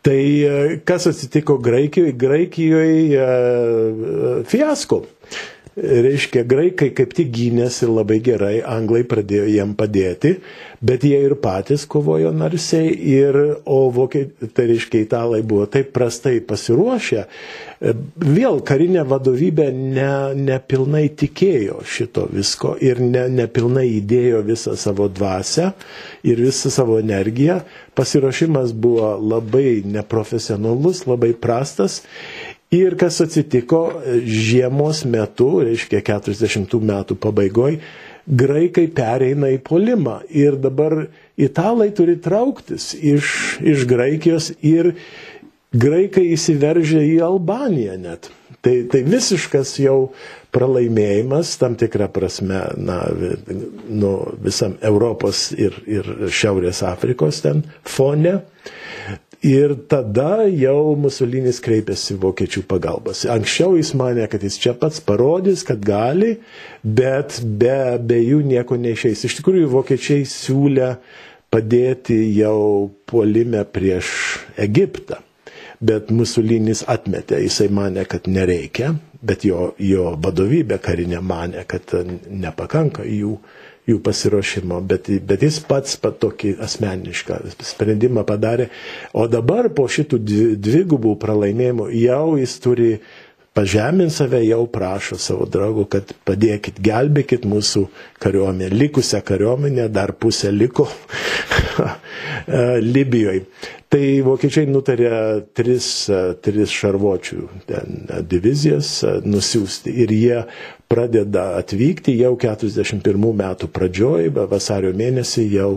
Tai 0.00 0.16
e, 0.16 0.52
kas 0.88 1.06
atsitiko 1.10 1.58
Graikijoje? 1.60 2.14
Graikijoje 2.16 3.18
e, 3.20 4.44
fiasko 4.48 5.02
reiškia, 5.80 6.44
graikai 6.48 6.90
kaip 6.96 7.14
tik 7.16 7.30
gynėsi 7.34 7.88
labai 7.88 8.18
gerai, 8.24 8.60
anglai 8.66 9.02
pradėjo 9.08 9.46
jiem 9.48 9.72
padėti, 9.78 10.34
bet 10.84 11.04
jie 11.06 11.18
ir 11.26 11.36
patys 11.40 11.86
kovojo 11.90 12.32
narsiai, 12.36 12.92
ir, 12.92 13.38
o 13.64 13.80
vokiečiai, 13.94 14.50
tai 14.56 14.66
reiškia, 14.70 15.04
italai 15.06 15.40
buvo 15.46 15.66
taip 15.70 15.92
prastai 15.96 16.38
pasiruošę, 16.44 17.24
vėl 17.80 18.60
karinė 18.66 19.06
vadovybė 19.08 19.70
ne, 19.72 20.12
nepilnai 20.36 21.06
tikėjo 21.16 21.80
šito 21.88 22.26
visko 22.32 22.76
ir 22.84 23.00
ne, 23.00 23.26
nepilnai 23.40 23.86
įdėjo 23.96 24.44
visą 24.46 24.76
savo 24.80 25.08
dvasę 25.08 25.70
ir 26.28 26.44
visą 26.44 26.72
savo 26.72 27.00
energiją, 27.00 27.60
pasiruošimas 27.96 28.74
buvo 28.76 29.14
labai 29.16 29.80
neprofesionalus, 29.88 31.06
labai 31.08 31.32
prastas 31.32 32.02
Ir 32.70 32.94
kas 32.94 33.16
atsitiko 33.24 33.80
žiemos 34.22 35.02
metu, 35.10 35.48
reiškia 35.66 36.04
40 36.06 36.76
metų 36.86 37.16
pabaigoje, 37.18 37.80
graikai 38.30 38.84
pereina 38.94 39.48
į 39.50 39.58
polimą 39.66 40.20
ir 40.30 40.54
dabar 40.62 41.08
italai 41.34 41.88
turi 41.96 42.14
trauktis 42.22 42.92
iš, 42.94 43.32
iš 43.58 43.86
Graikijos 43.90 44.52
ir 44.62 44.92
graikai 45.74 46.28
įsiveržia 46.36 47.02
į 47.06 47.16
Albaniją 47.26 47.96
net. 47.98 48.30
Tai, 48.60 48.74
tai 48.92 49.00
visiškas 49.06 49.72
jau 49.80 50.12
pralaimėjimas 50.52 51.54
tam 51.58 51.74
tikrą 51.80 52.10
prasme 52.12 52.60
na, 52.76 53.00
nu, 53.88 54.12
visam 54.44 54.76
Europos 54.84 55.48
ir, 55.56 55.78
ir 55.88 56.10
Šiaurės 56.28 56.84
Afrikos 56.86 57.40
ten 57.42 57.64
fone. 57.88 58.36
Ir 59.40 59.72
tada 59.88 60.44
jau 60.52 60.92
Musolinis 61.00 61.62
kreipėsi 61.64 62.12
vokiečių 62.20 62.60
pagalbos. 62.68 63.22
Anksčiau 63.24 63.78
jis 63.78 63.94
mane, 63.96 64.26
kad 64.28 64.42
jis 64.44 64.58
čia 64.60 64.74
pats 64.76 65.00
parodys, 65.00 65.62
kad 65.64 65.80
gali, 65.80 66.34
bet 66.84 67.38
be, 67.40 67.96
be 68.04 68.18
jų 68.20 68.42
nieko 68.44 68.76
neišeis. 68.76 69.24
Iš 69.24 69.38
tikrųjų, 69.38 69.70
vokiečiai 69.72 70.26
siūlė 70.28 70.90
padėti 71.48 72.18
jau 72.36 72.90
puolime 73.08 73.64
prieš 73.64 74.12
Egiptą. 74.60 75.22
Bet 75.80 76.12
Musolinis 76.12 76.84
atmetė, 76.84 77.38
jisai 77.40 77.70
mane, 77.72 78.04
kad 78.04 78.28
nereikia, 78.28 78.92
bet 79.22 79.44
jo, 79.44 79.72
jo 79.78 80.14
vadovybė 80.20 80.80
karinė 80.82 81.20
mane, 81.22 81.64
kad 81.68 81.94
nepakanka 82.30 83.06
jų 83.06 83.38
jų 83.90 83.98
pasiruošimo, 84.04 84.78
bet, 84.86 85.08
bet 85.26 85.42
jis 85.42 85.58
pats 85.66 85.96
pat 86.00 86.20
tokį 86.22 86.54
asmenišką 86.62 87.40
sprendimą 87.64 88.22
padarė. 88.28 88.68
O 89.16 89.26
dabar 89.30 89.70
po 89.74 89.88
šitų 89.90 90.20
dvigubų 90.60 91.16
pralaimėjimų 91.22 91.88
jau 91.98 92.36
jis 92.38 92.54
turi 92.62 92.90
pažemint 93.56 94.14
save, 94.14 94.44
jau 94.46 94.62
prašo 94.70 95.18
savo 95.18 95.48
draugų, 95.50 95.88
kad 95.90 96.14
padėkit, 96.28 96.78
gelbėkit 96.84 97.48
mūsų 97.50 97.86
kariuomenę, 98.22 98.70
likusią 98.70 99.24
kariuomenę, 99.26 99.88
dar 99.90 100.14
pusę 100.14 100.52
liko 100.54 100.86
Libijoje. 102.94 103.48
Tai 103.90 104.02
vokiečiai 104.22 104.68
nutarė 104.70 105.08
tris, 105.58 105.86
tris 106.46 106.70
šarvočių 106.70 107.46
ten, 107.66 107.96
divizijas 108.30 108.90
nusiųsti 109.26 109.90
ir 110.04 110.12
jie 110.14 110.36
pradeda 110.90 111.48
atvykti 111.58 112.14
jau 112.20 112.30
41 112.38 113.18
metų 113.40 113.66
pradžioj, 113.74 114.28
vasario 114.52 114.92
mėnesį 115.00 115.46
jau 115.56 115.72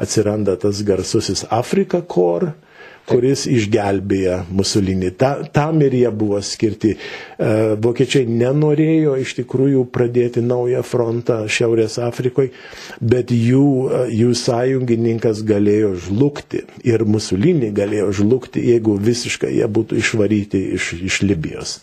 atsiranda 0.00 0.56
tas 0.64 0.80
garsusis 0.92 1.44
Afrika 1.58 2.00
Kor, 2.00 2.48
kuris 3.08 3.46
išgelbėja 3.48 4.42
Musolinį. 4.54 5.10
Ta, 5.18 5.30
tam 5.52 5.80
ir 5.84 5.96
jie 5.96 6.10
buvo 6.14 6.40
skirti. 6.44 6.94
E, 6.94 7.50
vokiečiai 7.80 8.28
nenorėjo 8.28 9.16
iš 9.22 9.34
tikrųjų 9.40 9.84
pradėti 9.94 10.42
naują 10.44 10.82
frontą 10.86 11.40
Šiaurės 11.50 11.98
Afrikoje, 12.04 12.52
bet 13.00 13.32
jų, 13.34 13.64
e, 13.88 14.02
jų 14.20 14.34
sąjungininkas 14.38 15.42
galėjo 15.48 15.94
žlugti 16.08 16.64
ir 16.86 17.06
Musolinį 17.08 17.72
galėjo 17.76 18.10
žlugti, 18.20 18.64
jeigu 18.72 18.98
visiškai 19.00 19.54
jie 19.56 19.68
būtų 19.78 20.00
išvaryti 20.02 20.62
iš, 20.76 20.92
iš 21.08 21.22
Libijos. 21.24 21.78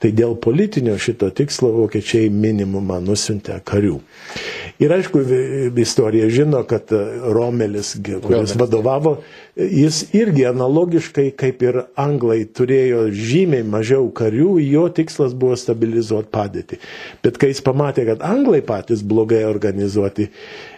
Tai 0.00 0.12
dėl 0.16 0.36
politinio 0.40 0.96
šito 1.00 1.30
tikslo 1.34 1.72
vokiečiai 1.76 2.30
minimumą 2.32 3.00
nusintė 3.04 3.60
karių. 3.66 4.00
Ir 4.80 4.92
aišku, 4.96 5.20
istorija 5.76 6.28
žino, 6.32 6.62
kad 6.64 6.88
Romelis, 7.34 7.92
kuris 8.24 8.54
vadovavo, 8.56 9.18
jis 9.56 10.02
irgi 10.16 10.46
analogiškai 10.48 11.26
kaip 11.36 11.60
ir 11.66 11.82
anglai 12.00 12.46
turėjo 12.48 13.02
žymiai 13.12 13.66
mažiau 13.66 14.08
karių, 14.16 14.54
jo 14.64 14.86
tikslas 14.96 15.36
buvo 15.36 15.58
stabilizuoti 15.60 16.32
padėtį. 16.32 16.80
Bet 17.24 17.36
kai 17.40 17.52
jis 17.52 17.60
pamatė, 17.66 18.06
kad 18.08 18.24
anglai 18.24 18.62
patys 18.64 19.04
blogai 19.04 19.42
organizuoti, 19.48 20.30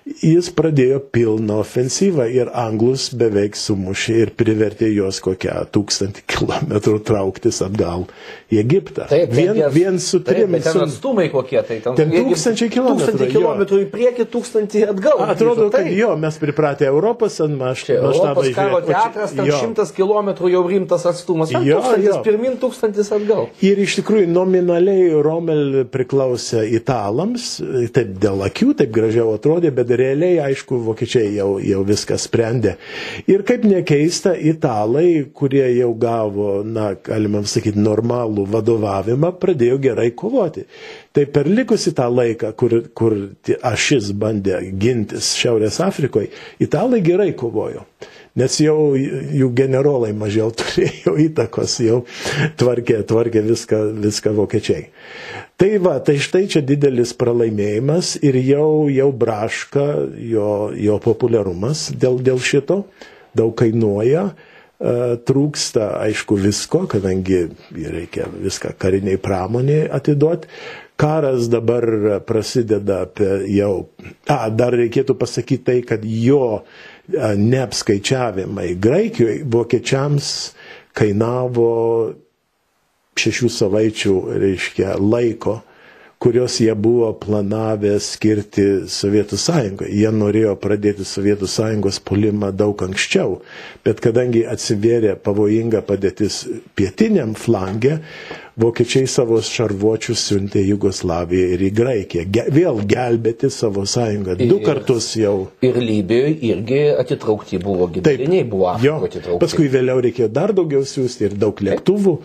jis 0.04 0.48
pradėjo 0.56 0.98
pilną 1.14 1.60
ofensyvą 1.62 2.26
ir 2.34 2.50
anglus 2.58 3.08
beveik 3.18 3.56
sumušė 3.58 4.16
ir 4.24 4.32
privertė 4.38 4.88
juos 4.90 5.20
kokią 5.22 5.54
tūkstantį 5.74 6.24
kilometrų 6.32 6.96
trauktis 7.06 7.60
atgal 7.62 8.06
į 8.52 8.58
Egiptą. 8.62 9.06
Taip, 9.10 9.30
vien, 9.34 9.54
jas, 9.60 9.72
vien 9.74 9.98
su 10.02 10.20
trim. 10.26 10.56
Taip, 10.56 10.66
ten 10.66 10.84
atstumai 10.86 11.28
kokie 11.32 11.60
tai 11.68 11.78
ten. 11.84 11.96
Ten 11.98 12.14
tūkstančiai 12.14 12.72
kilometrų. 12.74 13.12
Tūkstantį 13.12 13.28
kilometrų 13.36 13.80
į 13.84 13.86
priekį, 13.92 14.26
tūkstantį 14.32 14.84
atgal. 14.90 15.22
Atrodo, 15.28 15.68
kad 15.70 15.86
taip. 15.86 15.94
jo, 15.96 16.10
mes 16.24 16.40
pripratę 16.42 16.88
Europos 16.90 17.38
ant 17.44 17.56
maštabą. 17.60 18.10
Europos 18.10 18.50
karo 18.56 18.82
teatras, 18.86 19.36
ten 19.38 19.52
šimtas 19.54 19.94
kilometrų 19.96 20.52
jau 20.56 20.64
rimtas 20.66 21.06
atstumas. 21.08 21.54
Jo, 21.54 21.78
tūkstantis 21.78 22.10
jo. 22.10 22.18
pirmin, 22.26 22.58
tūkstantis 22.62 23.12
atgal. 23.14 23.48
Ir 23.64 23.82
iš 23.86 24.00
tikrųjų 24.00 24.26
nominaliai 24.32 25.12
Rommel 25.22 25.84
priklausė 25.92 26.66
italams, 26.74 27.54
taip 27.94 28.16
dėl 28.22 28.42
akių, 28.48 28.72
taip 28.82 28.92
gražiau 28.94 29.30
atrodė, 29.36 29.70
bet 29.74 29.91
realiai, 29.98 30.38
aišku, 30.48 30.78
vokiečiai 30.86 31.34
jau, 31.36 31.56
jau 31.62 31.82
viską 31.86 32.18
sprendė. 32.20 32.76
Ir 33.30 33.44
kaip 33.48 33.66
nekeista, 33.68 34.34
italai, 34.36 35.24
kurie 35.34 35.64
jau 35.76 35.92
gavo, 35.98 36.50
na, 36.66 36.92
galima 37.08 37.42
sakyti, 37.48 37.80
normalų 37.82 38.46
vadovavimą, 38.52 39.34
pradėjo 39.42 39.80
gerai 39.82 40.10
kovoti. 40.16 40.66
Tai 41.12 41.26
per 41.34 41.50
likusi 41.50 41.92
tą 41.96 42.08
laiką, 42.12 42.54
kur, 42.58 42.78
kur 42.96 43.18
ašis 43.72 44.12
bandė 44.16 44.62
gintis 44.80 45.34
Šiaurės 45.38 45.80
Afrikoje, 45.84 46.32
italai 46.62 47.02
gerai 47.04 47.32
kovojo 47.36 47.86
nes 48.38 48.58
jau 48.64 48.92
jų 48.96 49.48
generolai 49.56 50.12
mažiau 50.16 50.52
turėjo 50.58 51.16
įtakos, 51.26 51.78
jau 51.84 52.02
tvarkė, 52.60 53.02
tvarkė 53.08 53.44
viską, 53.46 53.82
viską 54.02 54.34
vokiečiai. 54.38 54.86
Tai 55.60 55.70
va, 55.84 55.98
tai 56.02 56.16
štai 56.22 56.46
čia 56.50 56.62
didelis 56.66 57.12
pralaimėjimas 57.18 58.16
ir 58.24 58.38
jau, 58.42 58.88
jau 58.90 59.10
braška 59.14 59.86
jo, 60.32 60.72
jo 60.74 60.96
populiarumas 61.02 61.90
dėl, 61.94 62.18
dėl 62.24 62.40
šito, 62.42 62.82
daug 63.38 63.52
kainuoja, 63.60 64.24
e, 64.32 64.94
trūksta 65.28 65.92
aišku 66.08 66.40
visko, 66.40 66.86
kadangi 66.90 67.44
reikia 67.70 68.26
viską 68.32 68.74
kariniai 68.80 69.20
pramoniai 69.22 69.86
atiduoti. 69.92 70.50
Karas 71.00 71.48
dabar 71.50 71.84
prasideda 72.26 73.02
apie 73.06 73.30
jau, 73.56 73.88
a, 74.30 74.46
dar 74.50 74.76
reikėtų 74.76 75.16
pasakyti 75.18 75.64
tai, 75.66 75.78
kad 75.86 76.04
jo 76.04 76.62
neapskaičiavimai 77.12 78.74
Graikijoje 78.80 79.42
vokiečiams 79.50 80.28
kainavo 80.96 81.72
šešių 83.18 83.50
savaičių, 83.52 84.14
reiškia, 84.40 84.94
laiko, 85.00 85.58
kurios 86.22 86.60
jie 86.62 86.74
buvo 86.78 87.08
planavę 87.18 87.96
skirti 88.00 88.64
Sovietų 88.86 89.36
sąjungai. 89.42 89.88
Jie 89.90 90.10
norėjo 90.14 90.54
pradėti 90.62 91.04
Sovietų 91.06 91.48
sąjungos 91.50 91.98
pulimą 92.06 92.52
daug 92.54 92.84
anksčiau, 92.86 93.40
bet 93.82 94.00
kadangi 94.04 94.44
atsivėrė 94.46 95.16
pavojinga 95.18 95.82
padėtis 95.88 96.44
pietiniam 96.78 97.34
flangė, 97.34 97.98
vokiečiai 98.60 99.08
savo 99.08 99.38
šarvuočius 99.44 100.22
siuntė 100.28 100.62
Jugoslaviją 100.66 101.52
ir 101.54 101.64
į 101.68 101.70
Graikiją. 101.76 102.24
Ge, 102.34 102.44
vėl 102.52 102.82
gelbėti 102.88 103.48
savo 103.52 103.84
sąjungą. 103.88 104.36
Du 104.42 104.58
ir, 104.58 104.64
kartus 104.66 105.08
jau. 105.16 105.48
Ir 105.64 105.78
Libijoje 105.80 106.34
irgi 106.50 106.82
atitraukti 107.00 107.60
buvo 107.62 107.88
gidaliniai, 107.94 108.44
buvo 108.48 108.74
jo, 108.82 108.98
atitraukti. 109.08 109.40
Paskui 109.42 109.70
vėliau 109.72 110.02
reikėjo 110.04 110.28
dar 110.32 110.52
daugiau 110.56 110.84
siūsti 110.88 111.30
ir 111.30 111.38
daug 111.40 111.64
lėktuvų, 111.64 112.16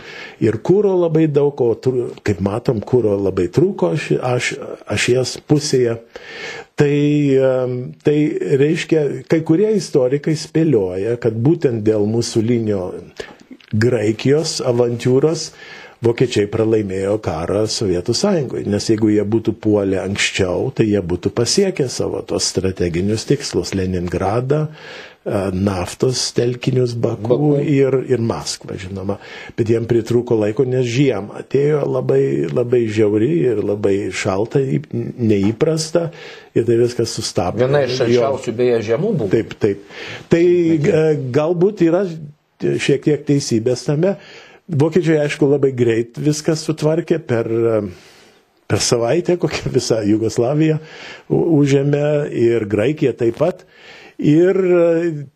ir 0.43 0.59
kūro 0.67 0.93
labai 1.05 1.27
daug, 1.31 1.63
o 1.63 2.03
kaip 2.27 2.43
matom, 2.43 2.83
kūro 2.83 3.15
labai 3.21 3.47
trūko 3.53 3.93
aš, 3.95 4.11
aš, 4.19 4.51
ašies 4.97 5.37
pusėje. 5.47 5.97
Tai, 6.77 6.93
tai 8.05 8.17
reiškia, 8.61 8.99
kai 9.31 9.39
kurie 9.47 9.71
istorikai 9.79 10.35
spėlioja, 10.37 11.15
kad 11.21 11.33
būtent 11.33 11.81
dėl 11.87 12.05
mūsų 12.05 12.43
linio 12.45 12.83
Graikijos 13.73 14.59
avantūros 14.63 15.49
vokiečiai 16.03 16.47
pralaimėjo 16.51 17.17
karą 17.25 17.65
Sovietų 17.71 18.13
sąjungoje, 18.17 18.67
nes 18.69 18.89
jeigu 18.91 19.09
jie 19.13 19.25
būtų 19.25 19.55
puolę 19.63 19.99
anksčiau, 20.03 20.69
tai 20.75 20.89
jie 20.91 21.01
būtų 21.01 21.33
pasiekę 21.37 21.87
savo 21.89 22.21
tos 22.27 22.49
strateginius 22.51 23.25
tikslus- 23.29 23.73
Leningradą, 23.77 24.67
e, 24.67 25.41
naftos 25.51 26.31
telkinius 26.37 26.93
Baku, 26.93 27.27
Baku. 27.27 27.51
Ir, 27.61 28.05
ir 28.09 28.19
Maskvą, 28.19 28.77
žinoma. 28.77 29.17
Bet 29.57 29.67
jiem 29.73 29.85
pritruko 29.89 30.37
laiko, 30.37 30.65
nes 30.65 30.85
žiemą 30.85 31.41
atėjo 31.41 31.81
labai, 31.89 32.47
labai 32.53 32.85
žiauri 32.87 33.33
ir 33.49 33.63
labai 33.63 34.11
šalta, 34.13 34.59
neįprasta 34.93 36.11
ir 36.53 36.63
tai 36.63 36.77
viskas 36.77 37.09
sustabdė. 37.09 37.65
Viena 37.65 37.85
iš 37.85 37.97
šalčiausių 37.97 38.53
beje 38.53 38.81
žiemų 38.91 39.17
buvo. 39.17 39.29
Taip, 39.29 39.57
taip. 39.59 39.81
Tai 40.29 40.45
e, 40.45 41.15
galbūt 41.31 41.81
yra 41.81 42.05
šiek 42.57 43.03
tiek 43.05 43.25
teisybės 43.25 43.85
tame. 43.85 44.17
Vokiečiai, 44.67 45.21
aišku, 45.23 45.47
labai 45.47 45.71
greit 45.71 46.17
viską 46.19 46.57
sutvarkė 46.59 47.21
per, 47.23 47.47
per 48.67 48.81
savaitę, 48.83 49.37
kokią 49.39 49.71
visą 49.71 50.01
Jugoslaviją 50.03 50.81
užėmė 51.31 52.07
ir 52.35 52.67
Graikiją 52.67 53.13
taip 53.15 53.39
pat. 53.39 53.63
Ir 54.17 54.57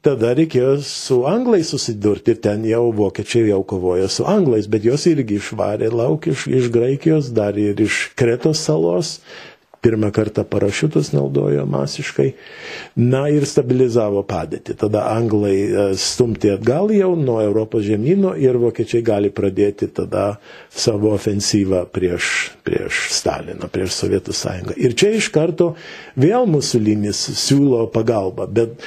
tada 0.02 0.32
reikėjo 0.34 0.80
su 0.82 1.20
anglais 1.30 1.70
susidurti 1.70 2.34
ten 2.42 2.64
jau 2.66 2.88
vokiečiai 2.98 3.52
jau 3.52 3.60
kovojo 3.62 4.08
su 4.10 4.26
anglais, 4.26 4.66
bet 4.66 4.88
jos 4.90 5.06
irgi 5.06 5.38
išvarė 5.38 5.92
lauk 5.94 6.26
iš, 6.32 6.48
iš 6.50 6.72
Graikijos, 6.74 7.30
dar 7.30 7.60
ir 7.62 7.78
iš 7.86 8.08
Kretos 8.18 8.66
salos, 8.66 9.20
pirmą 9.82 10.12
kartą 10.14 10.44
parašiutus 10.46 11.10
naudojo 11.14 11.66
masiškai, 11.66 12.28
na 13.02 13.24
ir 13.34 13.46
stabilizavo 13.50 14.22
padėtį. 14.30 14.76
Tada 14.84 15.08
anglai 15.16 15.56
e, 15.58 15.86
stumti 15.98 16.52
atgal 16.54 16.92
jau 16.94 17.16
nuo 17.18 17.40
Europos 17.42 17.82
žemynų 17.88 18.36
ir 18.46 18.60
vokiečiai 18.62 19.02
gali 19.08 19.32
pradėti 19.34 19.90
tada 19.98 20.36
savo 20.70 21.16
ofensyvą 21.18 21.82
prieš, 21.94 22.28
prieš 22.68 23.00
Staliną, 23.18 23.72
prieš 23.74 23.96
Sovietų 24.04 24.36
sąjungą. 24.38 24.78
Ir 24.78 24.94
čia 25.02 25.10
iš 25.18 25.32
karto 25.34 25.72
vėl 26.20 26.46
Musulinis 26.52 27.24
siūlo 27.42 27.88
pagalbą, 27.94 28.46
bet, 28.54 28.78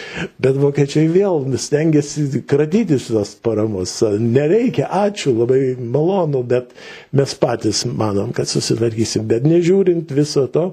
bet 0.42 0.62
vokiečiai 0.62 1.08
vėl 1.10 1.42
stengiasi 1.60 2.44
kratytis 2.50 3.10
tos 3.10 3.34
paramos. 3.44 3.96
Nereikia, 4.22 4.86
ačiū, 5.08 5.34
labai 5.42 5.74
malonu, 5.80 6.44
bet 6.46 6.70
mes 7.14 7.34
patys 7.42 7.82
manom, 7.90 8.30
kad 8.36 8.46
susitvarkysim. 8.50 9.26
Bet 9.30 9.46
nežiūrint 9.50 10.14
viso 10.14 10.46
to, 10.54 10.68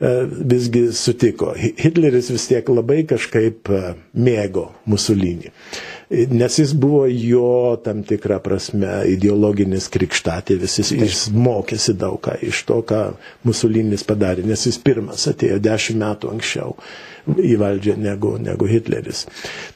visgi 0.00 0.92
sutiko. 0.92 1.54
Hitleris 1.56 2.28
vis 2.30 2.44
tiek 2.50 2.68
labai 2.68 3.02
kažkaip 3.08 3.70
e, 3.72 3.78
mėgo 4.12 4.66
Musulinį. 4.92 5.52
Nes 6.36 6.58
jis 6.60 6.74
buvo 6.78 7.06
jo 7.10 7.46
tam 7.82 8.04
tikrą 8.06 8.36
prasme 8.44 9.00
ideologinis 9.10 9.88
krikštatėvis, 9.90 10.76
jis, 10.82 10.92
jis 11.00 11.22
mokėsi 11.34 11.96
daug 11.98 12.20
ką 12.22 12.36
iš 12.46 12.60
to, 12.68 12.82
ką 12.86 13.00
Musulinis 13.48 14.04
padarė, 14.06 14.44
nes 14.46 14.68
jis 14.68 14.78
pirmas 14.78 15.26
atėjo 15.32 15.58
dešimt 15.64 16.02
metų 16.04 16.30
anksčiau 16.36 16.76
į 17.34 17.56
valdžią 17.60 17.96
negu, 17.98 18.36
negu 18.42 18.68
Hitleris. 18.70 19.24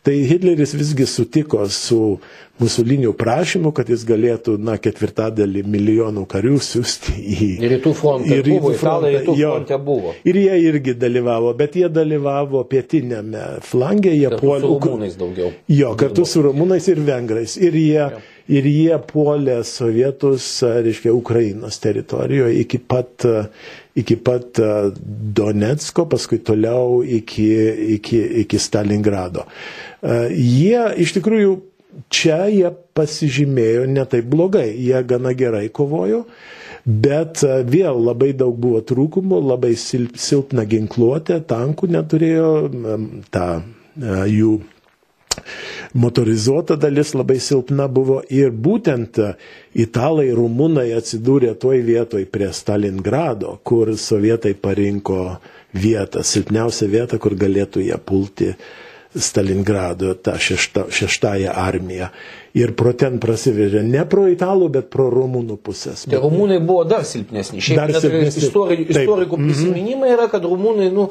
Tai 0.06 0.14
Hitleris 0.30 0.76
visgi 0.78 1.08
sutiko 1.08 1.66
su 1.70 2.18
Musulinių 2.60 3.14
prašymų, 3.16 3.70
kad 3.72 3.88
jis 3.88 4.02
galėtų, 4.04 4.58
na, 4.60 4.74
ketvirtadalį 4.82 5.62
milijonų 5.64 6.26
karių 6.28 6.58
siūsti 6.60 7.14
į... 7.16 7.46
Ir 7.56 7.72
rytų 7.76 7.92
fronte 7.96 8.34
ir 8.36 8.44
rytų 8.44 8.72
frontą, 8.76 9.12
rytų 9.14 9.36
fronte 9.38 9.78
buvo. 9.86 10.12
Ir 10.28 10.38
jie 10.42 10.58
irgi 10.66 10.94
dalyvavo, 11.00 11.54
bet 11.56 11.78
jie 11.80 11.88
dalyvavo 11.88 12.60
pietinėme 12.68 13.46
flange, 13.64 14.12
jie 14.12 14.28
puolė... 14.34 14.66
Su 14.66 14.74
rumūnais 14.76 15.16
daugiau. 15.22 15.54
Jo, 15.72 15.94
kartu 16.00 16.26
su 16.28 16.44
rumūnais 16.44 16.90
ir 16.92 17.00
vengrais. 17.06 17.56
Ir 17.56 17.80
jie, 17.80 17.96
ja. 17.96 18.20
ir 18.52 18.68
jie 18.68 19.00
puolė 19.08 19.62
sovietus, 19.64 20.52
reiškia, 20.60 21.16
Ukrainos 21.16 21.80
teritorijoje 21.80 22.60
iki 22.66 22.82
pat, 22.84 23.24
iki 24.00 24.16
pat 24.20 24.60
Donetsko, 25.40 26.08
paskui 26.10 26.40
toliau 26.44 27.00
iki, 27.04 27.48
iki, 27.96 28.20
iki 28.44 28.60
Stalingrado. 28.60 29.46
Jie 30.00 30.84
iš 31.04 31.14
tikrųjų 31.18 31.58
čia 32.12 32.44
jie 32.50 32.70
pasižymėjo 32.96 33.84
ne 33.90 34.04
taip 34.08 34.28
blogai, 34.30 34.70
jie 34.78 35.00
gana 35.06 35.32
gerai 35.36 35.68
kovojo, 35.74 36.24
bet 36.84 37.42
e, 37.44 37.60
vėl 37.68 38.00
labai 38.06 38.32
daug 38.36 38.56
buvo 38.60 38.80
trūkumų, 38.86 39.40
labai 39.52 39.74
silpna 39.76 40.64
ginkluotė, 40.68 41.40
tankų 41.50 41.90
neturėjo, 41.96 42.50
ta 43.34 43.46
e, 43.60 43.62
jų 44.32 44.58
motorizuota 45.94 46.76
dalis 46.76 47.14
labai 47.14 47.38
silpna 47.40 47.88
buvo 47.88 48.20
ir 48.30 48.50
būtent 48.50 49.18
e, 49.18 49.30
italai 49.82 50.30
rumunai 50.36 50.90
atsidūrė 50.96 51.54
toj 51.60 51.82
vietoj 51.86 52.26
prie 52.30 52.50
Stalingrado, 52.54 53.58
kur 53.64 53.94
sovietai 53.98 54.54
parinko 54.54 55.40
vietą, 55.74 56.22
silpniausią 56.26 56.90
vietą, 56.90 57.18
kur 57.18 57.34
galėtų 57.38 57.82
jie 57.88 57.98
pulti 57.98 58.54
Stalingrado, 59.10 60.12
tą 60.14 60.36
šešta, 60.38 60.84
šeštąją 60.94 61.50
armiją. 61.58 62.06
Ir 62.54 62.70
pro 62.78 62.92
ten 62.94 63.16
prasiveržė 63.22 63.82
ne 63.82 64.04
pro 64.06 64.28
italų, 64.30 64.68
bet 64.76 64.86
pro 64.90 65.08
rumūnų 65.10 65.56
pusės. 65.66 66.04
Tai 66.10 66.20
rumūnai 66.22 66.60
buvo 66.62 66.84
dar 66.86 67.02
silpnesni. 67.06 67.62
Šiaip 67.62 67.80
dar 67.80 68.04
silpnesni. 68.04 68.44
Istori, 68.46 68.78
istorikų 68.86 69.38
prisiminimai 69.42 70.12
yra, 70.14 70.28
kad 70.30 70.46
rumūnai 70.46 70.92
nu, 70.94 71.08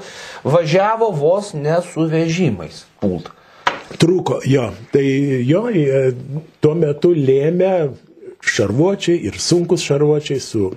važiavo 0.48 1.12
vos 1.16 1.52
ne 1.56 1.76
su 1.92 2.08
vežimais 2.12 2.86
pult. 3.04 3.34
Trūko, 3.98 4.42
jo. 4.46 4.70
Tai 4.94 5.04
jo, 5.48 5.66
tuo 6.62 6.76
metu 6.78 7.16
lėmė 7.16 7.74
šarvuočiai 8.46 9.20
ir 9.28 9.40
sunkus 9.42 9.84
šarvuočiai 9.88 10.40
su 10.44 10.70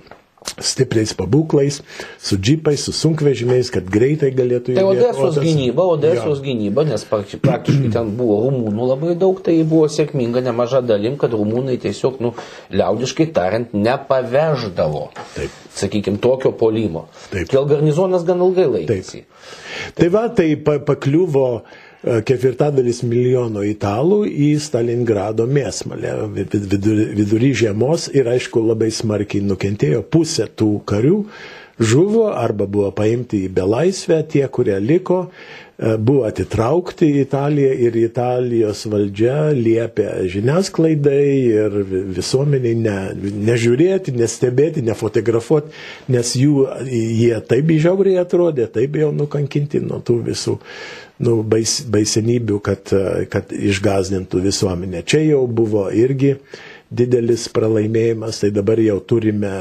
stipriais 0.59 1.13
pabūklais, 1.17 1.79
su 2.21 2.37
džipais, 2.37 2.81
su 2.85 2.93
sunkvežimiais, 2.95 3.69
kad 3.73 3.87
greitai 3.89 4.31
galėtų 4.35 4.73
įvykti. 4.73 4.79
Tai 4.79 4.85
Odesos 4.89 5.37
gynyba, 5.39 5.85
Odesos 5.95 6.41
jo. 6.41 6.43
gynyba, 6.45 6.85
nes 6.87 7.05
praktiškai 7.07 7.91
ten 7.93 8.11
buvo 8.17 8.41
rumūnų 8.45 8.89
labai 8.89 9.15
daug, 9.19 9.39
tai 9.45 9.55
buvo 9.67 9.87
sėkminga 9.91 10.43
nemaža 10.45 10.83
dalim, 10.85 11.15
kad 11.21 11.33
rumūnai 11.35 11.77
tiesiog, 11.83 12.19
nu, 12.23 12.33
liaudiškai 12.75 13.29
tariant, 13.35 13.71
nepaveždavo, 13.77 15.05
Taip. 15.37 15.55
sakykime, 15.79 16.19
tokio 16.23 16.53
polimo. 16.59 17.07
Taip. 17.31 17.47
Dėl 17.53 17.69
garnizonas 17.69 18.27
gan 18.27 18.43
ilgai 18.43 18.67
laikėsi. 18.77 19.23
Taip. 19.23 19.97
Tai 19.97 20.11
va, 20.13 20.27
tai 20.35 20.51
pakliuvo 20.59 21.47
E, 21.63 21.92
ketvirtadalis 22.03 23.01
milijono 23.07 23.63
italų 23.63 24.23
į 24.27 24.53
Stalingrado 24.61 25.47
mėsmalę. 25.47 26.15
Vidury, 26.35 27.53
žiemos 27.55 28.09
ir 28.11 28.27
aišku 28.33 28.63
labai 28.63 28.91
smarkiai 28.91 29.43
nukentėjo 29.47 30.03
pusė 30.11 30.49
tų 30.51 30.73
karių. 30.89 31.19
Žuvo 31.79 32.27
arba 32.37 32.67
buvo 32.69 32.91
paimti 32.93 33.47
į 33.47 33.53
belaisvę, 33.55 34.19
tie, 34.29 34.43
kurie 34.45 34.75
liko, 34.77 35.23
e, 35.25 35.95
buvo 35.97 36.27
atitraukti 36.27 37.07
į 37.09 37.23
Italiją 37.23 37.71
ir 37.87 37.97
Italijos 37.97 38.83
valdžia 38.93 39.37
liepė 39.57 40.05
žiniasklaidai 40.29 41.25
ir 41.39 41.79
visuomeniai 42.13 42.77
ne, 42.77 42.97
nežiūrėti, 43.49 44.13
nestebėti, 44.19 44.83
nefotografuoti, 44.85 45.73
nes 46.13 46.35
jų, 46.37 46.67
jie 46.93 47.33
taip 47.49 47.73
įžiauriai 47.73 48.21
atrodė, 48.21 48.69
taip 48.69 49.01
jau 49.01 49.09
nukankinti 49.23 49.81
nuo 49.81 49.97
tų 50.05 50.19
visų 50.29 50.59
nu, 51.21 51.41
bais, 51.45 51.81
baisenybių, 51.93 52.57
kad, 52.65 52.89
kad 53.31 53.51
išgazdintų 53.53 54.39
visuomenę. 54.47 55.03
Čia 55.05 55.19
jau 55.27 55.43
buvo 55.47 55.85
irgi 55.93 56.33
didelis 56.93 57.47
pralaimėjimas, 57.53 58.39
tai 58.43 58.49
dabar 58.53 58.79
jau 58.81 58.99
turime 59.09 59.51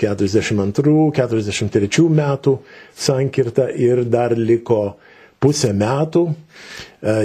42-43 0.00 2.08
metų 2.18 2.54
sankirtą 2.98 3.68
ir 3.78 4.04
dar 4.10 4.34
liko 4.38 4.96
pusę 5.40 5.72
metų. 5.76 6.24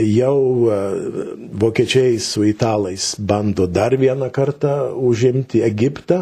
Jau 0.07 0.37
vokiečiai 1.65 2.19
su 2.23 2.43
italais 2.47 3.15
bando 3.19 3.67
dar 3.67 3.97
vieną 3.99 4.29
kartą 4.31 4.75
užimti 5.09 5.61
Egiptą, 5.67 6.21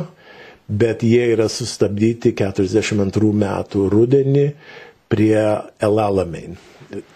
bet 0.68 1.03
jie 1.05 1.28
yra 1.36 1.47
sustabdyti 1.51 2.34
42 2.39 3.34
metų 3.43 3.89
rudenį 3.93 4.47
prie 5.11 5.43
Elalamein 5.84 6.57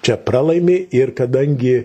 čia 0.06 0.18
pralaimi 0.18 0.78
ir 0.96 1.14
kadangi 1.18 1.76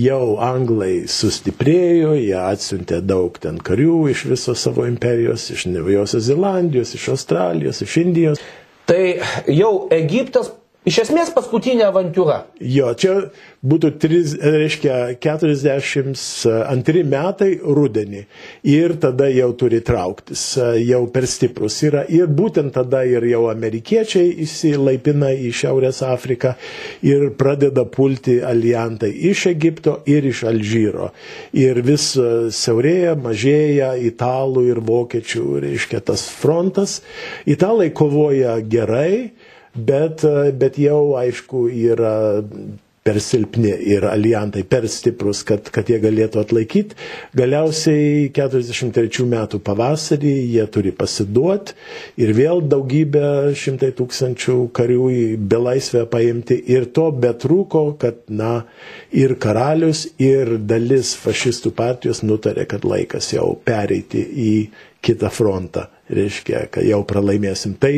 jau 0.00 0.36
anglai 0.42 1.04
sustiprėjo, 1.10 2.14
jie 2.18 2.38
atsiuntė 2.38 3.00
daug 3.04 3.36
ten 3.42 3.58
karių 3.58 3.96
iš 4.12 4.24
viso 4.30 4.54
savo 4.56 4.86
imperijos, 4.88 5.48
iš 5.54 5.66
Naujosios 5.72 6.28
Zelandijos, 6.28 6.94
iš 6.96 7.08
Australijos, 7.16 7.82
iš 7.84 7.96
Indijos. 8.04 8.42
Tai 8.88 9.02
jau 9.50 9.72
Egiptas 9.94 10.52
Iš 10.88 10.96
esmės 11.02 11.28
paskutinė 11.36 11.82
avantūra. 11.90 12.38
Jo, 12.64 12.94
čia 12.96 13.28
būtų, 13.60 13.90
tris, 14.00 14.30
reiškia, 14.40 15.12
42 15.20 17.02
metai 17.04 17.50
rudenį 17.60 18.22
ir 18.72 18.94
tada 19.02 19.26
jau 19.28 19.50
turi 19.60 19.82
trauktis, 19.84 20.56
jau 20.80 21.02
per 21.12 21.26
stiprus 21.28 21.76
yra. 21.84 22.06
Ir 22.08 22.32
būtent 22.32 22.72
tada 22.72 23.02
ir 23.04 23.26
jau 23.28 23.42
amerikiečiai 23.52 24.30
įsilaipina 24.46 25.34
į 25.36 25.52
Šiaurės 25.60 26.00
Afriką 26.06 26.54
ir 27.04 27.28
pradeda 27.36 27.84
pulti 27.84 28.38
alijantai 28.40 29.12
iš 29.34 29.50
Egipto 29.52 29.98
ir 30.08 30.24
iš 30.32 30.46
Alžyro. 30.48 31.10
Ir 31.60 31.82
vis 31.84 32.16
siaurėja, 32.56 33.20
mažėja 33.20 33.92
italų 34.08 34.64
ir 34.72 34.80
vokiečių, 34.88 35.44
reiškia, 35.68 36.00
tas 36.08 36.24
frontas. 36.40 37.02
Italai 37.44 37.92
kovoja 37.92 38.56
gerai 38.64 39.36
bet, 39.74 40.24
bet 40.60 40.78
jau 40.80 41.02
aišku 41.20 41.66
yra 41.70 42.14
per 43.02 43.16
silpni 43.24 43.70
ir 43.90 44.04
alijantai 44.04 44.62
per 44.68 44.84
stiprus, 44.92 45.40
kad, 45.48 45.70
kad 45.72 45.88
jie 45.88 45.96
galėtų 46.02 46.40
atlaikyti. 46.42 46.96
Galiausiai 47.38 48.28
43 48.36 49.24
metų 49.30 49.60
pavasarį 49.64 50.32
jie 50.52 50.66
turi 50.74 50.92
pasiduoti 50.96 51.76
ir 52.20 52.34
vėl 52.36 52.60
daugybę 52.70 53.54
šimtai 53.56 53.92
tūkstančių 53.98 54.56
karių 54.76 55.06
į 55.16 55.24
belaisvę 55.52 56.04
paimti 56.12 56.60
ir 56.74 56.90
to 56.96 57.08
betrūko, 57.24 57.84
kad, 58.02 58.20
na, 58.28 58.66
ir 59.16 59.34
karalius, 59.40 60.04
ir 60.20 60.58
dalis 60.60 61.14
fašistų 61.24 61.72
partijos 61.80 62.20
nutarė, 62.26 62.68
kad 62.68 62.84
laikas 62.84 63.32
jau 63.32 63.54
pereiti 63.64 64.26
į 64.28 64.54
kitą 65.00 65.32
frontą 65.32 65.88
reiškia, 66.10 66.66
kad 66.74 66.86
jau 66.86 67.00
pralaimėsim. 67.08 67.76
Tai 67.80 67.92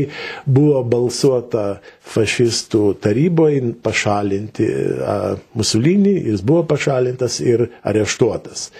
buvo 0.46 0.82
balsuota 0.84 1.80
fašistų 2.02 2.82
taryboje 3.02 3.74
pašalinti 3.82 4.66
Musolinį, 5.54 6.14
jis 6.32 6.42
buvo 6.46 6.64
pašalintas 6.74 7.38
ir 7.44 7.68
areštuotas. 7.86 8.70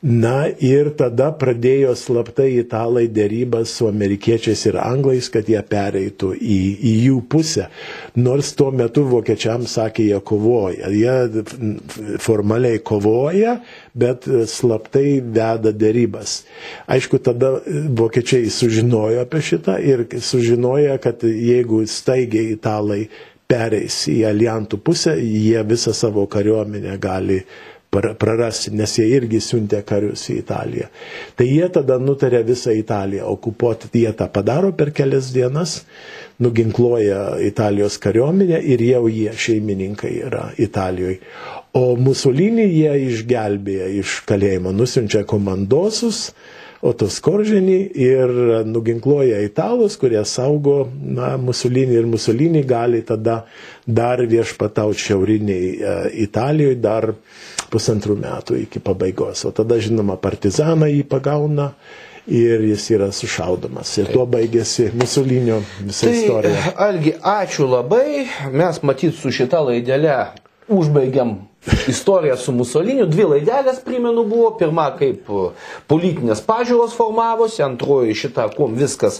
Na 0.00 0.46
ir 0.48 0.94
tada 0.96 1.26
pradėjo 1.36 1.92
slaptai 1.92 2.54
italai 2.62 3.02
dėrybas 3.12 3.74
su 3.76 3.84
amerikiečiais 3.84 4.62
ir 4.70 4.78
anglais, 4.80 5.26
kad 5.28 5.44
jie 5.44 5.60
pereitų 5.60 6.30
į, 6.40 6.56
į 6.88 6.92
jų 7.04 7.18
pusę. 7.28 7.66
Nors 8.16 8.54
tuo 8.56 8.70
metu 8.72 9.04
vokiečiams 9.10 9.74
sakė, 9.76 10.06
jie 10.08 10.20
kovoja. 10.24 10.88
Jie 10.88 11.44
formaliai 12.24 12.80
kovoja, 12.80 13.58
bet 13.92 14.24
slaptai 14.24 15.18
veda 15.20 15.74
dėrybas. 15.76 16.46
Aišku, 16.88 17.20
tada 17.20 17.58
vokiečiai 18.00 18.48
sužinojo 18.48 19.20
apie 19.26 19.44
šitą 19.50 19.76
ir 19.84 20.06
sužinojo, 20.16 20.96
kad 21.04 21.28
jeigu 21.28 21.82
staigiai 21.84 22.49
italai 22.54 23.02
pereis 23.50 24.04
į 24.10 24.20
aliantų 24.30 24.78
pusę, 24.86 25.16
jie 25.18 25.60
visą 25.66 25.94
savo 25.96 26.26
kariuomenę 26.30 26.96
gali 27.02 27.40
prarasti, 27.90 28.70
nes 28.78 28.92
jie 28.98 29.08
irgi 29.16 29.40
siuntė 29.42 29.80
karius 29.86 30.28
į 30.30 30.36
Italiją. 30.44 30.86
Tai 31.34 31.46
jie 31.48 31.66
tada 31.74 31.96
nutarė 31.98 32.44
visą 32.46 32.70
Italiją 32.76 33.26
okupuoti, 33.32 33.90
jie 33.98 34.12
tą 34.14 34.28
padaro 34.30 34.70
per 34.78 34.92
kelias 34.94 35.32
dienas, 35.34 35.80
nuginkluoja 36.38 37.40
Italijos 37.42 37.98
kariuomenę 37.98 38.62
ir 38.62 38.84
jau 38.86 39.02
jie 39.10 39.34
šeimininkai 39.34 40.12
yra 40.28 40.46
Italijoje. 40.62 41.18
O 41.74 41.96
Musolinį 41.98 42.68
jie 42.70 42.94
išgelbėja 43.10 43.90
iš 43.98 44.20
kalėjimo, 44.30 44.70
nusinčia 44.74 45.24
komandosus, 45.26 46.30
Otoskoržinį 46.80 47.78
ir 48.00 48.30
nuginkluoja 48.64 49.42
italus, 49.44 49.98
kurie 50.00 50.22
saugo 50.24 50.86
na, 50.88 51.34
Musolinį 51.36 51.98
ir 51.98 52.06
Musolinį 52.08 52.62
gali 52.64 53.02
tada 53.04 53.42
dar 53.84 54.22
viešpatauti 54.24 55.04
šiauriniai 55.04 55.66
e, 55.76 55.96
Italijoje 56.24 56.78
dar 56.80 57.10
pusantrų 57.70 58.16
metų 58.22 58.62
iki 58.62 58.80
pabaigos. 58.80 59.44
O 59.44 59.52
tada, 59.52 59.76
žinoma, 59.76 60.16
partizanai 60.16 60.94
jį 60.94 61.04
pagauna 61.12 61.68
ir 62.30 62.64
jis 62.70 62.88
yra 62.96 63.10
sušaudomas. 63.12 63.92
Ir 64.00 64.08
tuo 64.14 64.24
baigėsi 64.30 64.88
Musolinio 64.96 65.60
visa 65.82 66.08
tai, 66.08 66.16
istorija. 66.16 66.74
Algi, 66.80 67.12
ačiū 67.20 67.68
labai. 67.68 68.24
Mes 68.56 68.80
matyt 68.88 69.20
su 69.20 69.32
šita 69.36 69.60
laidelė 69.68 70.16
užbaigiam 70.72 71.36
Istorija 71.88 72.36
su 72.36 72.52
Musoliniu, 72.56 73.04
dvi 73.06 73.26
laidelės, 73.34 73.82
primenu, 73.84 74.22
buvo. 74.24 74.54
Pirma, 74.56 74.86
kaip 74.96 75.26
politinės 75.88 76.40
pažiūros 76.46 76.94
formavosi, 76.96 77.60
antroji 77.60 78.14
šita, 78.16 78.46
kuom 78.54 78.78
viskas 78.80 79.18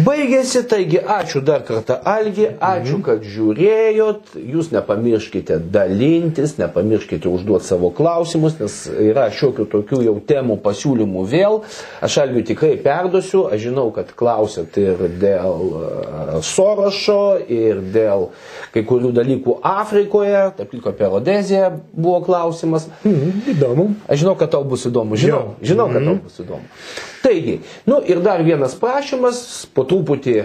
baigėsi. 0.00 0.62
Taigi, 0.68 0.96
ačiū 0.98 1.42
dar 1.44 1.66
kartą 1.68 1.98
Algi, 2.08 2.46
ačiū, 2.56 2.96
mhm. 2.96 3.02
kad 3.04 3.26
žiūrėjot. 3.34 4.38
Jūs 4.40 4.70
nepamirškite 4.72 5.58
dalintis, 5.74 6.56
nepamirškite 6.56 7.28
užduoti 7.28 7.68
savo 7.68 7.92
klausimus, 7.92 8.56
nes 8.62 8.78
yra 9.10 9.28
šiokių 9.28 9.68
tokių 9.74 10.00
jau 10.06 10.16
temų 10.24 10.56
pasiūlymų 10.64 11.26
vėl. 11.28 11.60
Aš 12.00 12.18
Algiu 12.24 12.46
tikrai 12.48 12.78
perduosiu, 12.80 13.44
aš 13.52 13.66
žinau, 13.68 13.90
kad 13.92 14.16
klausėt 14.16 14.80
ir 14.80 15.04
dėl 15.20 16.40
Sorošo, 16.48 17.20
ir 17.44 17.84
dėl 17.92 18.30
kai 18.72 18.86
kurių 18.88 19.12
dalykų 19.20 19.60
Afrikoje, 19.68 20.46
taip 20.56 20.72
liko 20.72 20.96
apie 20.96 21.12
Rodeziją 21.12 21.57
televizija 21.58 21.78
buvo 21.92 22.20
klausimas. 22.20 22.88
Mm, 23.04 23.42
įdomu. 23.54 23.90
Aš 24.08 24.22
žinau, 24.22 24.36
kad 24.38 24.50
tau 24.50 24.64
bus 24.64 24.86
įdomu. 24.86 25.16
Žinau, 25.16 25.38
jo. 25.38 25.54
žinau 25.62 25.88
kad 25.92 26.02
mm. 26.02 26.04
tau 26.04 26.14
mhm. 26.14 26.22
bus 26.24 26.40
įdomu. 26.40 26.64
Taigi, 27.22 27.60
nu 27.86 28.02
ir 28.06 28.20
dar 28.22 28.42
vienas 28.42 28.76
prašymas, 28.78 29.66
po 29.74 29.84
truputį 29.88 30.44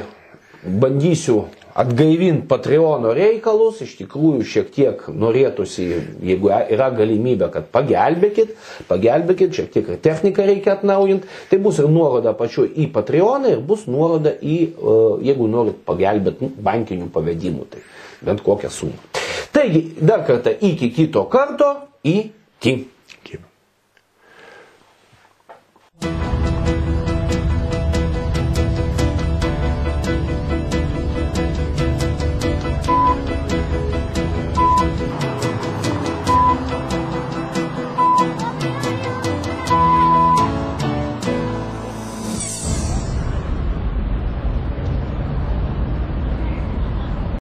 bandysiu 0.63 1.45
atgaivinti 1.73 2.45
Patreono 2.47 3.15
reikalus, 3.17 3.79
iš 3.81 3.95
tikrųjų 3.97 4.43
šiek 4.45 4.67
tiek 4.75 4.99
norėtųsi, 5.09 5.87
jeigu 6.21 6.51
yra 6.53 6.91
galimybė, 6.93 7.49
kad 7.53 7.65
pagelbėkit, 7.73 8.53
pagelbėkit, 8.87 9.57
šiek 9.57 9.71
tiek 9.73 9.89
ir 9.89 9.97
techniką 10.05 10.45
reikia 10.45 10.75
atnaujinti, 10.77 11.29
tai 11.49 11.57
bus 11.63 11.81
ir 11.81 11.89
nuoroda 11.89 12.35
pačiu 12.37 12.67
į 12.69 12.91
Patreoną 12.93 13.55
ir 13.55 13.65
bus 13.65 13.87
nuoroda 13.89 14.35
į, 14.37 14.59
e, 14.69 14.95
jeigu 15.31 15.49
norit 15.49 15.81
pagelbėti 15.89 16.53
bankinių 16.61 17.09
pavedimų, 17.13 17.67
tai 17.73 17.81
bent 18.21 18.45
kokią 18.45 18.69
sumą. 18.69 19.22
Taigi, 19.53 19.83
dar 20.01 20.25
kartą 20.25 20.49
iki 20.61 20.91
kito 20.93 21.25
karto, 21.29 21.87
iki. 22.03 22.92